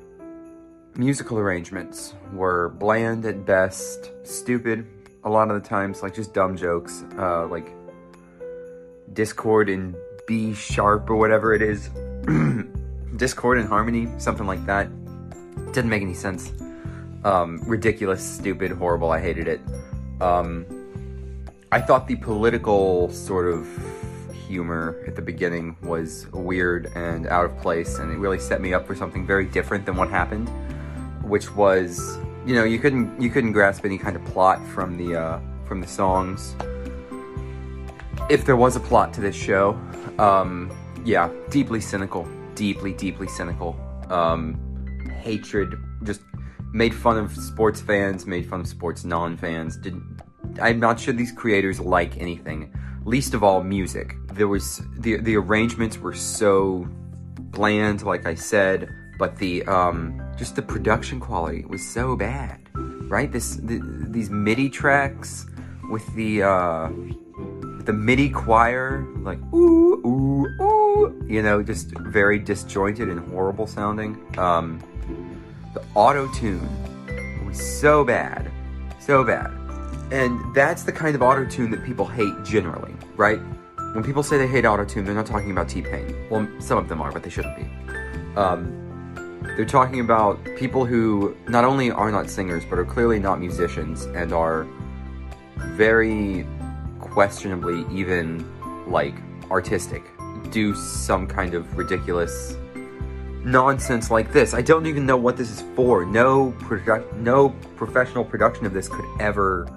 musical 0.97 1.39
arrangements 1.39 2.15
were 2.33 2.71
bland 2.71 3.25
at 3.25 3.45
best, 3.45 4.11
stupid 4.25 4.87
a 5.25 5.31
lot 5.31 5.51
of 5.51 5.63
the 5.63 5.69
times, 5.69 6.03
like 6.03 6.15
just 6.15 6.35
dumb 6.35 6.57
jokes, 6.57 7.05
uh, 7.19 7.47
like 7.47 7.73
Discord 9.13 9.69
in 9.69 9.95
B 10.27 10.55
sharp 10.55 11.09
or 11.11 11.17
whatever 11.17 11.55
it 11.55 11.63
is. 11.63 11.91
Discord 13.17 13.59
in 13.59 13.67
harmony, 13.67 14.09
something 14.19 14.47
like 14.47 14.65
that. 14.67 14.89
Didn't 15.73 15.91
make 15.91 16.03
any 16.03 16.15
sense. 16.15 16.53
Um, 17.25 17.63
ridiculous, 17.67 18.23
stupid, 18.23 18.73
horrible. 18.73 19.11
I 19.11 19.21
hated 19.21 19.47
it. 19.47 19.61
Um, 20.21 20.67
I 21.71 21.81
thought 21.81 22.09
the 22.09 22.17
political 22.17 23.11
sort 23.11 23.53
of 23.53 23.69
humor 24.53 25.03
at 25.07 25.17
the 25.17 25.23
beginning 25.23 25.75
was 25.83 26.27
weird 26.33 26.93
and 26.95 27.27
out 27.27 27.47
of 27.47 27.57
place, 27.59 27.99
and 27.99 28.13
it 28.13 28.19
really 28.19 28.39
set 28.39 28.61
me 28.61 28.75
up 28.75 28.87
for 28.87 28.95
something 28.95 29.27
very 29.27 29.47
different 29.47 29.87
than 29.87 29.97
what 29.97 30.11
happened, 30.11 30.49
which 31.23 31.55
was, 31.57 32.19
you 32.45 32.55
know, 32.55 32.65
you 32.65 32.79
couldn't 32.79 33.09
you 33.21 33.31
couldn't 33.31 33.53
grasp 33.53 33.87
any 33.87 33.97
kind 33.97 34.15
of 34.15 34.23
plot 34.27 34.59
from 34.75 34.99
the 35.01 35.17
uh, 35.25 35.41
from 35.65 35.81
the 35.81 35.87
songs. 35.87 36.55
If 38.29 38.45
there 38.45 38.57
was 38.65 38.77
a 38.77 38.81
plot 38.81 39.15
to 39.15 39.21
this 39.23 39.35
show, 39.49 39.67
um, 40.19 40.71
yeah, 41.05 41.31
deeply 41.49 41.81
cynical, 41.81 42.29
deeply, 42.55 42.93
deeply 42.93 43.29
cynical. 43.29 43.71
Um, 44.11 44.39
hatred, 45.23 45.75
just 46.03 46.21
made 46.73 46.95
fun 46.95 47.17
of 47.17 47.35
sports 47.35 47.81
fans, 47.81 48.27
made 48.27 48.45
fun 48.47 48.61
of 48.61 48.69
sports 48.69 49.05
non-fans. 49.05 49.79
Didn't 49.79 50.21
I'm 50.61 50.79
not 50.79 51.01
sure 51.01 51.15
these 51.15 51.33
creators 51.33 51.81
like 51.81 52.19
anything. 52.19 52.73
Least 53.05 53.35
of 53.35 53.43
all, 53.43 53.63
music. 53.63 54.15
There 54.33 54.49
was 54.49 54.81
the 54.99 55.17
the 55.19 55.37
arrangements 55.37 55.99
were 55.99 56.15
so 56.15 56.89
bland, 57.39 58.03
like 58.03 58.27
I 58.27 58.35
said, 58.35 58.89
but 59.19 59.37
the 59.37 59.65
um, 59.65 60.21
just 60.37 60.57
the 60.57 60.63
production 60.63 61.21
quality 61.21 61.65
was 61.65 61.87
so 61.87 62.17
bad, 62.17 62.61
right? 62.75 63.31
This 63.31 63.57
the, 63.57 63.81
these 64.09 64.31
MIDI 64.31 64.69
tracks 64.71 65.47
with 65.91 66.07
the 66.15 66.43
uh, 66.43 66.89
with 67.77 67.87
the 67.87 67.93
MIDI 67.93 68.31
choir, 68.31 69.05
like 69.19 69.39
ooh 69.53 70.01
ooh 70.07 70.63
ooh, 70.63 71.27
you 71.27 71.43
know, 71.43 71.63
just 71.63 71.91
very 71.99 72.39
disjointed 72.39 73.09
and 73.09 73.21
horrible 73.31 73.67
sounding. 73.67 74.17
Um, 74.39 74.81
the 75.75 75.83
auto 75.95 76.27
tune 76.33 76.69
was 77.47 77.61
so 77.81 78.05
bad, 78.05 78.51
so 79.01 79.25
bad. 79.25 79.51
And 80.13 80.55
that's 80.55 80.83
the 80.83 80.93
kind 80.93 81.15
of 81.15 81.23
auto 81.23 81.47
tune 81.47 81.71
that 81.71 81.83
people 81.85 82.07
hate 82.07 82.35
generally, 82.45 82.92
right? 83.17 83.41
When 83.95 84.03
people 84.03 84.23
say 84.23 84.39
they 84.39 84.47
hate 84.47 84.65
auto 84.65 84.85
tune, 84.85 85.05
they're 85.05 85.15
not 85.15 85.27
talking 85.27 85.51
about 85.51 85.69
T 85.69 85.83
Pain. 85.83 86.15
Well, 86.31 86.49
some 86.61 86.79
of 86.79 86.89
them 86.89 87.03
are, 87.03 87.13
but 87.13 87.23
they 87.23 87.31
shouldn't 87.31 87.57
be. 87.57 87.65
Um, 88.37 88.79
they're 89.57 89.67
talking 89.67 90.01
about 90.01 90.43
people 90.57 90.87
who 90.87 91.37
not 91.49 91.65
only 91.65 91.91
are 91.91 92.11
not 92.11 92.31
singers, 92.31 92.65
but 92.69 92.79
are 92.79 92.85
clearly 92.85 93.19
not 93.19 93.39
musicians 93.39 94.05
and 94.07 94.33
are 94.33 94.67
very 95.57 96.47
questionably 97.01 97.85
even 97.95 98.47
like 98.91 99.15
artistic. 99.51 100.05
Do 100.51 100.75
some 100.75 101.27
kind 101.27 101.55
of 101.55 101.77
ridiculous 101.77 102.57
nonsense 103.45 104.11
like 104.11 104.33
this. 104.33 104.55
I 104.55 104.63
don't 104.63 104.87
even 104.87 105.05
know 105.05 105.17
what 105.17 105.37
this 105.37 105.51
is 105.51 105.63
for. 105.75 106.07
No 106.07 106.53
produ- 106.61 107.13
no 107.17 107.51
professional 107.77 108.25
production 108.25 108.65
of 108.65 108.73
this 108.73 108.89
could 108.89 109.05
ever 109.21 109.69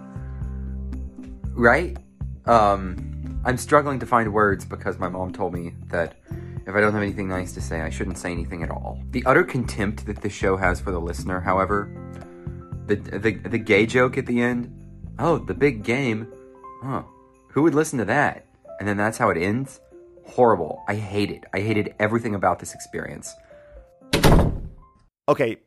right? 1.53 1.97
Um 2.45 3.14
I'm 3.45 3.57
struggling 3.57 3.99
to 3.99 4.07
find 4.07 4.33
words 4.33 4.65
because 4.65 4.97
my 4.97 5.07
mom 5.07 5.31
told 5.31 5.53
me 5.53 5.75
that 5.89 6.15
if 6.65 6.73
I 6.73 6.81
don't 6.81 6.93
have 6.93 7.03
anything 7.03 7.27
nice 7.27 7.53
to 7.53 7.61
say, 7.61 7.81
I 7.81 7.91
shouldn't 7.91 8.17
say 8.17 8.31
anything 8.31 8.63
at 8.63 8.71
all. 8.71 8.99
The 9.11 9.23
utter 9.27 9.43
contempt 9.43 10.07
that 10.07 10.19
this 10.21 10.33
show 10.33 10.57
has 10.57 10.79
for 10.79 10.89
the 10.89 10.99
listener, 10.99 11.39
however, 11.39 11.91
the 12.87 12.95
the 12.95 13.33
the 13.33 13.59
gay 13.59 13.85
joke 13.85 14.17
at 14.17 14.25
the 14.25 14.41
end, 14.41 14.73
oh, 15.19 15.37
the 15.37 15.53
big 15.53 15.83
game. 15.83 16.27
Huh. 16.81 17.03
Who 17.49 17.61
would 17.61 17.75
listen 17.75 17.99
to 17.99 18.05
that? 18.05 18.47
And 18.79 18.87
then 18.87 18.97
that's 18.97 19.19
how 19.19 19.29
it 19.29 19.37
ends? 19.37 19.79
Horrible. 20.25 20.83
I 20.87 20.95
hate 20.95 21.29
it. 21.29 21.43
I 21.53 21.59
hated 21.59 21.93
everything 21.99 22.33
about 22.33 22.57
this 22.57 22.73
experience. 22.73 23.31
Okay. 25.29 25.57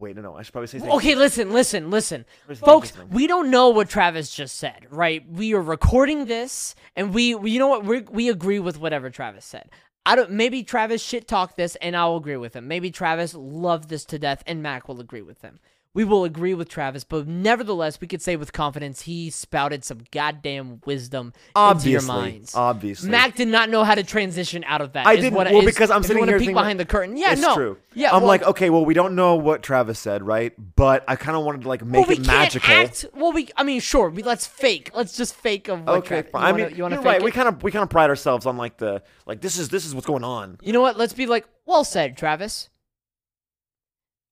Wait, 0.00 0.14
no, 0.14 0.22
no. 0.22 0.36
I 0.36 0.42
should 0.42 0.52
probably 0.52 0.68
say. 0.68 0.78
Okay, 0.80 1.14
listen, 1.16 1.52
listen, 1.52 1.90
listen. 1.90 2.24
Folks, 2.54 2.92
we 3.10 3.26
don't 3.26 3.50
know 3.50 3.70
what 3.70 3.88
Travis 3.88 4.32
just 4.32 4.56
said, 4.56 4.86
right? 4.90 5.28
We 5.28 5.54
are 5.54 5.62
recording 5.62 6.26
this 6.26 6.76
and 6.94 7.12
we, 7.12 7.34
we 7.34 7.50
you 7.50 7.58
know 7.58 7.68
what? 7.68 7.84
We 7.84 8.02
we 8.02 8.28
agree 8.28 8.60
with 8.60 8.78
whatever 8.78 9.10
Travis 9.10 9.44
said. 9.44 9.70
I 10.06 10.14
don't 10.14 10.30
maybe 10.30 10.62
Travis 10.62 11.02
shit 11.02 11.26
talked 11.26 11.56
this 11.56 11.76
and 11.76 11.96
I'll 11.96 12.16
agree 12.16 12.36
with 12.36 12.54
him. 12.54 12.68
Maybe 12.68 12.90
Travis 12.90 13.34
loved 13.34 13.88
this 13.88 14.04
to 14.06 14.18
death 14.18 14.42
and 14.46 14.62
Mac 14.62 14.88
will 14.88 15.00
agree 15.00 15.22
with 15.22 15.42
him. 15.42 15.58
We 15.98 16.04
will 16.04 16.22
agree 16.22 16.54
with 16.54 16.68
Travis, 16.68 17.02
but 17.02 17.26
nevertheless, 17.26 18.00
we 18.00 18.06
could 18.06 18.22
say 18.22 18.36
with 18.36 18.52
confidence 18.52 19.02
he 19.02 19.30
spouted 19.30 19.84
some 19.84 19.98
goddamn 20.12 20.80
wisdom 20.86 21.32
into 21.56 21.90
your 21.90 22.02
minds. 22.02 22.54
obviously. 22.54 23.10
Mac 23.10 23.34
did 23.34 23.48
not 23.48 23.68
know 23.68 23.82
how 23.82 23.96
to 23.96 24.04
transition 24.04 24.62
out 24.62 24.80
of 24.80 24.92
that. 24.92 25.08
I 25.08 25.16
didn't. 25.16 25.34
What, 25.34 25.48
well, 25.50 25.58
is- 25.58 25.64
because 25.64 25.90
I'm 25.90 26.04
sitting 26.04 26.20
wanna 26.20 26.30
here 26.30 26.38
peek 26.38 26.54
behind 26.54 26.78
the 26.78 26.84
curtain. 26.84 27.16
Yeah, 27.16 27.32
it's 27.32 27.42
no. 27.42 27.52
true. 27.56 27.78
Yeah, 27.94 28.14
I'm 28.14 28.20
well, 28.22 28.28
like, 28.28 28.44
okay, 28.44 28.70
well, 28.70 28.84
we 28.84 28.94
don't 28.94 29.16
know 29.16 29.34
what 29.34 29.64
Travis 29.64 29.98
said, 29.98 30.24
right? 30.24 30.52
But 30.76 31.02
I 31.08 31.16
kind 31.16 31.36
of 31.36 31.44
wanted 31.44 31.62
to 31.62 31.68
like 31.68 31.84
make 31.84 32.02
well, 32.02 32.08
we 32.08 32.14
it 32.14 32.24
magical. 32.28 32.72
act. 32.72 33.04
Well, 33.12 33.32
we. 33.32 33.48
I 33.56 33.64
mean, 33.64 33.80
sure. 33.80 34.08
We 34.08 34.22
let's 34.22 34.46
fake. 34.46 34.92
Let's 34.94 35.16
just 35.16 35.34
fake 35.34 35.66
of. 35.66 35.88
Okay, 35.88 36.22
Trav- 36.22 36.30
fine. 36.30 36.42
You 36.42 36.46
I 36.46 36.52
wanna, 36.52 36.66
mean, 36.68 36.76
you 36.76 36.82
wanna 36.84 36.94
you're 36.94 37.02
fake 37.02 37.06
right. 37.10 37.20
It? 37.22 37.24
We 37.24 37.32
kind 37.32 37.48
of 37.48 37.60
we 37.64 37.72
kind 37.72 37.82
of 37.82 37.90
pride 37.90 38.08
ourselves 38.08 38.46
on 38.46 38.56
like 38.56 38.76
the 38.76 39.02
like 39.26 39.40
this 39.40 39.58
is 39.58 39.68
this 39.68 39.84
is 39.84 39.96
what's 39.96 40.06
going 40.06 40.22
on. 40.22 40.58
You 40.62 40.72
know 40.72 40.80
what? 40.80 40.96
Let's 40.96 41.12
be 41.12 41.26
like, 41.26 41.48
well 41.66 41.82
said, 41.82 42.16
Travis. 42.16 42.68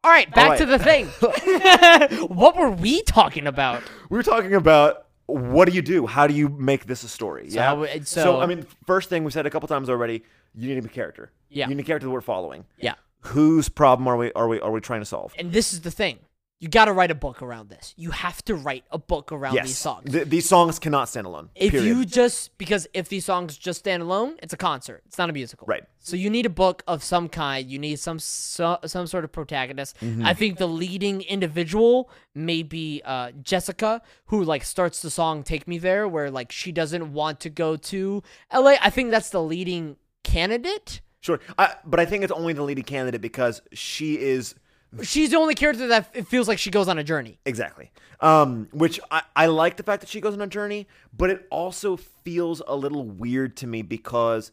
All 0.06 0.12
right, 0.12 0.32
back 0.32 0.58
to 0.58 0.66
the 0.66 0.78
thing. 0.78 1.06
what 2.28 2.56
were 2.56 2.70
we 2.70 3.02
talking 3.02 3.48
about? 3.48 3.82
We 4.08 4.16
were 4.16 4.22
talking 4.22 4.54
about 4.54 5.06
what 5.26 5.68
do 5.68 5.74
you 5.74 5.82
do? 5.82 6.06
How 6.06 6.28
do 6.28 6.34
you 6.34 6.48
make 6.48 6.86
this 6.86 7.02
a 7.02 7.08
story? 7.08 7.50
So 7.50 7.56
yeah. 7.56 7.66
how 7.66 7.80
we- 7.80 8.00
so- 8.04 8.38
I 8.38 8.46
mean, 8.46 8.64
first 8.86 9.08
thing 9.08 9.24
we 9.24 9.32
said 9.32 9.46
a 9.46 9.50
couple 9.50 9.66
times 9.66 9.90
already. 9.90 10.22
You 10.54 10.72
need 10.72 10.84
a 10.84 10.88
character. 10.88 11.32
Yeah. 11.48 11.68
You 11.68 11.74
need 11.74 11.82
a 11.82 11.86
character 11.86 12.06
that 12.06 12.12
we're 12.12 12.20
following. 12.20 12.66
Yeah. 12.78 12.94
Whose 13.22 13.68
problem 13.68 14.06
are 14.06 14.16
we 14.16 14.32
are 14.34 14.46
we 14.46 14.60
are 14.60 14.70
we 14.70 14.80
trying 14.80 15.00
to 15.00 15.06
solve? 15.06 15.34
And 15.40 15.50
this 15.50 15.72
is 15.72 15.80
the 15.80 15.90
thing. 15.90 16.20
You 16.58 16.68
got 16.68 16.86
to 16.86 16.92
write 16.92 17.10
a 17.10 17.14
book 17.14 17.42
around 17.42 17.68
this. 17.68 17.92
You 17.98 18.12
have 18.12 18.42
to 18.46 18.54
write 18.54 18.84
a 18.90 18.96
book 18.96 19.30
around 19.30 19.56
yes. 19.56 19.66
these 19.66 19.78
songs. 19.78 20.10
Th- 20.10 20.26
these 20.26 20.48
songs 20.48 20.78
cannot 20.78 21.10
stand 21.10 21.26
alone. 21.26 21.50
if 21.54 21.70
period. 21.70 21.86
you 21.86 22.04
just 22.06 22.56
because 22.56 22.86
if 22.94 23.10
these 23.10 23.26
songs 23.26 23.58
just 23.58 23.80
stand 23.80 24.02
alone, 24.02 24.36
it's 24.42 24.54
a 24.54 24.56
concert. 24.56 25.02
It's 25.04 25.18
not 25.18 25.28
a 25.28 25.34
musical. 25.34 25.66
Right. 25.66 25.84
So 25.98 26.16
you 26.16 26.30
need 26.30 26.46
a 26.46 26.50
book 26.50 26.82
of 26.86 27.04
some 27.04 27.28
kind. 27.28 27.68
You 27.68 27.78
need 27.78 27.98
some 27.98 28.18
so, 28.18 28.78
some 28.86 29.06
sort 29.06 29.24
of 29.24 29.32
protagonist. 29.32 29.96
Mm-hmm. 30.00 30.24
I 30.24 30.32
think 30.32 30.56
the 30.56 30.66
leading 30.66 31.20
individual 31.22 32.08
may 32.34 32.62
be 32.62 33.02
uh, 33.04 33.32
Jessica, 33.42 34.00
who 34.26 34.42
like 34.42 34.64
starts 34.64 35.02
the 35.02 35.10
song 35.10 35.42
"Take 35.42 35.68
Me 35.68 35.76
There," 35.76 36.08
where 36.08 36.30
like 36.30 36.50
she 36.50 36.72
doesn't 36.72 37.12
want 37.12 37.38
to 37.40 37.50
go 37.50 37.76
to 37.76 38.22
L.A. 38.50 38.78
I 38.80 38.88
think 38.88 39.10
that's 39.10 39.28
the 39.28 39.42
leading 39.42 39.96
candidate. 40.24 41.02
Sure, 41.20 41.38
I, 41.58 41.74
but 41.84 42.00
I 42.00 42.06
think 42.06 42.24
it's 42.24 42.32
only 42.32 42.54
the 42.54 42.62
leading 42.62 42.84
candidate 42.84 43.20
because 43.20 43.60
she 43.72 44.18
is 44.18 44.54
She's 45.02 45.30
the 45.30 45.36
only 45.36 45.54
character 45.54 45.86
that 45.88 46.10
it 46.14 46.26
feels 46.26 46.48
like 46.48 46.58
she 46.58 46.70
goes 46.70 46.88
on 46.88 46.98
a 46.98 47.04
journey. 47.04 47.38
exactly. 47.44 47.90
Um, 48.20 48.68
which 48.72 48.98
I, 49.10 49.22
I 49.34 49.46
like 49.46 49.76
the 49.76 49.82
fact 49.82 50.00
that 50.00 50.08
she 50.08 50.20
goes 50.22 50.32
on 50.32 50.40
a 50.40 50.46
journey, 50.46 50.86
but 51.14 51.28
it 51.28 51.46
also 51.50 51.96
feels 51.96 52.62
a 52.66 52.74
little 52.74 53.04
weird 53.04 53.56
to 53.58 53.66
me 53.66 53.82
because 53.82 54.52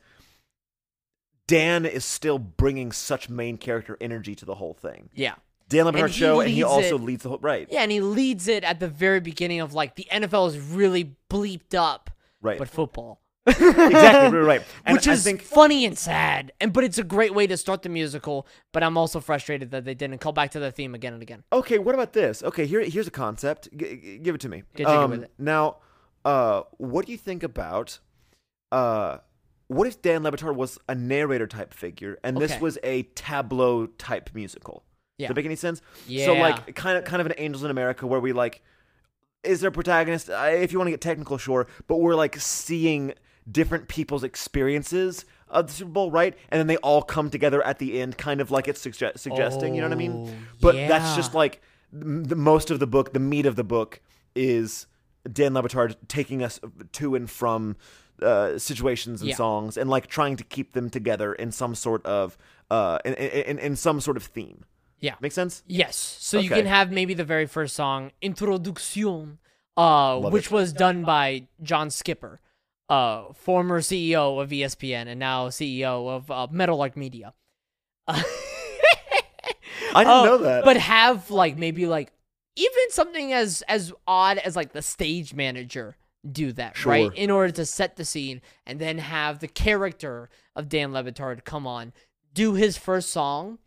Dan 1.47 1.85
is 1.85 2.05
still 2.05 2.39
bringing 2.39 2.91
such 2.91 3.29
main 3.29 3.57
character 3.57 3.97
energy 4.01 4.35
to 4.35 4.45
the 4.45 4.55
whole 4.55 4.73
thing. 4.73 5.09
Yeah. 5.13 5.35
Dan 5.69 5.87
And 5.87 6.13
show, 6.13 6.41
and 6.41 6.51
he 6.51 6.61
also 6.61 6.95
it- 6.97 7.01
leads 7.01 7.23
the 7.23 7.29
whole 7.29 7.39
right. 7.39 7.67
Yeah, 7.71 7.81
and 7.81 7.91
he 7.91 8.01
leads 8.01 8.47
it 8.47 8.63
at 8.63 8.79
the 8.79 8.87
very 8.87 9.19
beginning 9.19 9.59
of 9.61 9.73
like 9.73 9.95
the 9.95 10.07
NFL 10.11 10.49
is 10.49 10.59
really 10.59 11.15
bleeped 11.29 11.73
up, 11.73 12.11
Right. 12.41 12.59
but 12.59 12.67
football. 12.69 13.21
Exactly, 13.45 14.37
right, 14.39 14.45
right. 14.45 14.61
And 14.85 14.95
which 14.95 15.07
I 15.07 15.13
is 15.13 15.23
think 15.23 15.41
funny 15.41 15.85
and 15.85 15.97
sad. 15.97 16.51
And 16.61 16.71
but 16.73 16.83
it's 16.83 16.97
a 16.97 17.03
great 17.03 17.33
way 17.33 17.47
to 17.47 17.57
start 17.57 17.81
the 17.81 17.89
musical. 17.89 18.47
But 18.71 18.83
I'm 18.83 18.97
also 18.97 19.19
frustrated 19.19 19.71
that 19.71 19.85
they 19.85 19.93
didn't 19.93 20.19
call 20.19 20.31
back 20.31 20.51
to 20.51 20.59
the 20.59 20.71
theme 20.71 20.95
again 20.95 21.13
and 21.13 21.21
again. 21.21 21.43
Okay, 21.51 21.77
what 21.79 21.93
about 21.95 22.13
this? 22.13 22.41
Okay, 22.43 22.65
here 22.65 22.81
here's 22.81 23.07
a 23.07 23.11
concept. 23.11 23.69
G- 23.75 24.19
give 24.21 24.35
it 24.35 24.41
to 24.41 24.49
me. 24.49 24.63
Get 24.75 24.87
Um, 24.87 25.11
with 25.11 25.23
it. 25.23 25.31
Now, 25.37 25.77
uh, 26.25 26.63
what 26.77 27.05
do 27.05 27.11
you 27.11 27.17
think 27.17 27.43
about 27.43 27.99
uh, 28.71 29.17
what 29.67 29.87
if 29.87 30.01
Dan 30.01 30.23
Le 30.23 30.31
Batard 30.31 30.55
was 30.55 30.77
a 30.87 30.95
narrator 30.95 31.47
type 31.47 31.73
figure 31.73 32.17
and 32.23 32.37
this 32.37 32.51
Okay. 32.53 32.61
was 32.61 32.77
a 32.83 33.03
tableau 33.15 33.87
type 33.87 34.29
musical? 34.33 34.83
Yeah. 35.17 35.27
Does 35.27 35.35
that 35.35 35.39
make 35.39 35.45
any 35.45 35.55
sense? 35.55 35.81
Yeah. 36.07 36.25
So 36.25 36.33
like 36.33 36.75
kind 36.75 36.97
of 36.97 37.03
kind 37.03 37.19
of 37.21 37.27
an 37.27 37.33
Angels 37.37 37.63
in 37.63 37.71
America 37.71 38.07
where 38.07 38.19
we 38.19 38.31
like 38.33 38.61
is 39.43 39.59
there 39.59 39.67
a 39.67 39.71
protagonist? 39.73 40.29
If 40.31 40.71
you 40.71 40.77
want 40.79 40.87
to 40.87 40.91
get 40.91 41.01
technical, 41.01 41.37
sure, 41.37 41.67
but 41.87 41.97
we're 41.97 42.15
like 42.15 42.39
seeing 42.39 43.13
different 43.51 43.87
people's 43.87 44.23
experiences 44.23 45.25
of 45.49 45.67
the 45.67 45.73
Super 45.73 45.91
Bowl, 45.91 46.11
right? 46.11 46.35
And 46.49 46.59
then 46.59 46.67
they 46.67 46.77
all 46.77 47.01
come 47.01 47.29
together 47.29 47.61
at 47.65 47.79
the 47.79 47.99
end, 48.01 48.17
kind 48.17 48.41
of 48.41 48.51
like 48.51 48.67
it's 48.67 48.83
sugge- 48.85 49.17
suggesting. 49.17 49.75
You 49.75 49.81
know 49.81 49.87
what 49.87 49.93
I 49.93 49.97
mean? 49.97 50.27
Oh, 50.29 50.33
But 50.61 50.75
yeah. 50.75 50.87
that's 50.87 51.15
just 51.15 51.33
like 51.33 51.61
the 51.91 52.35
most 52.35 52.71
of 52.71 52.79
the 52.79 52.87
book. 52.87 53.13
The 53.13 53.19
meat 53.19 53.45
of 53.45 53.55
the 53.55 53.63
book 53.63 54.01
is 54.35 54.87
Dan 55.31 55.53
Le 55.53 55.61
Batard 55.63 55.95
taking 56.07 56.41
us 56.43 56.59
to 56.93 57.15
and 57.15 57.29
from 57.29 57.75
uh, 58.21 58.57
situations 58.57 59.21
and 59.21 59.29
Yeah. 59.29 59.35
songs, 59.35 59.75
and 59.77 59.89
like 59.89 60.07
trying 60.07 60.37
to 60.37 60.43
keep 60.43 60.73
them 60.73 60.89
together 60.89 61.33
in 61.33 61.51
some 61.51 61.75
sort 61.75 62.05
of 62.05 62.37
uh, 62.71 62.97
in, 63.05 63.13
in, 63.13 63.59
in 63.59 63.75
some 63.75 63.99
sort 64.01 64.17
of 64.17 64.23
theme. 64.23 64.63
Yeah. 64.99 65.15
Make 65.19 65.33
sense? 65.33 65.63
Yes. 65.67 65.95
So 65.97 66.39
you 66.39 66.49
can 66.49 66.65
have 66.65 66.91
maybe 66.91 67.13
the 67.13 67.25
very 67.25 67.45
first 67.45 67.75
song, 67.75 68.11
Introduction, 68.21 69.39
uh, 69.77 70.17
Love 70.17 70.31
which 70.33 70.45
it. 70.45 70.51
was 70.51 70.71
done 70.73 71.03
by 71.03 71.47
John 71.61 71.89
Skipper, 71.89 72.39
uh, 72.89 73.33
former 73.33 73.79
CEO 73.81 74.41
of 74.41 74.49
ESPN 74.49 75.07
and 75.07 75.19
now 75.19 75.47
CEO 75.49 76.09
of 76.09 76.29
uh, 76.31 76.47
Meadowlark 76.51 76.95
Media. 76.97 77.33
I 78.07 78.23
didn't 79.95 80.07
Uh, 80.07 80.23
know 80.25 80.37
that. 80.39 80.65
But 80.65 80.77
have 80.77 81.29
like 81.29 81.57
maybe 81.57 81.85
like 81.85 82.11
even 82.55 82.89
something 82.89 83.33
as 83.33 83.61
as 83.67 83.93
odd 84.07 84.37
as 84.39 84.55
like 84.55 84.73
the 84.73 84.81
stage 84.81 85.33
manager 85.33 85.95
do 86.29 86.51
that, 86.53 86.77
Sure. 86.77 86.91
right? 86.91 87.13
In 87.15 87.29
order 87.29 87.51
to 87.53 87.65
set 87.65 87.95
the 87.97 88.05
scene 88.05 88.41
and 88.65 88.79
then 88.79 88.97
have 88.97 89.39
the 89.39 89.47
character 89.47 90.29
of 90.55 90.69
Dan 90.69 90.93
Le 90.93 91.03
Batard 91.03 91.43
come 91.43 91.67
on, 91.67 91.91
do 92.33 92.53
his 92.53 92.77
first 92.77 93.09
song, 93.09 93.59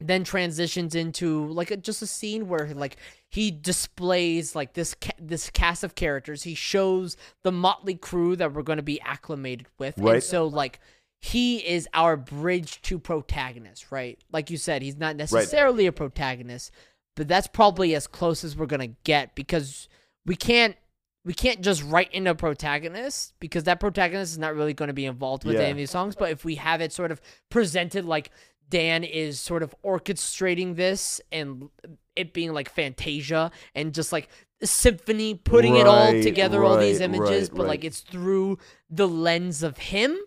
then 0.00 0.24
transitions 0.24 0.94
into 0.94 1.46
like 1.48 1.70
a, 1.70 1.76
just 1.76 2.02
a 2.02 2.06
scene 2.06 2.48
where 2.48 2.72
like 2.74 2.96
he 3.28 3.50
displays 3.50 4.54
like 4.54 4.74
this 4.74 4.94
ca- 4.94 5.12
this 5.18 5.50
cast 5.50 5.84
of 5.84 5.94
characters. 5.94 6.42
He 6.42 6.54
shows 6.54 7.16
the 7.42 7.52
motley 7.52 7.94
crew 7.94 8.36
that 8.36 8.52
we're 8.52 8.62
going 8.62 8.76
to 8.78 8.82
be 8.82 9.00
acclimated 9.00 9.66
with, 9.78 9.96
and 9.98 10.22
so 10.22 10.46
like 10.46 10.80
he 11.20 11.58
is 11.66 11.88
our 11.94 12.16
bridge 12.16 12.82
to 12.82 12.98
protagonist, 12.98 13.90
right? 13.90 14.18
Like 14.32 14.50
you 14.50 14.58
said, 14.58 14.82
he's 14.82 14.96
not 14.98 15.16
necessarily 15.16 15.86
a 15.86 15.92
protagonist, 15.92 16.70
but 17.16 17.26
that's 17.26 17.46
probably 17.46 17.94
as 17.94 18.06
close 18.06 18.44
as 18.44 18.54
we're 18.56 18.66
gonna 18.66 18.88
get 19.04 19.34
because 19.34 19.88
we 20.26 20.36
can't 20.36 20.76
we 21.24 21.34
can't 21.34 21.60
just 21.60 21.82
write 21.82 22.12
in 22.12 22.26
a 22.28 22.34
protagonist 22.36 23.32
because 23.40 23.64
that 23.64 23.80
protagonist 23.80 24.32
is 24.32 24.38
not 24.38 24.54
really 24.54 24.74
going 24.74 24.86
to 24.86 24.92
be 24.94 25.06
involved 25.06 25.44
with 25.44 25.56
Yeah. 25.56 25.62
any 25.62 25.70
of 25.72 25.76
these 25.76 25.90
songs. 25.90 26.14
But 26.14 26.30
if 26.30 26.44
we 26.44 26.54
have 26.54 26.80
it 26.80 26.92
sort 26.92 27.10
of 27.10 27.20
presented 27.50 28.04
like 28.04 28.30
Dan 28.68 29.04
is 29.04 29.38
sort 29.38 29.62
of 29.62 29.74
orchestrating 29.84 30.76
this 30.76 31.20
and 31.30 31.68
it 32.14 32.32
being 32.32 32.52
like 32.52 32.68
Fantasia 32.68 33.50
and 33.74 33.94
just 33.94 34.12
like 34.12 34.28
symphony, 34.62 35.34
putting 35.34 35.76
it 35.76 35.86
all 35.86 36.12
together, 36.22 36.64
all 36.64 36.78
these 36.78 37.00
images, 37.00 37.50
right, 37.50 37.56
but 37.56 37.66
like 37.66 37.84
it's 37.84 38.00
through 38.00 38.58
the 38.88 39.06
lens 39.06 39.62
of 39.62 39.76
him, 39.76 40.18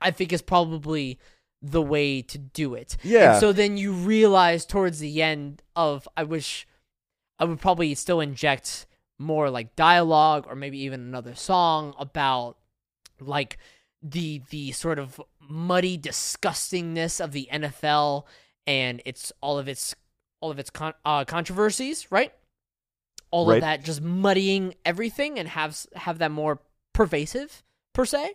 I 0.00 0.10
think 0.10 0.32
is 0.32 0.42
probably 0.42 1.18
the 1.62 1.82
way 1.82 2.20
to 2.20 2.36
do 2.36 2.74
it. 2.74 2.96
Yeah. 3.02 3.32
And 3.32 3.40
so 3.40 3.52
then 3.52 3.76
you 3.76 3.92
realize 3.92 4.66
towards 4.66 4.98
the 4.98 5.22
end 5.22 5.62
of 5.74 6.06
I 6.16 6.24
wish 6.24 6.66
I 7.38 7.44
would 7.44 7.60
probably 7.60 7.94
still 7.94 8.20
inject 8.20 8.86
more 9.18 9.48
like 9.48 9.76
dialogue 9.76 10.46
or 10.48 10.56
maybe 10.56 10.78
even 10.80 11.00
another 11.00 11.34
song 11.34 11.94
about 11.98 12.56
like 13.20 13.58
the 14.06 14.42
the 14.50 14.70
sort 14.72 14.98
of 14.98 15.18
muddy 15.40 15.96
disgustingness 15.98 17.24
of 17.24 17.32
the 17.32 17.48
NFL 17.50 18.24
and 18.66 19.00
it's 19.06 19.32
all 19.40 19.58
of 19.58 19.66
its 19.66 19.94
all 20.40 20.50
of 20.50 20.58
its 20.58 20.68
con- 20.70 20.92
uh, 21.06 21.24
controversies, 21.24 22.12
right? 22.12 22.32
All 23.30 23.48
Right. 23.48 23.56
of 23.56 23.60
that 23.62 23.82
just 23.82 24.02
muddying 24.02 24.74
everything 24.84 25.38
and 25.38 25.48
have 25.48 25.86
have 25.94 26.18
that 26.18 26.30
more 26.30 26.60
pervasive 26.92 27.62
per 27.94 28.04
se. 28.04 28.34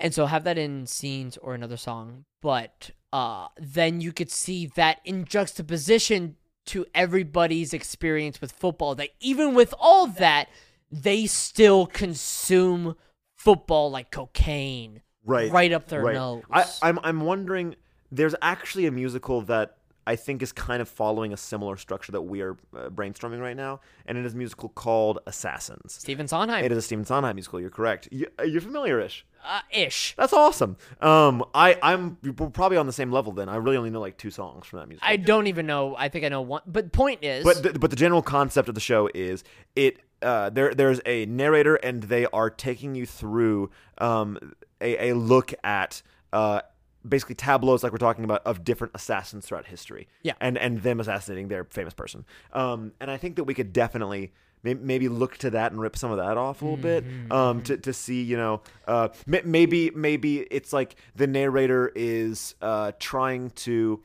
And 0.00 0.12
so 0.12 0.26
have 0.26 0.44
that 0.44 0.58
in 0.58 0.86
scenes 0.86 1.36
or 1.36 1.54
another 1.54 1.76
song, 1.76 2.24
but 2.42 2.90
uh 3.12 3.48
then 3.58 4.00
you 4.00 4.12
could 4.12 4.30
see 4.30 4.66
that 4.76 5.00
in 5.04 5.24
juxtaposition 5.24 6.36
to 6.66 6.84
everybody's 6.94 7.72
experience 7.72 8.40
with 8.40 8.52
football 8.52 8.94
that 8.96 9.10
even 9.20 9.54
with 9.54 9.72
all 9.78 10.06
that 10.06 10.48
they 10.90 11.26
still 11.26 11.86
consume 11.86 12.94
football 13.38 13.90
like 13.90 14.10
cocaine 14.10 15.00
right 15.24 15.50
right 15.50 15.72
up 15.72 15.88
their 15.88 16.02
right. 16.02 16.14
nose. 16.14 16.42
I, 16.50 16.66
I'm 16.82 16.98
I'm 17.02 17.20
wondering. 17.22 17.76
There's 18.10 18.34
actually 18.42 18.86
a 18.86 18.90
musical 18.90 19.42
that 19.42 19.77
I 20.08 20.16
think 20.16 20.42
is 20.42 20.52
kind 20.52 20.80
of 20.80 20.88
following 20.88 21.34
a 21.34 21.36
similar 21.36 21.76
structure 21.76 22.12
that 22.12 22.22
we 22.22 22.40
are 22.40 22.56
uh, 22.74 22.88
brainstorming 22.88 23.40
right 23.40 23.56
now, 23.56 23.80
and 24.06 24.16
it 24.16 24.24
is 24.24 24.32
a 24.32 24.36
musical 24.36 24.70
called 24.70 25.18
Assassins. 25.26 25.92
Stephen 25.92 26.26
Sondheim. 26.26 26.64
It 26.64 26.72
is 26.72 26.78
a 26.78 26.82
Stephen 26.82 27.04
Sondheim 27.04 27.36
musical. 27.36 27.60
You're 27.60 27.68
correct. 27.68 28.08
You, 28.10 28.26
uh, 28.40 28.44
you're 28.44 28.62
familiar-ish. 28.62 29.26
uh, 29.46 29.60
ish. 29.70 30.14
That's 30.16 30.32
awesome. 30.32 30.78
Um, 31.02 31.44
I 31.54 31.76
I'm 31.82 32.16
we're 32.22 32.48
probably 32.48 32.78
on 32.78 32.86
the 32.86 32.92
same 32.92 33.12
level 33.12 33.32
then. 33.32 33.50
I 33.50 33.56
really 33.56 33.76
only 33.76 33.90
know 33.90 34.00
like 34.00 34.16
two 34.16 34.30
songs 34.30 34.66
from 34.66 34.78
that 34.78 34.88
musical. 34.88 35.06
I 35.08 35.16
don't 35.16 35.46
even 35.46 35.66
know. 35.66 35.94
I 35.96 36.08
think 36.08 36.24
I 36.24 36.30
know 36.30 36.40
one. 36.40 36.62
But 36.66 36.84
the 36.86 36.90
point 36.90 37.22
is, 37.22 37.44
But 37.44 37.62
the, 37.62 37.78
but 37.78 37.90
the 37.90 37.96
general 37.96 38.22
concept 38.22 38.68
of 38.70 38.74
the 38.74 38.80
show 38.80 39.10
is 39.14 39.44
it 39.76 39.98
uh, 40.22 40.48
there 40.48 40.74
there's 40.74 41.00
a 41.04 41.26
narrator 41.26 41.76
and 41.76 42.04
they 42.04 42.24
are 42.32 42.48
taking 42.48 42.94
you 42.94 43.04
through 43.04 43.70
um, 43.98 44.38
a, 44.80 45.10
a 45.10 45.14
look 45.14 45.52
at 45.62 46.02
uh, 46.32 46.60
basically 47.06 47.34
tableaus 47.34 47.82
like 47.82 47.92
we're 47.92 47.98
talking 47.98 48.24
about 48.24 48.42
of 48.44 48.64
different 48.64 48.94
assassins 48.94 49.46
throughout 49.46 49.66
history. 49.66 50.08
Yeah. 50.22 50.34
and 50.40 50.56
and 50.58 50.82
them 50.82 51.00
assassinating 51.00 51.48
their 51.48 51.64
famous 51.64 51.94
person. 51.94 52.24
Um, 52.52 52.92
and 53.00 53.10
I 53.10 53.16
think 53.16 53.36
that 53.36 53.44
we 53.44 53.54
could 53.54 53.72
definitely. 53.72 54.32
Maybe 54.64 55.08
look 55.08 55.36
to 55.38 55.50
that 55.50 55.70
and 55.70 55.80
rip 55.80 55.96
some 55.96 56.10
of 56.10 56.16
that 56.16 56.36
off 56.36 56.62
a 56.62 56.64
little 56.64 56.76
bit, 56.76 57.04
um, 57.30 57.62
to, 57.62 57.76
to 57.76 57.92
see 57.92 58.22
you 58.24 58.36
know, 58.36 58.62
uh, 58.88 59.10
maybe 59.24 59.90
maybe 59.90 60.40
it's 60.40 60.72
like 60.72 60.96
the 61.14 61.28
narrator 61.28 61.92
is 61.94 62.56
uh, 62.60 62.90
trying 62.98 63.50
to 63.50 64.02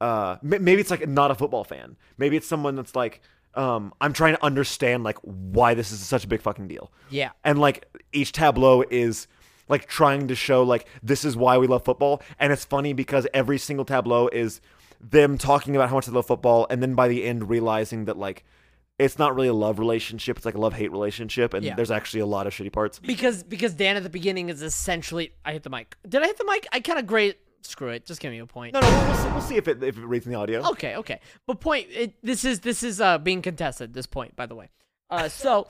uh 0.00 0.36
maybe 0.42 0.80
it's 0.80 0.90
like 0.90 1.08
not 1.08 1.30
a 1.30 1.34
football 1.36 1.62
fan 1.62 1.96
maybe 2.18 2.36
it's 2.36 2.48
someone 2.48 2.74
that's 2.74 2.96
like 2.96 3.20
um 3.54 3.94
i'm 4.00 4.12
trying 4.12 4.34
to 4.34 4.44
understand 4.44 5.04
like 5.04 5.16
why 5.22 5.74
this 5.74 5.92
is 5.92 6.00
such 6.00 6.24
a 6.24 6.26
big 6.26 6.42
fucking 6.42 6.66
deal 6.66 6.90
yeah, 7.08 7.30
and 7.44 7.60
like 7.60 7.86
each 8.12 8.32
tableau 8.32 8.82
is 8.90 9.28
like 9.72 9.86
trying 9.86 10.28
to 10.28 10.34
show 10.34 10.62
like 10.62 10.86
this 11.02 11.24
is 11.24 11.36
why 11.36 11.54
we 11.58 11.66
love 11.66 11.84
football 11.84 12.22
and 12.38 12.52
it's 12.52 12.64
funny 12.64 12.92
because 12.92 13.26
every 13.34 13.58
single 13.58 13.84
tableau 13.84 14.28
is 14.28 14.60
them 15.00 15.36
talking 15.36 15.74
about 15.74 15.88
how 15.88 15.96
much 15.96 16.06
they 16.06 16.12
love 16.12 16.26
football 16.26 16.66
and 16.70 16.80
then 16.82 16.94
by 16.94 17.08
the 17.08 17.24
end 17.24 17.48
realizing 17.50 18.04
that 18.04 18.16
like 18.16 18.44
it's 18.98 19.18
not 19.18 19.34
really 19.34 19.48
a 19.48 19.54
love 19.54 19.78
relationship 19.78 20.36
it's 20.36 20.46
like 20.46 20.54
a 20.54 20.60
love 20.66 20.74
hate 20.74 20.92
relationship 20.92 21.54
and 21.54 21.64
Yeah. 21.64 21.74
there's 21.74 21.90
actually 21.90 22.20
a 22.20 22.26
lot 22.26 22.46
of 22.46 22.52
shitty 22.52 22.72
parts 22.72 22.98
because 23.00 23.42
because 23.42 23.72
Dan 23.74 23.96
at 23.96 24.02
the 24.04 24.10
beginning 24.10 24.48
is 24.50 24.62
essentially. 24.62 25.32
I 25.44 25.52
hit 25.54 25.62
the 25.64 25.70
mic. 25.70 25.96
Did 26.08 26.22
I 26.22 26.26
hit 26.26 26.38
the 26.38 26.44
mic? 26.44 26.66
I 26.72 26.80
kind 26.80 26.98
of 27.00 27.06
great. 27.06 27.38
Screw 27.62 27.88
it. 27.88 28.04
Just 28.06 28.20
give 28.20 28.30
me 28.30 28.38
a 28.38 28.46
point. 28.46 28.74
no 28.74 28.80
no 28.80 28.88
we'll, 28.88 29.06
we'll 29.06 29.16
see, 29.16 29.28
we'll 29.32 29.40
see 29.40 29.56
if 29.56 29.66
it 29.68 29.82
if 29.82 29.96
it 29.96 30.04
reads 30.04 30.26
in 30.26 30.32
the 30.32 30.38
audio 30.38 30.60
Okay, 30.72 30.96
okay. 30.96 31.18
But 31.46 31.60
point 31.60 31.86
it, 31.90 32.14
this 32.22 32.44
is 32.44 32.60
this 32.60 32.82
is 32.82 33.00
uh 33.00 33.18
being 33.18 33.40
contested 33.42 33.94
this 33.94 34.06
point 34.06 34.36
by 34.36 34.46
the 34.46 34.54
way. 34.54 34.68
Uh 35.10 35.28
so 35.28 35.66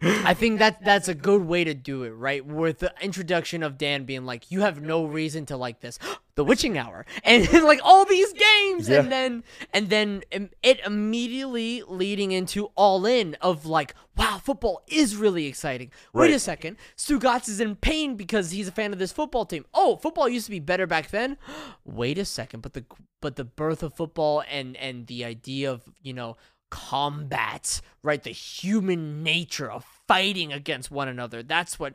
I 0.00 0.34
think 0.34 0.60
that 0.60 0.84
that's 0.84 1.08
a 1.08 1.14
good 1.14 1.42
way 1.42 1.64
to 1.64 1.74
do 1.74 2.04
it, 2.04 2.10
right? 2.10 2.44
With 2.46 2.78
the 2.78 2.92
introduction 3.00 3.64
of 3.64 3.78
Dan 3.78 4.04
being 4.04 4.24
like, 4.24 4.50
"You 4.50 4.60
have 4.60 4.80
no 4.80 5.04
reason 5.04 5.44
to 5.46 5.56
like 5.56 5.80
this, 5.80 5.98
the 6.36 6.44
Witching 6.44 6.78
Hour," 6.78 7.04
and 7.24 7.50
like 7.64 7.80
all 7.82 8.04
these 8.04 8.32
games, 8.32 8.88
Yeah. 8.88 9.00
and 9.00 9.10
then 9.10 9.44
and 9.72 9.88
then 9.90 10.22
um, 10.34 10.50
it 10.62 10.78
immediately 10.86 11.82
leading 11.88 12.30
into 12.32 12.66
All 12.76 13.04
In 13.06 13.34
of 13.40 13.66
like, 13.66 13.94
"Wow, 14.16 14.40
football 14.42 14.82
is 14.86 15.16
really 15.16 15.46
exciting." 15.46 15.90
Wait 16.12 16.28
a 16.28 16.32
Right. 16.34 16.40
second, 16.40 16.76
Stugotz 16.96 17.48
is 17.48 17.58
in 17.60 17.74
pain 17.74 18.14
because 18.16 18.52
he's 18.52 18.68
a 18.68 18.72
fan 18.72 18.92
of 18.92 19.00
this 19.00 19.10
football 19.12 19.46
team. 19.46 19.64
Oh, 19.74 19.96
football 19.96 20.28
used 20.28 20.46
to 20.46 20.50
be 20.52 20.60
better 20.60 20.86
back 20.86 21.10
then. 21.10 21.38
Wait 21.84 22.18
a 22.18 22.24
second, 22.24 22.60
but 22.60 22.74
the 22.74 22.84
but 23.20 23.34
the 23.36 23.44
birth 23.44 23.82
of 23.82 23.94
football 23.94 24.44
and 24.48 24.76
and 24.76 25.08
the 25.08 25.24
idea 25.24 25.72
of 25.72 25.82
you 26.02 26.12
know 26.12 26.36
combat, 26.72 27.82
right? 28.02 28.22
The 28.22 28.30
human 28.30 29.22
nature 29.22 29.70
of 29.70 29.84
fighting 30.08 30.54
against 30.54 30.90
one 30.90 31.06
another. 31.06 31.42
That's 31.42 31.78
what 31.78 31.92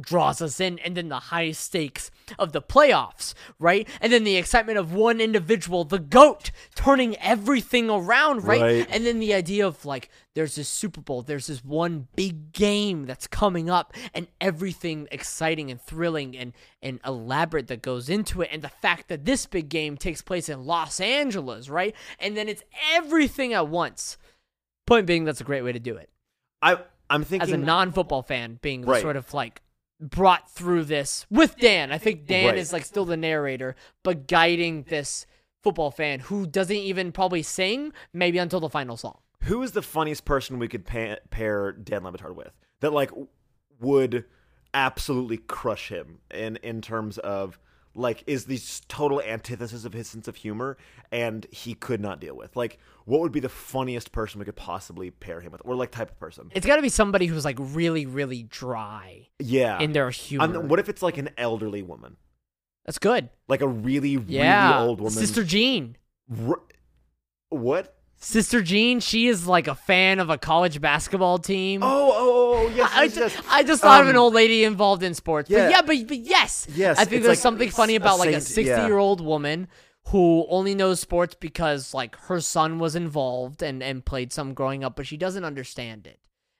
draws 0.00 0.40
us 0.40 0.60
in 0.60 0.78
and 0.80 0.96
then 0.96 1.08
the 1.08 1.18
high 1.18 1.50
stakes 1.50 2.12
of 2.38 2.52
the 2.52 2.62
playoffs 2.62 3.34
right? 3.58 3.88
And 4.00 4.12
then 4.12 4.22
the 4.22 4.36
excitement 4.36 4.78
of 4.78 4.92
one 4.92 5.20
individual 5.20 5.82
the 5.82 5.98
goat 5.98 6.52
turning 6.76 7.16
everything 7.16 7.90
around 7.90 8.44
right, 8.44 8.60
Right. 8.60 8.86
and 8.88 9.04
then 9.04 9.18
the 9.18 9.34
idea 9.34 9.66
of 9.66 9.84
like 9.84 10.08
there's 10.36 10.54
this 10.54 10.68
super 10.68 11.00
bowl 11.00 11.22
there's 11.22 11.48
this 11.48 11.64
one 11.64 12.06
big 12.14 12.52
game 12.52 13.04
that's 13.06 13.26
coming 13.26 13.68
up 13.68 13.92
and 14.14 14.28
everything 14.40 15.08
exciting 15.10 15.72
and 15.72 15.80
thrilling 15.82 16.36
and 16.36 16.52
and 16.80 17.00
elaborate 17.04 17.66
that 17.66 17.82
goes 17.82 18.08
into 18.08 18.42
it 18.42 18.48
and 18.52 18.62
the 18.62 18.68
fact 18.68 19.08
that 19.08 19.24
this 19.24 19.44
big 19.46 19.68
game 19.68 19.96
takes 19.96 20.22
place 20.22 20.48
in 20.48 20.64
los 20.64 21.00
angeles 21.00 21.68
right? 21.68 21.96
And 22.20 22.36
then 22.36 22.48
it's 22.48 22.62
everything 22.92 23.54
at 23.54 23.66
once. 23.66 24.18
Point 24.86 25.06
being 25.06 25.24
that's 25.24 25.40
a 25.40 25.44
great 25.44 25.62
way 25.62 25.72
to 25.72 25.80
do 25.80 25.96
it. 25.96 26.08
I 26.62 26.78
i'm 27.10 27.24
thinking 27.24 27.42
as 27.48 27.52
a 27.52 27.56
non-football 27.56 28.22
fan 28.22 28.60
being 28.62 28.82
Right. 28.82 29.02
sort 29.02 29.16
of 29.16 29.34
like 29.34 29.62
brought 30.00 30.50
through 30.50 30.84
this 30.84 31.26
with 31.30 31.56
Dan. 31.58 31.92
I 31.92 31.98
think 31.98 32.26
Dan 32.26 32.46
Right. 32.46 32.58
is 32.58 32.72
like 32.72 32.84
still 32.84 33.04
the 33.04 33.16
narrator, 33.16 33.76
but 34.02 34.26
guiding 34.26 34.84
this 34.84 35.26
football 35.62 35.90
fan 35.90 36.20
who 36.20 36.46
doesn't 36.46 36.74
even 36.74 37.12
probably 37.12 37.42
sing 37.42 37.92
maybe 38.12 38.38
until 38.38 38.60
the 38.60 38.70
final 38.70 38.96
song. 38.96 39.18
who 39.44 39.62
is 39.62 39.72
the 39.72 39.82
funniest 39.82 40.24
person 40.26 40.58
we 40.58 40.68
could 40.68 40.84
pa- 40.86 41.16
pair 41.30 41.72
Dan 41.72 42.02
Le 42.04 42.12
Batard 42.12 42.34
with 42.34 42.52
that 42.80 42.92
like 42.92 43.10
would 43.78 44.24
absolutely 44.74 45.36
crush 45.38 45.88
him 45.88 46.18
in 46.30 46.56
in 46.56 46.80
terms 46.80 47.18
of 47.18 47.58
like 47.94 48.22
is 48.26 48.44
the 48.44 48.60
total 48.88 49.20
antithesis 49.20 49.84
of 49.84 49.92
his 49.92 50.06
sense 50.08 50.28
of 50.28 50.36
humor 50.36 50.76
and 51.10 51.46
he 51.50 51.74
could 51.74 52.00
not 52.00 52.20
deal 52.20 52.36
with 52.36 52.54
like 52.54 52.78
what 53.04 53.20
would 53.20 53.32
be 53.32 53.40
the 53.40 53.48
funniest 53.48 54.12
person 54.12 54.38
we 54.38 54.44
could 54.44 54.54
possibly 54.54 55.10
pair 55.10 55.40
him 55.40 55.50
with 55.50 55.60
or 55.64 55.74
like 55.74 55.90
type 55.90 56.08
of 56.10 56.18
person 56.20 56.50
It's 56.54 56.66
got 56.66 56.76
to 56.76 56.82
be 56.82 56.88
somebody 56.88 57.26
who's 57.26 57.44
like 57.44 57.56
really, 57.58 58.06
really 58.06 58.44
dry 58.44 59.26
yeah 59.40 59.80
in 59.80 59.92
their 59.92 60.10
humor. 60.10 60.44
I'm- 60.44 60.68
what 60.68 60.78
if 60.78 60.88
it's 60.88 61.02
like 61.02 61.18
an 61.18 61.30
elderly 61.36 61.82
woman 61.82 62.16
That's 62.86 62.98
good. 62.98 63.28
like 63.48 63.60
a 63.60 63.68
really 63.68 64.16
really 64.18 64.36
Yeah, 64.36 64.80
old 64.82 65.00
woman 65.00 65.12
Sister 65.12 65.42
Jean. 65.42 65.96
R- 66.48 66.60
what 67.48 67.96
Sister 68.22 68.62
Jean. 68.62 69.00
She 69.00 69.26
is 69.28 69.46
like 69.46 69.66
a 69.66 69.74
fan 69.74 70.20
of 70.20 70.28
a 70.30 70.36
college 70.38 70.80
basketball 70.80 71.38
team. 71.38 71.82
oh, 71.82 71.86
oh 71.88 72.12
oh, 72.14 72.39
yes, 72.74 72.90
I, 72.94 73.02
yes, 73.04 73.14
ju- 73.14 73.20
yes. 73.20 73.36
I 73.48 73.62
just 73.62 73.82
thought 73.82 74.02
of 74.02 74.08
an 74.08 74.16
Um, 74.16 74.22
old 74.22 74.34
lady 74.34 74.64
involved 74.64 75.02
in 75.02 75.14
sports. 75.14 75.48
yeah. 75.50 75.64
But 75.66 75.70
yeah, 75.70 75.82
but, 75.82 76.08
but 76.08 76.18
yes. 76.18 76.66
Yes, 76.74 76.98
I 76.98 77.04
think 77.04 77.22
there's 77.22 77.36
like 77.36 77.42
something 77.42 77.70
funny 77.70 77.94
a 77.94 77.96
about 77.98 78.18
like 78.18 78.30
a 78.34 78.40
60 78.40 78.62
yeah. 78.68 78.86
year 78.86 78.98
old 78.98 79.20
woman 79.20 79.68
who 80.08 80.46
only 80.48 80.74
knows 80.74 80.98
sports 81.00 81.34
because 81.38 81.92
like 81.94 82.16
her 82.16 82.40
son 82.40 82.78
was 82.78 82.96
involved 82.96 83.62
and, 83.62 83.82
and 83.82 84.04
played 84.04 84.32
some 84.32 84.54
growing 84.54 84.82
up, 84.82 84.96
but 84.96 85.06
she 85.06 85.16
doesn't 85.16 85.44
understand 85.44 86.06
it. 86.06 86.18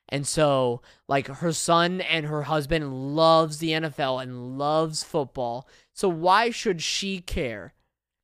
And 0.08 0.26
so 0.26 0.82
like 1.08 1.28
her 1.28 1.52
son 1.52 2.00
and 2.00 2.26
her 2.26 2.42
husband 2.42 3.14
loves 3.16 3.58
the 3.58 3.70
NFL 3.70 4.22
and 4.22 4.58
loves 4.58 5.02
football. 5.04 5.68
So 5.94 6.08
why 6.08 6.50
should 6.50 6.82
she 6.82 7.20
care? 7.20 7.74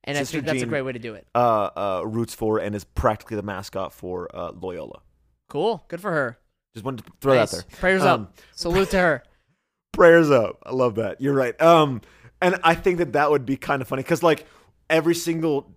And 0.05 0.17
I 0.19 0.25
think 0.25 0.45
that's 0.45 0.63
a 0.63 0.67
great 0.67 0.83
way 0.83 0.93
to 0.93 0.99
do 1.01 1.15
it. 1.15 1.27
uh, 1.35 1.71
uh, 1.77 2.03
roots 2.05 2.35
for 2.35 2.59
and 2.59 2.75
is 2.77 2.85
practically 2.85 3.37
the 3.37 3.43
mascot 3.43 3.93
for 3.93 4.29
uh, 4.37 4.53
Loyola. 4.53 5.01
Cool. 5.49 5.85
Good 5.89 6.01
for 6.01 6.11
her. 6.13 6.39
Just 6.77 6.85
wanted 6.85 7.07
to 7.07 7.13
throw 7.23 7.35
Nice. 7.35 7.53
that 7.53 7.67
there. 7.71 7.79
Prayers 7.81 8.03
Um, 8.03 8.23
up. 8.25 8.35
Salute 8.55 8.91
to 8.91 8.99
her. 8.99 9.23
Prayers 9.93 10.31
up. 10.31 10.63
I 10.67 10.73
love 10.73 10.97
that. 10.97 11.23
You're 11.23 11.33
right. 11.33 11.59
Um, 11.61 12.03
and 12.43 12.57
I 12.63 12.75
think 12.75 12.99
that 12.99 13.15
that 13.15 13.31
would 13.31 13.47
be 13.47 13.57
kind 13.57 13.81
of 13.81 13.89
funny 13.89 14.03
because 14.03 14.23
like 14.23 14.47
every 14.91 15.15
single 15.15 15.73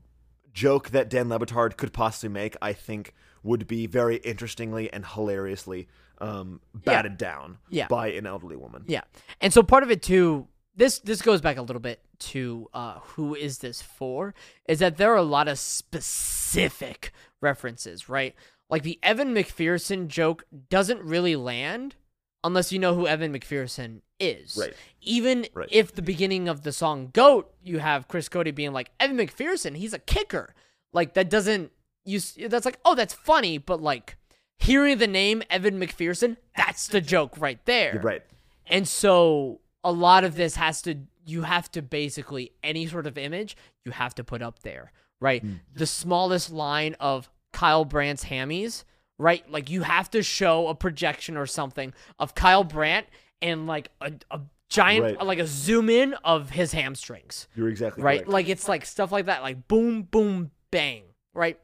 joke 0.51 0.89
that 0.89 1.09
Dan 1.09 1.29
Le 1.29 1.39
Batard 1.39 1.77
could 1.77 1.93
possibly 1.93 2.27
make, 2.33 2.57
I 2.61 2.73
think, 2.73 3.13
would 3.43 3.65
be 3.65 3.87
very 3.87 4.17
interestingly 4.17 4.91
and 4.91 5.05
hilariously 5.05 5.87
um, 6.19 6.59
batted 6.73 7.15
down 7.17 7.59
Yeah. 7.69 7.87
by 7.87 8.07
an 8.09 8.25
elderly 8.27 8.57
woman. 8.57 8.83
Yeah, 8.87 9.03
and 9.39 9.53
so 9.53 9.63
part 9.63 9.83
of 9.83 9.89
it 9.91 10.03
too. 10.03 10.49
This 10.75 10.99
this 10.99 11.21
goes 11.21 11.39
back 11.39 11.55
a 11.57 11.61
little 11.61 11.79
bit 11.79 12.01
to 12.19 12.67
uh, 12.73 12.99
who 12.99 13.35
is 13.35 13.59
this 13.59 13.81
for? 13.81 14.33
Is 14.67 14.79
that 14.79 14.97
there 14.97 15.13
are 15.13 15.17
a 15.17 15.21
lot 15.23 15.47
of 15.47 15.57
specific 15.59 17.13
references, 17.41 18.09
right? 18.09 18.35
Like 18.69 18.83
the 18.83 18.99
Evan 19.01 19.33
McPherson 19.33 20.07
joke 20.07 20.45
doesn't 20.69 21.01
really 21.01 21.35
land 21.35 21.95
unless 22.43 22.71
you 22.71 22.79
know 22.79 22.93
who 22.95 23.07
Evan 23.07 23.33
McPherson 23.33 24.01
is. 24.19 24.57
Right. 24.59 24.73
Even 25.01 25.47
Right. 25.53 25.67
if 25.71 25.93
the 25.93 26.01
beginning 26.01 26.47
of 26.47 26.63
the 26.63 26.71
song 26.71 27.09
"Goat" 27.13 27.53
you 27.63 27.79
have 27.79 28.07
Chris 28.07 28.29
Cody 28.29 28.51
being 28.51 28.71
like 28.73 28.91
Evan 28.99 29.17
McPherson, 29.17 29.75
he's 29.75 29.93
a 29.93 29.99
kicker. 29.99 30.53
Like 30.93 31.13
that 31.15 31.29
doesn't 31.29 31.71
you? 32.05 32.19
That's 32.47 32.65
like 32.65 32.79
oh 32.85 32.95
that's 32.95 33.13
funny, 33.13 33.57
but 33.57 33.81
like 33.81 34.17
hearing 34.57 34.97
the 34.97 35.07
name 35.07 35.41
Evan 35.49 35.79
McPherson, 35.79 36.37
that's 36.55 36.87
the 36.87 37.01
joke 37.01 37.35
right 37.39 37.63
there. 37.65 37.93
You're 37.93 38.01
right. 38.03 38.21
And 38.67 38.87
so 38.87 39.61
a 39.83 39.91
lot 39.91 40.23
of 40.23 40.35
this 40.35 40.55
has 40.57 40.81
to 40.83 40.95
you 41.25 41.43
have 41.43 41.71
to 41.71 41.81
basically 41.81 42.51
any 42.63 42.87
sort 42.87 43.07
of 43.07 43.17
image 43.17 43.55
you 43.85 43.91
have 43.91 44.13
to 44.15 44.23
put 44.23 44.41
up 44.41 44.59
there, 44.59 44.91
right? 45.19 45.41
Hmm. 45.41 45.53
The 45.73 45.85
smallest 45.85 46.51
line 46.51 46.95
of 46.99 47.29
Kyle 47.53 47.85
Brandt's 47.85 48.25
hammies, 48.25 48.83
right? 49.17 49.49
Like 49.49 49.69
you 49.69 49.83
have 49.83 50.09
to 50.11 50.23
show 50.23 50.67
a 50.67 50.75
projection 50.75 51.37
or 51.37 51.45
something 51.45 51.93
of 52.19 52.35
Kyle 52.35 52.63
Brandt 52.63 53.07
and 53.41 53.67
like 53.67 53.89
a, 54.01 54.13
a 54.31 54.41
giant 54.69 55.03
Right. 55.03 55.25
like 55.25 55.39
a 55.39 55.47
zoom 55.47 55.89
in 55.89 56.13
of 56.23 56.51
his 56.51 56.73
hamstrings 56.73 57.47
You're 57.55 57.69
exactly 57.69 58.03
right? 58.03 58.19
correct. 58.19 58.29
Like 58.29 58.49
it's 58.49 58.67
like 58.67 58.85
stuff 58.85 59.11
like 59.11 59.25
that, 59.25 59.41
like 59.41 59.67
boom, 59.67 60.03
boom, 60.03 60.51
bang, 60.71 61.03
right? 61.33 61.59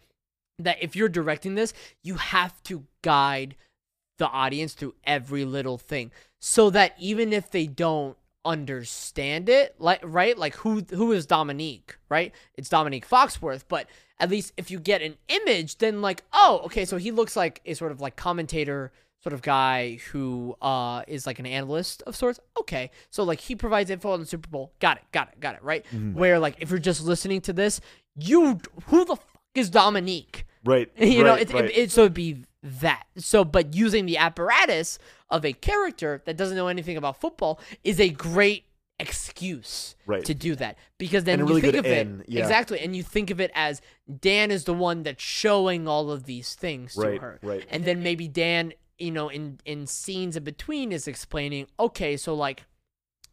That 0.59 0.77
if 0.81 0.95
you're 0.95 1.09
directing 1.09 1.55
this, 1.55 1.73
you 2.01 2.15
have 2.15 2.61
to 2.63 2.85
guide 3.01 3.55
the 4.17 4.27
audience 4.27 4.73
through 4.73 4.95
every 5.03 5.43
little 5.43 5.77
thing, 5.77 6.11
so 6.39 6.69
that 6.69 6.93
even 6.97 7.33
if 7.33 7.51
they 7.51 7.67
don't 7.67 8.17
understand 8.45 9.49
it, 9.49 9.75
like 9.79 9.99
right, 10.03 10.37
like 10.37 10.55
who 10.55 10.81
who 10.91 11.11
is 11.11 11.25
Dominique, 11.25 11.97
right? 12.09 12.33
It's 12.55 12.69
Dominique 12.69 13.07
Foxworth, 13.07 13.65
but 13.67 13.87
at 14.19 14.29
least 14.29 14.53
if 14.57 14.71
you 14.71 14.79
get 14.79 15.01
an 15.01 15.15
image, 15.27 15.77
then 15.77 16.01
like, 16.01 16.23
oh, 16.33 16.61
okay, 16.65 16.85
so 16.85 16.97
he 16.97 17.11
looks 17.11 17.35
like 17.35 17.61
a 17.65 17.73
sort 17.73 17.91
of 17.91 17.99
like 18.01 18.15
commentator 18.15 18.91
sort 19.21 19.33
of 19.33 19.41
guy 19.41 19.97
who 20.11 20.55
uh 20.61 21.01
is 21.07 21.25
like 21.25 21.39
an 21.39 21.47
analyst 21.47 22.03
of 22.03 22.15
sorts. 22.15 22.39
Okay. 22.59 22.91
So 23.09 23.23
like 23.23 23.39
he 23.39 23.55
provides 23.55 23.89
info 23.89 24.11
on 24.11 24.19
the 24.19 24.25
Super 24.25 24.47
Bowl. 24.47 24.71
Got 24.79 24.97
it. 24.97 25.03
Got 25.11 25.29
it. 25.29 25.39
Got 25.39 25.55
it. 25.55 25.63
Right? 25.63 25.83
Where 26.13 26.37
like 26.37 26.57
if 26.59 26.69
you're 26.69 26.77
just 26.77 27.03
listening 27.03 27.41
to 27.41 27.53
this, 27.53 27.81
you 28.15 28.59
who 28.85 29.03
the 29.03 29.15
fuck 29.15 29.41
is 29.55 29.69
Dominique? 29.69 30.45
right. 30.63 30.91
You 30.97 31.23
know, 31.23 31.33
it's 31.33 31.53
right. 31.53 31.65
it, 31.65 31.77
it, 31.77 31.91
so 31.91 32.01
it'd 32.01 32.13
be 32.13 32.43
that. 32.61 33.03
So 33.17 33.43
but 33.43 33.73
using 33.73 34.05
the 34.05 34.17
apparatus 34.17 34.99
of 35.29 35.43
a 35.43 35.53
character 35.53 36.21
that 36.25 36.37
doesn't 36.37 36.55
know 36.55 36.67
anything 36.67 36.97
about 36.97 37.19
football 37.19 37.59
is 37.83 37.99
a 37.99 38.09
great 38.09 38.65
excuse 38.99 39.95
Right. 40.05 40.23
to 40.25 40.33
do 40.33 40.55
that 40.55 40.77
because 40.97 41.23
then 41.25 41.39
you 41.39 41.45
really 41.45 41.61
think 41.61 41.75
of 41.75 41.85
it 41.85 42.07
yeah. 42.27 42.41
exactly 42.41 42.79
and 42.79 42.95
you 42.95 43.03
think 43.03 43.29
of 43.29 43.41
it 43.41 43.51
as 43.53 43.81
Dan 44.21 44.51
is 44.51 44.63
the 44.65 44.73
one 44.73 45.03
that's 45.03 45.21
showing 45.23 45.87
all 45.87 46.11
of 46.11 46.23
these 46.25 46.53
things 46.55 46.93
to 46.93 47.01
Right, 47.01 47.19
her 47.21 47.39
right. 47.43 47.65
and 47.69 47.83
then 47.83 48.03
maybe 48.03 48.27
Dan 48.27 48.71
you 48.97 49.11
know 49.11 49.27
in 49.29 49.59
in 49.65 49.87
scenes 49.87 50.37
in 50.37 50.43
between 50.43 50.91
is 50.93 51.07
explaining 51.07 51.67
okay 51.79 52.15
so 52.15 52.33
like 52.33 52.63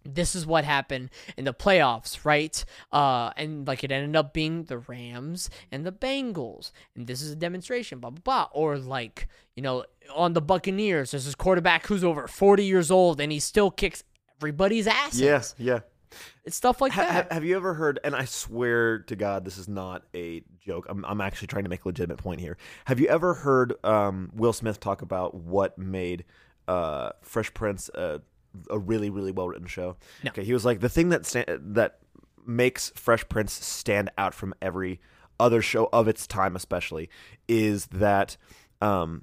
this 0.05 0.35
is 0.35 0.45
what 0.45 0.65
happened 0.65 1.11
in 1.37 1.45
the 1.45 1.55
playoffs, 1.55 2.25
right? 2.25 2.65
Uh, 2.91 3.31
and 3.37 3.69
like 3.69 3.85
it 3.85 3.93
ended 3.93 4.17
up 4.17 4.33
being 4.33 4.65
the 4.65 4.79
Rams 4.79 5.49
and 5.71 5.87
the 5.87 5.93
Bengals, 5.93 6.73
and 6.97 7.07
this 7.07 7.23
is 7.23 7.31
a 7.31 7.37
demonstration, 7.37 8.01
blah 8.01 8.11
blah 8.11 8.21
blah. 8.25 8.49
Or 8.53 8.79
like 8.79 9.29
you 9.55 9.63
know, 9.63 9.85
on 10.13 10.33
the 10.33 10.41
Buccaneers, 10.41 11.13
there's 11.13 11.27
this 11.27 11.37
quarterback 11.37 11.87
who's 11.87 12.03
over 12.03 12.27
40 12.27 12.65
years 12.65 12.91
old 12.91 13.21
and 13.21 13.31
he 13.31 13.39
still 13.39 13.71
kicks 13.71 14.03
everybody's 14.47 14.87
ass. 14.89 15.17
Yes, 15.19 15.55
yeah. 15.57 15.81
it's 16.45 16.57
stuff 16.57 16.81
like 16.81 16.93
Ha- 16.93 17.03
ha- 17.05 17.13
that. 17.13 17.33
have 17.33 17.45
you 17.45 17.55
ever 17.57 17.75
heard? 17.75 18.01
And 18.03 18.15
I 18.15 18.25
swear 18.25 18.99
to 19.01 19.15
God, 19.17 19.45
this 19.45 19.57
is 19.57 19.69
not 19.69 20.03
a 20.15 20.43
joke. 20.61 20.87
I'm, 20.89 21.05
I'm 21.05 21.21
actually 21.21 21.47
trying 21.49 21.63
to 21.65 21.71
make 21.71 21.85
a 21.85 21.89
legitimate 21.89 22.19
point 22.19 22.41
here. 22.41 22.57
Have 22.87 22.99
you 22.99 23.07
ever 23.07 23.35
heard 23.35 23.75
um, 23.85 24.31
Will 24.35 24.53
Smith 24.53 24.81
talk 24.81 25.01
about 25.01 25.35
what 25.35 25.79
made 25.79 26.25
uh, 26.67 27.11
Fresh 27.23 27.55
Prince 27.55 27.89
a, 27.95 28.21
a 28.69 28.79
really, 28.79 29.11
really 29.11 29.31
well 29.33 29.49
written 29.49 29.69
show? 29.69 29.97
No. 30.25 30.31
Okay, 30.31 30.43
he 30.45 30.53
was 30.53 30.65
like 30.65 30.81
the 30.81 30.89
thing 30.89 31.11
that 31.11 31.25
sta- 31.25 31.45
that 31.61 31.99
makes 32.45 32.91
Fresh 32.97 33.29
Prince 33.29 33.53
stand 33.53 34.11
out 34.19 34.35
from 34.35 34.55
every 34.61 35.01
other 35.39 35.63
show 35.63 35.89
of 35.93 36.09
its 36.09 36.27
time, 36.27 36.57
especially, 36.57 37.09
is 37.47 37.87
that 37.87 38.37
um, 38.81 39.23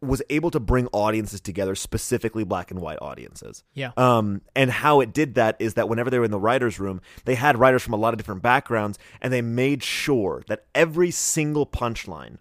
was 0.00 0.22
able 0.30 0.50
to 0.50 0.60
bring 0.60 0.86
audiences 0.92 1.40
together, 1.40 1.74
specifically 1.74 2.44
black 2.44 2.70
and 2.70 2.80
white 2.80 2.98
audiences. 3.02 3.64
Yeah. 3.74 3.90
Um, 3.96 4.42
and 4.54 4.70
how 4.70 5.00
it 5.00 5.12
did 5.12 5.34
that 5.34 5.56
is 5.58 5.74
that 5.74 5.88
whenever 5.88 6.10
they 6.10 6.18
were 6.18 6.24
in 6.24 6.30
the 6.30 6.38
writers' 6.38 6.78
room, 6.78 7.00
they 7.24 7.34
had 7.34 7.58
writers 7.58 7.82
from 7.82 7.94
a 7.94 7.96
lot 7.96 8.14
of 8.14 8.18
different 8.18 8.42
backgrounds, 8.42 8.98
and 9.20 9.32
they 9.32 9.42
made 9.42 9.82
sure 9.82 10.42
that 10.48 10.66
every 10.74 11.10
single 11.10 11.66
punchline 11.66 12.38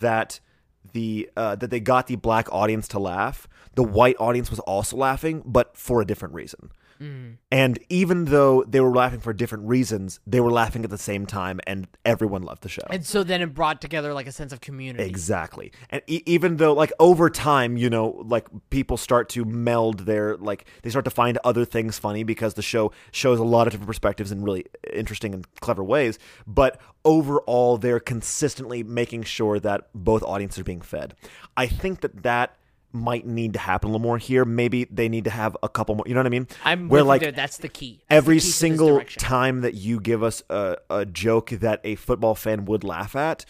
that 0.00 0.40
the 0.92 1.30
uh, 1.36 1.54
that 1.56 1.70
they 1.70 1.80
got 1.80 2.06
the 2.06 2.16
black 2.16 2.52
audience 2.52 2.88
to 2.88 2.98
laugh, 2.98 3.48
the 3.74 3.82
white 3.82 4.16
audience 4.18 4.50
was 4.50 4.58
also 4.60 4.96
laughing, 4.96 5.42
but 5.46 5.76
for 5.76 6.02
a 6.02 6.06
different 6.06 6.34
reason. 6.34 6.70
Mm. 7.02 7.38
And 7.50 7.78
even 7.88 8.26
though 8.26 8.62
they 8.62 8.80
were 8.80 8.94
laughing 8.94 9.18
for 9.18 9.32
different 9.32 9.66
reasons, 9.66 10.20
they 10.24 10.38
were 10.40 10.52
laughing 10.52 10.84
at 10.84 10.90
the 10.90 10.98
same 10.98 11.26
time, 11.26 11.60
and 11.66 11.88
everyone 12.04 12.42
loved 12.42 12.62
the 12.62 12.68
show. 12.68 12.82
And 12.90 13.04
so 13.04 13.24
then 13.24 13.42
it 13.42 13.52
brought 13.54 13.80
together 13.80 14.14
like 14.14 14.28
a 14.28 14.32
sense 14.32 14.52
of 14.52 14.60
community. 14.60 15.04
Exactly. 15.04 15.72
And 15.90 16.02
e- 16.06 16.22
even 16.26 16.58
though, 16.58 16.72
like, 16.72 16.92
over 17.00 17.28
time, 17.28 17.76
you 17.76 17.90
know, 17.90 18.22
like, 18.24 18.46
people 18.70 18.96
start 18.96 19.28
to 19.30 19.44
meld 19.44 20.00
their, 20.00 20.36
like, 20.36 20.66
they 20.82 20.90
start 20.90 21.04
to 21.06 21.10
find 21.10 21.38
other 21.44 21.64
things 21.64 21.98
funny 21.98 22.22
because 22.22 22.54
the 22.54 22.62
show 22.62 22.92
shows 23.10 23.40
a 23.40 23.44
lot 23.44 23.66
of 23.66 23.72
different 23.72 23.88
perspectives 23.88 24.30
in 24.30 24.42
really 24.44 24.66
interesting 24.92 25.34
and 25.34 25.52
clever 25.56 25.82
ways. 25.82 26.18
But 26.46 26.80
overall, 27.04 27.78
they're 27.78 28.00
consistently 28.00 28.84
making 28.84 29.24
sure 29.24 29.58
that 29.58 29.88
both 29.94 30.22
audiences 30.22 30.60
are 30.60 30.64
being 30.64 30.82
fed. 30.82 31.14
I 31.56 31.66
think 31.66 32.00
that 32.02 32.22
that 32.22 32.56
might 32.92 33.26
need 33.26 33.54
to 33.54 33.58
happen 33.58 33.88
a 33.88 33.92
little 33.92 34.02
more 34.02 34.18
here. 34.18 34.44
Maybe 34.44 34.84
they 34.84 35.08
need 35.08 35.24
to 35.24 35.30
have 35.30 35.56
a 35.62 35.68
couple 35.68 35.94
more, 35.94 36.04
you 36.06 36.14
know 36.14 36.20
what 36.20 36.26
I 36.26 36.30
mean? 36.30 36.48
I'm 36.64 36.88
Where, 36.88 37.02
like, 37.02 37.22
there. 37.22 37.32
That's 37.32 37.58
the 37.58 37.68
key. 37.68 37.98
That's 38.00 38.08
the 38.08 38.14
every 38.14 38.36
key 38.36 38.40
single 38.40 39.00
time 39.04 39.62
that 39.62 39.74
you 39.74 40.00
give 40.00 40.22
us 40.22 40.42
a, 40.50 40.76
a 40.90 41.04
joke 41.04 41.50
that 41.50 41.80
a 41.84 41.94
football 41.96 42.34
fan 42.34 42.64
would 42.66 42.84
laugh 42.84 43.16
at, 43.16 43.44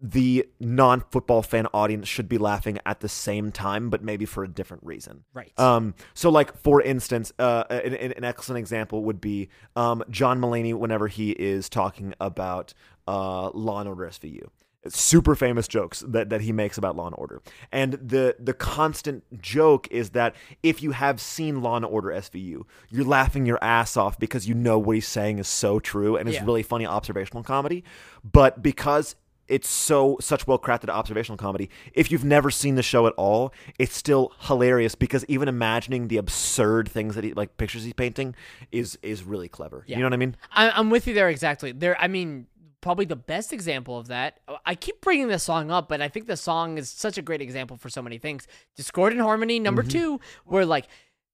the 0.00 0.48
non 0.58 1.02
football 1.10 1.42
fan 1.42 1.66
audience 1.74 2.08
should 2.08 2.28
be 2.28 2.38
laughing 2.38 2.78
at 2.86 3.00
the 3.00 3.08
same 3.08 3.52
time, 3.52 3.90
but 3.90 4.02
maybe 4.02 4.24
for 4.24 4.42
a 4.42 4.48
different 4.48 4.82
reason. 4.84 5.24
Right. 5.34 5.52
Um, 5.58 5.94
so, 6.14 6.30
like 6.30 6.56
for 6.56 6.80
instance, 6.80 7.32
uh, 7.38 7.64
an, 7.68 7.94
an 7.94 8.12
an 8.12 8.24
excellent 8.24 8.60
example 8.60 9.04
would 9.04 9.20
be 9.20 9.50
um, 9.76 10.02
John 10.08 10.40
Mulaney 10.40 10.74
whenever 10.74 11.08
he 11.08 11.32
is 11.32 11.68
talking 11.68 12.14
about 12.18 12.72
uh, 13.06 13.50
Law 13.50 13.80
and 13.80 13.88
Order 13.88 14.06
SVU. 14.06 14.48
Super 14.88 15.34
famous 15.34 15.68
jokes 15.68 16.02
that, 16.08 16.30
that 16.30 16.40
he 16.40 16.52
makes 16.52 16.78
about 16.78 16.96
Law 16.96 17.06
and 17.06 17.14
Order, 17.18 17.42
and 17.70 17.92
the 17.94 18.34
the 18.38 18.54
constant 18.54 19.24
joke 19.42 19.86
is 19.90 20.10
that 20.10 20.34
if 20.62 20.82
you 20.82 20.92
have 20.92 21.20
seen 21.20 21.60
Law 21.60 21.76
and 21.76 21.84
Order 21.84 22.08
SVU, 22.08 22.62
you're 22.88 23.04
laughing 23.04 23.44
your 23.44 23.58
ass 23.62 23.98
off 23.98 24.18
because 24.18 24.48
you 24.48 24.54
know 24.54 24.78
what 24.78 24.94
he's 24.94 25.06
saying 25.06 25.38
is 25.38 25.48
so 25.48 25.80
true 25.80 26.16
and 26.16 26.30
it's 26.30 26.38
Yeah. 26.38 26.46
really 26.46 26.62
funny 26.62 26.86
observational 26.86 27.42
comedy, 27.42 27.84
but 28.24 28.62
because 28.62 29.16
it's 29.48 29.68
so 29.68 30.16
such 30.20 30.46
well 30.46 30.60
crafted 30.60 30.88
observational 30.88 31.36
comedy. 31.36 31.68
If 31.92 32.10
you've 32.12 32.24
never 32.24 32.50
seen 32.52 32.76
the 32.76 32.84
show 32.84 33.08
at 33.08 33.12
all, 33.14 33.52
it's 33.80 33.96
still 33.96 34.32
hilarious 34.42 34.94
because 34.94 35.24
even 35.26 35.48
imagining 35.48 36.06
the 36.06 36.18
absurd 36.18 36.88
things 36.88 37.16
that 37.16 37.24
he 37.24 37.34
like 37.34 37.56
pictures 37.56 37.82
he's 37.82 37.92
painting 37.92 38.34
is 38.72 38.96
is 39.02 39.24
really 39.24 39.48
clever. 39.48 39.82
Yeah. 39.88 39.96
You 39.96 40.02
know 40.02 40.06
what 40.06 40.14
I 40.14 40.18
mean? 40.18 40.36
I, 40.52 40.70
I'm 40.70 40.88
with 40.88 41.08
you 41.08 41.14
there 41.14 41.28
exactly. 41.28 41.72
There, 41.72 42.00
I 42.00 42.06
mean, 42.06 42.46
probably 42.80 43.04
the 43.04 43.16
best 43.16 43.52
example 43.52 43.98
of 43.98 44.08
that. 44.08 44.40
I 44.64 44.74
keep 44.74 45.00
bringing 45.00 45.28
this 45.28 45.42
song 45.42 45.70
up, 45.70 45.88
but 45.88 46.00
I 46.00 46.08
think 46.08 46.26
the 46.26 46.36
song 46.36 46.78
is 46.78 46.88
such 46.90 47.18
a 47.18 47.22
great 47.22 47.40
example 47.42 47.76
for 47.76 47.88
so 47.90 48.02
many 48.02 48.18
things. 48.18 48.46
Discordant 48.76 49.20
Harmony 49.20 49.58
number 49.58 49.82
Mm-hmm. 49.82 49.90
two, 49.90 50.20
where 50.44 50.64
like 50.66 50.86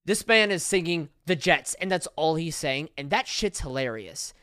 this 0.05 0.25
man 0.27 0.51
is 0.51 0.63
singing 0.63 1.09
the 1.25 1.35
Jets, 1.35 1.73
and 1.75 1.91
that's 1.91 2.07
all 2.15 2.35
he's 2.35 2.55
saying, 2.55 2.89
and 2.97 3.09
that 3.09 3.27
shit's 3.27 3.61
hilarious. 3.61 4.33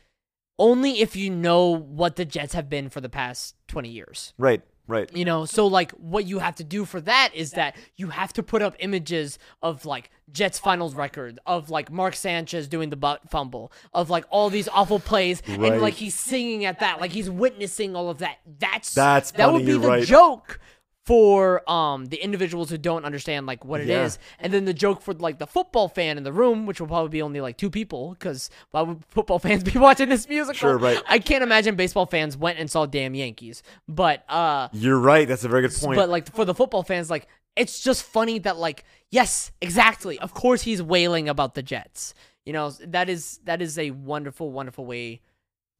Only 0.57 1.01
if 1.01 1.15
you 1.15 1.29
know 1.29 1.69
what 1.69 2.15
the 2.15 2.25
Jets 2.25 2.53
have 2.53 2.69
been 2.69 2.89
for 2.89 3.01
the 3.01 3.09
past 3.09 3.55
twenty 3.67 3.89
years. 3.89 4.33
Right. 4.37 4.61
Right. 4.87 5.09
You 5.15 5.25
know, 5.25 5.45
so 5.45 5.65
like 5.67 5.91
what 5.93 6.25
you 6.25 6.39
have 6.39 6.55
to 6.55 6.63
do 6.63 6.85
for 6.85 7.01
that 7.01 7.31
is 7.33 7.51
that 7.51 7.75
you 7.95 8.09
have 8.09 8.31
to 8.33 8.43
put 8.43 8.61
up 8.61 8.75
images 8.79 9.39
of 9.63 9.85
like 9.85 10.11
Jets 10.31 10.59
finals 10.59 10.93
record, 10.95 11.39
of 11.45 11.69
like 11.69 11.91
Mark 11.91 12.15
Sanchez 12.15 12.67
doing 12.67 12.89
the 12.89 12.95
butt 12.95 13.29
fumble, 13.29 13.71
of 13.93 14.09
like 14.09 14.25
all 14.29 14.49
these 14.49 14.67
awful 14.69 14.99
plays, 14.99 15.41
Right. 15.47 15.73
and 15.73 15.81
like 15.81 15.95
he's 15.95 16.13
singing 16.13 16.65
at 16.65 16.79
that, 16.81 17.01
like 17.01 17.11
he's 17.11 17.29
witnessing 17.29 17.95
all 17.95 18.09
of 18.09 18.19
that. 18.19 18.37
That's 18.59 18.93
That's 18.93 19.31
that 19.31 19.51
would 19.51 19.65
be 19.65 19.73
the 19.73 19.87
right. 19.87 20.03
joke 20.05 20.59
for 21.05 21.69
um 21.69 22.05
the 22.07 22.17
individuals 22.17 22.69
who 22.69 22.77
don't 22.77 23.05
understand 23.05 23.45
like 23.45 23.63
what 23.63 23.79
it 23.79 23.89
is, 23.89 24.17
Yeah. 24.19 24.35
and 24.45 24.53
then 24.53 24.65
the 24.65 24.73
joke 24.73 25.01
for 25.01 25.13
like 25.13 25.37
the 25.37 25.45
football 25.47 25.87
fan 25.87 26.17
in 26.17 26.23
the 26.23 26.33
room, 26.33 26.65
which 26.65 26.79
will 26.79 26.87
probably 26.87 27.09
be 27.09 27.21
only 27.21 27.41
like 27.41 27.57
two 27.57 27.69
people, 27.69 28.11
because 28.17 28.49
why 28.71 28.81
would 28.81 29.03
football 29.09 29.37
fans 29.45 29.63
be 29.63 29.77
watching 29.77 30.09
this 30.09 30.27
musical? 30.27 30.57
Sure, 30.57 30.77
right. 30.77 31.01
I 31.07 31.19
can't 31.19 31.43
imagine 31.43 31.75
baseball 31.75 32.05
fans 32.07 32.35
went 32.35 32.57
and 32.59 32.69
saw 32.69 32.85
damn 32.85 33.13
Yankees, 33.13 33.61
but 33.87 34.23
uh, 34.29 34.69
You're 34.73 34.99
right. 34.99 35.27
That's 35.27 35.43
a 35.43 35.47
very 35.49 35.61
good 35.61 35.75
point. 35.79 35.95
but 35.97 36.09
like 36.09 36.31
for 36.33 36.43
the 36.45 36.55
football 36.55 36.81
fans, 36.83 37.09
like 37.09 37.27
it's 37.55 37.79
just 37.81 38.03
funny 38.03 38.39
that 38.39 38.57
like 38.57 38.83
yes, 39.11 39.51
exactly. 39.61 40.17
Of 40.19 40.33
course 40.33 40.63
he's 40.63 40.81
wailing 40.81 41.29
about 41.29 41.53
the 41.55 41.61
Jets. 41.63 42.13
You 42.45 42.53
know 42.53 42.71
that 42.87 43.09
is 43.09 43.39
that 43.45 43.61
is 43.61 43.77
a 43.77 43.91
wonderful, 43.91 44.51
wonderful 44.51 44.85
way 44.85 45.21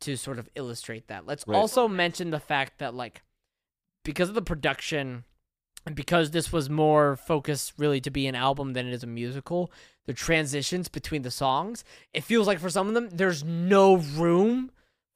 to 0.02 0.18
sort 0.18 0.38
of 0.40 0.50
illustrate 0.56 1.08
that. 1.08 1.26
Let's 1.26 1.46
Right. 1.48 1.56
also 1.58 1.88
mention 1.88 2.30
the 2.30 2.40
fact 2.40 2.80
that 2.80 2.94
like 2.94 3.22
because 4.06 4.30
of 4.30 4.36
the 4.36 4.42
production 4.42 5.26
and 5.86 5.96
because 5.96 6.32
this 6.32 6.54
was 6.54 6.70
more 6.70 7.18
focused 7.18 7.74
really 7.78 8.00
to 8.02 8.10
be 8.10 8.26
an 8.28 8.36
album 8.36 8.72
than 8.72 8.88
it 8.88 8.94
is 8.94 9.04
a 9.04 9.08
musical, 9.08 9.70
the 10.06 10.14
transitions 10.14 10.88
between 10.88 11.24
the 11.24 11.32
songs, 11.32 11.84
it 12.14 12.24
feels 12.24 12.48
like 12.48 12.60
for 12.60 12.70
some 12.70 12.88
of 12.88 12.94
them 12.94 13.10
there's 13.12 13.44
no 13.44 13.98
room 13.98 14.72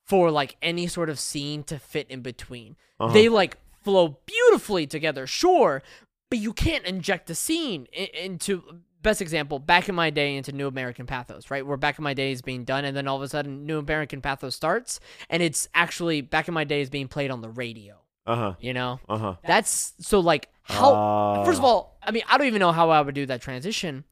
for 0.05 0.31
like 0.31 0.57
any 0.61 0.87
sort 0.87 1.09
of 1.09 1.19
scene 1.19 1.63
to 1.63 1.79
fit 1.79 2.09
in 2.09 2.21
between. 2.21 2.75
Uh-huh. 2.99 3.13
They 3.13 3.29
like 3.29 3.57
flow 3.83 4.19
beautifully 4.25 4.85
together, 4.85 5.25
sure, 5.25 5.81
but 6.29 6.39
you 6.39 6.51
can't 6.51 6.85
inject 6.85 7.29
a 7.29 7.35
scene 7.35 7.85
into 7.93 8.63
best 9.01 9.21
example 9.21 9.59
back 9.59 9.87
in 9.87 9.95
my 9.95 10.09
day 10.09 10.35
into 10.35 10.51
New 10.51 10.67
American 10.67 11.05
Pathos, 11.05 11.49
right? 11.49 11.65
Where 11.65 11.77
back 11.77 11.97
in 11.97 12.03
my 12.03 12.13
day 12.13 12.31
is 12.31 12.41
being 12.41 12.65
done 12.65 12.85
and 12.85 12.97
then 12.97 13.07
all 13.07 13.15
of 13.15 13.21
a 13.21 13.29
sudden 13.29 13.65
New 13.65 13.79
American 13.79 14.21
Pathos 14.21 14.55
starts 14.55 14.99
and 15.29 15.41
it's 15.41 15.67
actually 15.73 16.21
back 16.21 16.47
in 16.47 16.53
my 16.53 16.63
day 16.63 16.81
is 16.81 16.89
being 16.89 17.07
played 17.07 17.31
on 17.31 17.41
the 17.41 17.49
radio, 17.49 18.01
uh 18.29 18.35
huh. 18.35 18.53
you 18.59 18.73
know? 18.73 18.99
Uh 19.09 19.17
huh. 19.17 19.35
That's 19.45 19.93
so 19.99 20.19
like 20.19 20.49
how 20.63 20.93
Ah. 20.93 21.45
first 21.45 21.57
of 21.59 21.65
all, 21.65 21.97
I 22.03 22.11
mean, 22.11 22.23
I 22.29 22.37
don't 22.37 22.47
even 22.47 22.59
know 22.59 22.71
how 22.71 22.89
I 22.91 23.01
would 23.01 23.15
do 23.15 23.25
that 23.25 23.41
transition. 23.41 24.03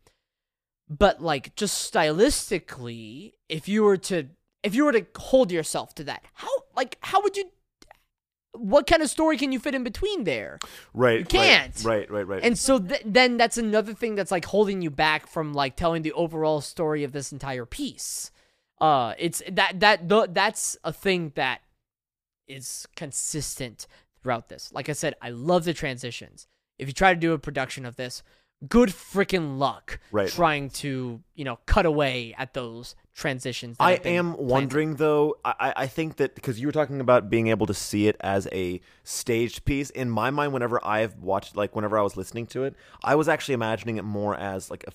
But 0.90 1.22
like 1.22 1.54
just 1.56 1.92
stylistically, 1.94 3.34
if 3.50 3.68
you 3.68 3.84
were 3.84 3.98
to 3.98 4.28
if 4.64 4.74
you 4.74 4.86
were 4.86 4.94
to 4.94 5.06
hold 5.18 5.52
yourself 5.52 5.94
to 5.96 6.04
that, 6.06 6.24
how 6.34 6.50
like 6.76 6.98
how 7.02 7.22
would 7.22 7.38
you 7.38 7.46
what 8.54 8.88
kind 8.88 9.04
of 9.04 9.10
story 9.10 9.38
can 9.38 9.52
you 9.52 9.60
fit 9.60 9.76
in 9.76 9.84
between 9.84 10.24
there? 10.24 10.58
Right. 10.94 11.20
You 11.20 11.26
can't. 11.26 11.76
Right. 11.84 12.10
Right. 12.10 12.10
Right. 12.10 12.28
right. 12.28 12.44
And 12.44 12.58
so 12.58 12.80
th- 12.80 13.04
then 13.06 13.38
that's 13.38 13.58
another 13.60 13.94
thing 13.94 14.16
that's 14.16 14.32
like 14.32 14.46
holding 14.46 14.82
you 14.82 14.90
back 14.90 15.28
from 15.28 15.54
like 15.54 15.76
telling 15.76 16.02
the 16.02 16.14
overall 16.14 16.62
story 16.62 17.04
of 17.04 17.12
this 17.12 17.32
entire 17.32 17.66
piece. 17.66 18.32
Uh 18.82 19.14
it's 19.20 19.44
that 19.52 19.80
that 19.82 20.10
th- 20.10 20.30
that's 20.32 20.78
a 20.84 20.92
thing 20.94 21.34
that 21.36 21.62
is 22.48 22.88
consistent 22.96 23.86
throughout 24.22 24.50
this. 24.50 24.72
Like 24.74 24.90
I 24.90 24.94
said, 24.94 25.16
I 25.22 25.30
love 25.30 25.64
the 25.66 25.74
transitions. 25.74 26.48
If 26.78 26.88
you 26.88 26.94
try 26.94 27.14
to 27.14 27.20
do 27.20 27.34
a 27.34 27.40
production 27.40 27.86
of 27.86 27.96
this, 27.96 28.24
good 28.68 28.90
freaking 28.90 29.58
luck 29.58 30.00
Right. 30.12 30.30
trying 30.30 30.70
to, 30.72 31.22
you 31.36 31.44
know, 31.46 31.60
cut 31.66 31.86
away 31.86 32.34
at 32.38 32.54
those 32.54 32.96
transitions. 33.18 33.76
I 33.80 33.94
am 33.94 34.34
planted. 34.34 34.46
wondering 34.46 34.96
though. 34.96 35.38
I, 35.44 35.74
I- 35.76 35.88
think 35.88 36.18
that 36.18 36.36
because 36.36 36.60
you 36.60 36.68
were 36.68 36.72
talking 36.74 37.00
about 37.02 37.30
being 37.30 37.48
able 37.48 37.66
to 37.66 37.74
see 37.74 38.08
it 38.08 38.16
as 38.20 38.48
a 38.52 38.80
staged 39.04 39.66
piece. 39.66 39.90
In 39.90 40.10
my 40.10 40.30
mind, 40.30 40.54
whenever 40.54 40.86
I've 40.86 41.18
watched, 41.18 41.56
like 41.56 41.76
whenever 41.76 41.98
I 41.98 42.02
was 42.02 42.16
listening 42.16 42.46
to 42.48 42.66
it, 42.66 42.76
I 43.04 43.16
was 43.16 43.28
actually 43.28 43.56
imagining 43.56 43.98
it 43.98 44.04
more 44.04 44.36
as 44.36 44.70
like 44.70 44.86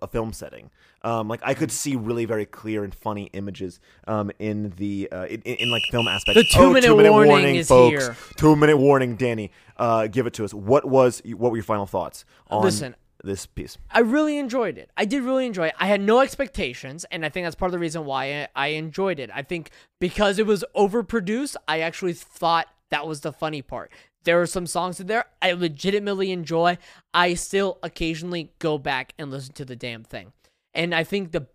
a 0.00 0.06
film 0.06 0.32
setting. 0.32 0.70
Um, 1.02 1.28
like 1.28 1.40
I 1.42 1.54
could 1.54 1.72
see 1.72 1.96
really 1.96 2.24
very 2.24 2.46
clear 2.46 2.84
and 2.84 2.94
funny 2.94 3.30
images 3.32 3.80
um, 4.06 4.30
in 4.38 4.72
the 4.76 5.08
uh, 5.10 5.24
in, 5.24 5.42
in, 5.42 5.56
in, 5.56 5.70
like 5.70 5.82
film 5.90 6.06
aspects. 6.08 6.40
The 6.40 6.58
two-minute 6.58 6.84
two-minute 6.84 7.12
warning 7.12 7.56
is 7.56 7.68
folks. 7.68 7.90
here. 7.90 8.16
Two 8.36 8.54
minute 8.54 8.76
warning, 8.76 9.16
Danny. 9.16 9.50
Uh, 9.76 10.06
give 10.06 10.26
it 10.26 10.34
to 10.34 10.44
us. 10.44 10.54
What 10.54 10.84
was 10.84 11.20
what 11.26 11.50
were 11.50 11.56
your 11.56 11.64
final 11.64 11.86
thoughts 11.86 12.24
on 12.48 12.62
Listen, 12.62 12.94
this 13.24 13.46
piece? 13.46 13.78
I 13.90 14.00
really 14.00 14.38
enjoyed 14.38 14.78
it. 14.78 14.90
I 14.96 15.04
did 15.04 15.22
really 15.22 15.46
enjoy 15.46 15.68
it. 15.68 15.74
I 15.78 15.86
had 15.86 16.00
no 16.00 16.20
expectations, 16.20 17.04
and 17.10 17.24
I 17.24 17.28
think 17.28 17.44
that's 17.44 17.54
part 17.54 17.68
of 17.68 17.72
the 17.72 17.78
reason 17.78 18.04
why 18.04 18.48
I, 18.54 18.68
enjoyed 18.68 19.18
it. 19.18 19.30
I 19.34 19.42
think 19.42 19.70
because 20.00 20.38
it 20.38 20.46
was 20.46 20.64
overproduced, 20.76 21.56
I 21.66 21.80
actually 21.80 22.12
thought 22.12 22.68
that 22.90 23.06
was 23.06 23.20
the 23.20 23.32
funny 23.32 23.62
part. 23.62 23.92
There 24.24 24.40
are 24.40 24.46
some 24.46 24.66
songs 24.66 25.00
in 25.00 25.06
there 25.06 25.26
I 25.42 25.52
legitimately 25.52 26.32
enjoy. 26.32 26.78
I 27.12 27.34
still 27.34 27.78
occasionally 27.82 28.52
go 28.58 28.78
back 28.78 29.12
and 29.18 29.30
listen 29.30 29.52
to 29.54 29.64
the 29.64 29.76
damn 29.76 30.02
thing. 30.02 30.32
And 30.72 30.94
I 30.94 31.04
think 31.04 31.32
the 31.32 31.46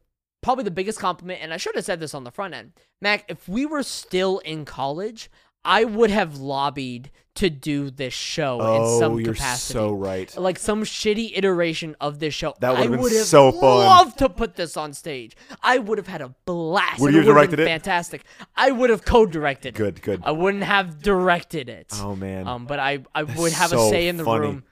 probably 0.42 0.64
the 0.64 0.72
biggest 0.72 1.00
compliment, 1.00 1.42
and 1.42 1.54
I 1.54 1.58
should 1.58 1.76
have 1.76 1.86
said 1.86 2.00
this 2.00 2.14
on 2.14 2.24
the 2.24 2.32
front 2.32 2.54
end, 2.54 2.74
Mac, 3.02 3.26
if 3.28 3.50
we 3.50 3.66
were 3.66 3.84
still 3.84 4.40
in 4.40 4.66
college, 4.66 5.30
I 5.66 5.84
would 5.84 6.12
have 6.12 6.38
lobbied 6.38 7.12
to 7.40 7.50
do 7.50 7.90
this 7.90 8.14
show 8.14 8.60
in 8.76 9.00
some 9.00 9.14
Oh, 9.14 9.18
you're 9.18 9.34
capacity 9.34 9.74
so 9.74 9.92
right. 9.94 10.38
like 10.38 10.58
some 10.60 10.84
shitty 10.84 11.32
iteration 11.38 11.96
of 12.00 12.20
this 12.20 12.34
show. 12.34 12.54
That 12.60 12.78
been 12.78 13.00
would 13.00 13.12
have 13.12 13.26
so 13.26 13.52
fun. 13.52 13.62
loved 13.62 14.18
to 14.20 14.30
put 14.30 14.56
this 14.56 14.78
on 14.78 14.94
stage. 14.94 15.36
I 15.62 15.78
would 15.80 15.98
have 15.98 16.08
had 16.08 16.22
a 16.22 16.34
blast. 16.46 17.00
Would 17.02 17.14
you 17.14 17.24
directed 17.24 17.58
been 17.58 17.68
it? 17.68 17.70
Fantastic. 17.72 18.24
I 18.56 18.72
would 18.72 18.90
have 18.90 19.04
co-directed. 19.04 19.74
Good, 19.76 20.02
good. 20.02 20.22
I 20.24 20.32
wouldn't 20.32 20.64
have 20.64 21.02
directed 21.02 21.68
it. 21.70 21.92
Oh 21.96 22.16
man. 22.16 22.48
Um, 22.48 22.66
but 22.66 22.80
I 22.80 23.00
I 23.14 23.24
would 23.24 23.54
have 23.54 23.74
a 23.74 23.90
say 23.90 24.08
in 24.08 24.18
the 24.18 24.24
funny. 24.24 24.42
room. 24.48 24.64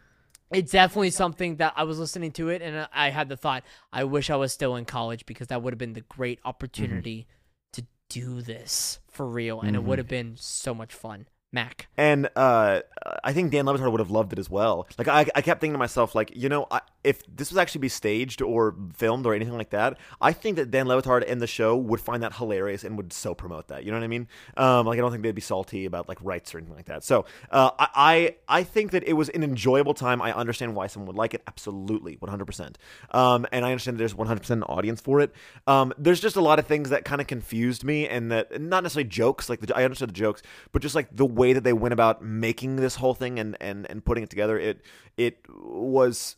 It's 0.51 0.71
definitely 0.71 1.09
something 1.09 1.57
that 1.57 1.73
I 1.75 1.83
was 1.83 1.99
listening 1.99 2.31
to 2.33 2.47
it, 2.49 2.61
and 2.61 2.87
I 2.93 3.09
had 3.09 3.27
the 3.27 3.35
thought, 3.35 3.63
I 3.91 4.05
wish 4.05 4.29
I 4.29 4.37
was 4.37 4.53
still 4.53 4.77
in 4.77 4.85
college 4.85 5.25
because 5.25 5.47
that 5.47 5.61
would 5.61 5.73
have 5.73 5.77
been 5.77 5.91
the 5.93 6.01
great 6.07 6.39
opportunity 6.45 7.27
Mm-hmm. 7.27 7.81
to 7.81 7.87
do 8.09 8.41
this 8.41 8.99
for 9.09 9.27
real, 9.27 9.59
and 9.59 9.75
it 9.75 9.83
would 9.83 9.97
have 9.99 10.07
been 10.07 10.35
so 10.37 10.73
much 10.73 10.93
fun. 10.93 11.27
Mac. 11.51 11.87
And 11.97 12.29
uh, 12.35 12.81
I 13.23 13.33
think 13.33 13.51
Dan 13.51 13.65
Le 13.65 13.77
Batard 13.77 13.91
would 13.91 13.99
have 13.99 14.11
loved 14.11 14.33
it 14.33 14.39
as 14.39 14.49
well. 14.49 14.87
Like 14.97 15.07
I, 15.07 15.25
I 15.35 15.41
kept 15.41 15.61
thinking 15.61 15.73
to 15.73 15.79
myself, 15.79 16.13
like 16.15 16.35
you 16.35 16.49
know, 16.49 16.67
I, 16.69 16.81
if 17.07 17.23
this 17.33 17.49
was 17.49 17.57
actually 17.57 17.79
be 17.79 17.89
staged 17.89 18.41
or 18.41 18.75
filmed 18.93 19.25
or 19.25 19.33
anything 19.33 19.57
like 19.57 19.69
that, 19.69 19.97
I 20.19 20.33
think 20.33 20.57
that 20.57 20.71
Dan 20.71 20.89
Le 20.89 21.01
Batard 21.01 21.23
and 21.25 21.41
the 21.41 21.47
show 21.47 21.77
would 21.77 22.01
find 22.01 22.21
that 22.21 22.33
hilarious 22.33 22.83
and 22.83 22.97
would 22.97 23.13
so 23.13 23.33
promote 23.33 23.69
that. 23.69 23.85
You 23.85 23.91
know 23.91 23.97
what 23.97 24.03
I 24.03 24.07
mean? 24.07 24.27
Um, 24.57 24.85
like 24.85 24.97
I 24.97 25.01
don't 25.01 25.11
think 25.11 25.23
they'd 25.23 25.33
be 25.33 25.39
salty 25.39 25.85
about 25.85 26.09
like 26.09 26.17
rights 26.21 26.53
or 26.53 26.57
anything 26.57 26.75
like 26.75 26.87
that. 26.87 27.05
So 27.05 27.25
uh, 27.49 27.71
I, 27.79 28.35
I, 28.49 28.63
think 28.63 28.91
that 28.91 29.07
it 29.07 29.13
was 29.13 29.29
an 29.29 29.41
enjoyable 29.41 29.93
time. 29.93 30.21
I 30.21 30.33
understand 30.33 30.75
why 30.75 30.87
someone 30.87 31.07
would 31.07 31.15
like 31.15 31.33
it, 31.33 31.43
absolutely, 31.47 32.15
one 32.19 32.29
hundred 32.29 32.45
percent. 32.45 32.77
Um, 33.11 33.47
and 33.53 33.65
I 33.65 33.71
understand 33.71 33.95
that 33.95 33.99
there's 33.99 34.13
one 34.13 34.27
hundred 34.27 34.41
percent 34.41 34.57
an 34.57 34.63
audience 34.63 34.99
for 34.99 35.21
it. 35.21 35.33
Um, 35.65 35.93
there's 35.97 36.19
just 36.19 36.35
a 36.35 36.41
lot 36.41 36.59
of 36.59 36.67
things 36.67 36.89
that 36.89 37.05
kind 37.05 37.21
of 37.21 37.27
confused 37.27 37.85
me, 37.85 38.05
and 38.07 38.29
that 38.33 38.59
not 38.59 38.83
necessarily 38.83 39.09
jokes. 39.09 39.49
Like 39.49 39.61
the, 39.61 39.75
I 39.77 39.85
understood 39.85 40.09
the 40.09 40.13
jokes, 40.13 40.41
but 40.73 40.81
just 40.81 40.93
like 40.93 41.15
the 41.15 41.25
way 41.25 41.53
that 41.53 41.63
they 41.63 41.73
went 41.73 41.93
about 41.93 42.21
making 42.21 42.75
this 42.75 42.95
whole 42.95 43.13
thing 43.13 43.39
and 43.39 43.55
and 43.61 43.89
and 43.89 44.03
putting 44.03 44.23
it 44.23 44.29
together, 44.29 44.59
it 44.59 44.81
it 45.15 45.39
was. 45.49 46.35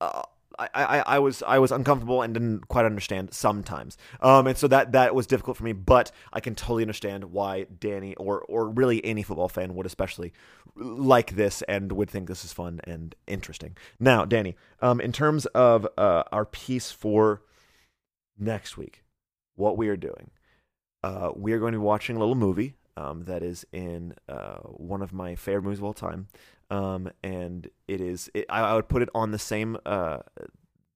Uh, 0.00 0.22
I, 0.58 0.68
I, 0.74 0.98
I 1.06 1.18
was 1.18 1.42
I 1.42 1.58
was 1.58 1.70
uncomfortable 1.70 2.22
and 2.22 2.32
didn't 2.32 2.68
quite 2.68 2.86
understand 2.86 3.34
sometimes, 3.34 3.98
um, 4.20 4.46
and 4.46 4.56
so 4.56 4.68
that 4.68 4.92
that 4.92 5.14
was 5.14 5.26
difficult 5.26 5.56
for 5.56 5.64
me. 5.64 5.72
But 5.72 6.10
I 6.32 6.40
can 6.40 6.54
totally 6.54 6.82
understand 6.82 7.26
why 7.26 7.64
Danny 7.64 8.14
or 8.14 8.40
or 8.42 8.68
really 8.68 9.04
any 9.04 9.22
football 9.22 9.48
fan 9.48 9.74
would 9.74 9.86
especially 9.86 10.32
like 10.74 11.36
this 11.36 11.62
and 11.62 11.92
would 11.92 12.10
think 12.10 12.28
this 12.28 12.44
is 12.44 12.52
fun 12.52 12.80
and 12.84 13.14
interesting. 13.26 13.76
Now, 14.00 14.24
Danny, 14.24 14.56
um, 14.80 15.00
in 15.00 15.12
terms 15.12 15.46
of 15.46 15.86
uh, 15.98 16.24
our 16.32 16.44
piece 16.44 16.90
for 16.90 17.42
next 18.38 18.76
week, 18.76 19.04
what 19.56 19.76
we 19.76 19.88
are 19.88 19.96
doing, 19.96 20.30
uh, 21.02 21.32
we 21.34 21.52
are 21.52 21.58
going 21.58 21.72
to 21.72 21.78
be 21.78 21.84
watching 21.84 22.16
a 22.16 22.18
little 22.18 22.34
movie 22.34 22.74
um, 22.96 23.24
that 23.24 23.42
is 23.42 23.66
in 23.72 24.14
uh, 24.28 24.58
one 24.58 25.02
of 25.02 25.12
my 25.12 25.34
favorite 25.34 25.62
movies 25.62 25.78
of 25.78 25.84
all 25.84 25.94
time, 25.94 26.28
um, 26.70 27.10
and 27.22 27.68
it 27.88 28.00
is. 28.00 28.30
It, 28.34 28.46
I, 28.48 28.60
I 28.60 28.74
would 28.74 28.88
put 28.88 29.02
it 29.02 29.08
on 29.14 29.30
the 29.30 29.38
same 29.38 29.76
uh, 29.86 30.18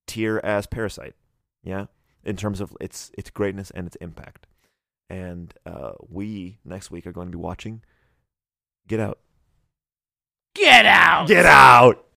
tier 0.07 0.41
as 0.43 0.67
Parasite, 0.67 1.15
yeah, 1.63 1.87
in 2.25 2.37
terms 2.37 2.61
of 2.61 2.77
its 2.81 3.11
its 3.17 3.31
greatness 3.31 3.71
and 3.71 3.87
its 3.87 3.97
impact. 3.97 4.47
And 5.09 5.53
uh, 5.67 5.93
we 6.09 6.59
next 6.65 6.91
week 6.91 7.07
are 7.07 7.13
going 7.13 7.29
to 7.29 7.37
be 7.37 7.43
watching 7.43 7.83
Get 8.87 9.01
Out. 9.01 9.19
Get 10.55 10.87
out! 10.87 11.29
Get 11.29 11.47
out! 11.47 12.05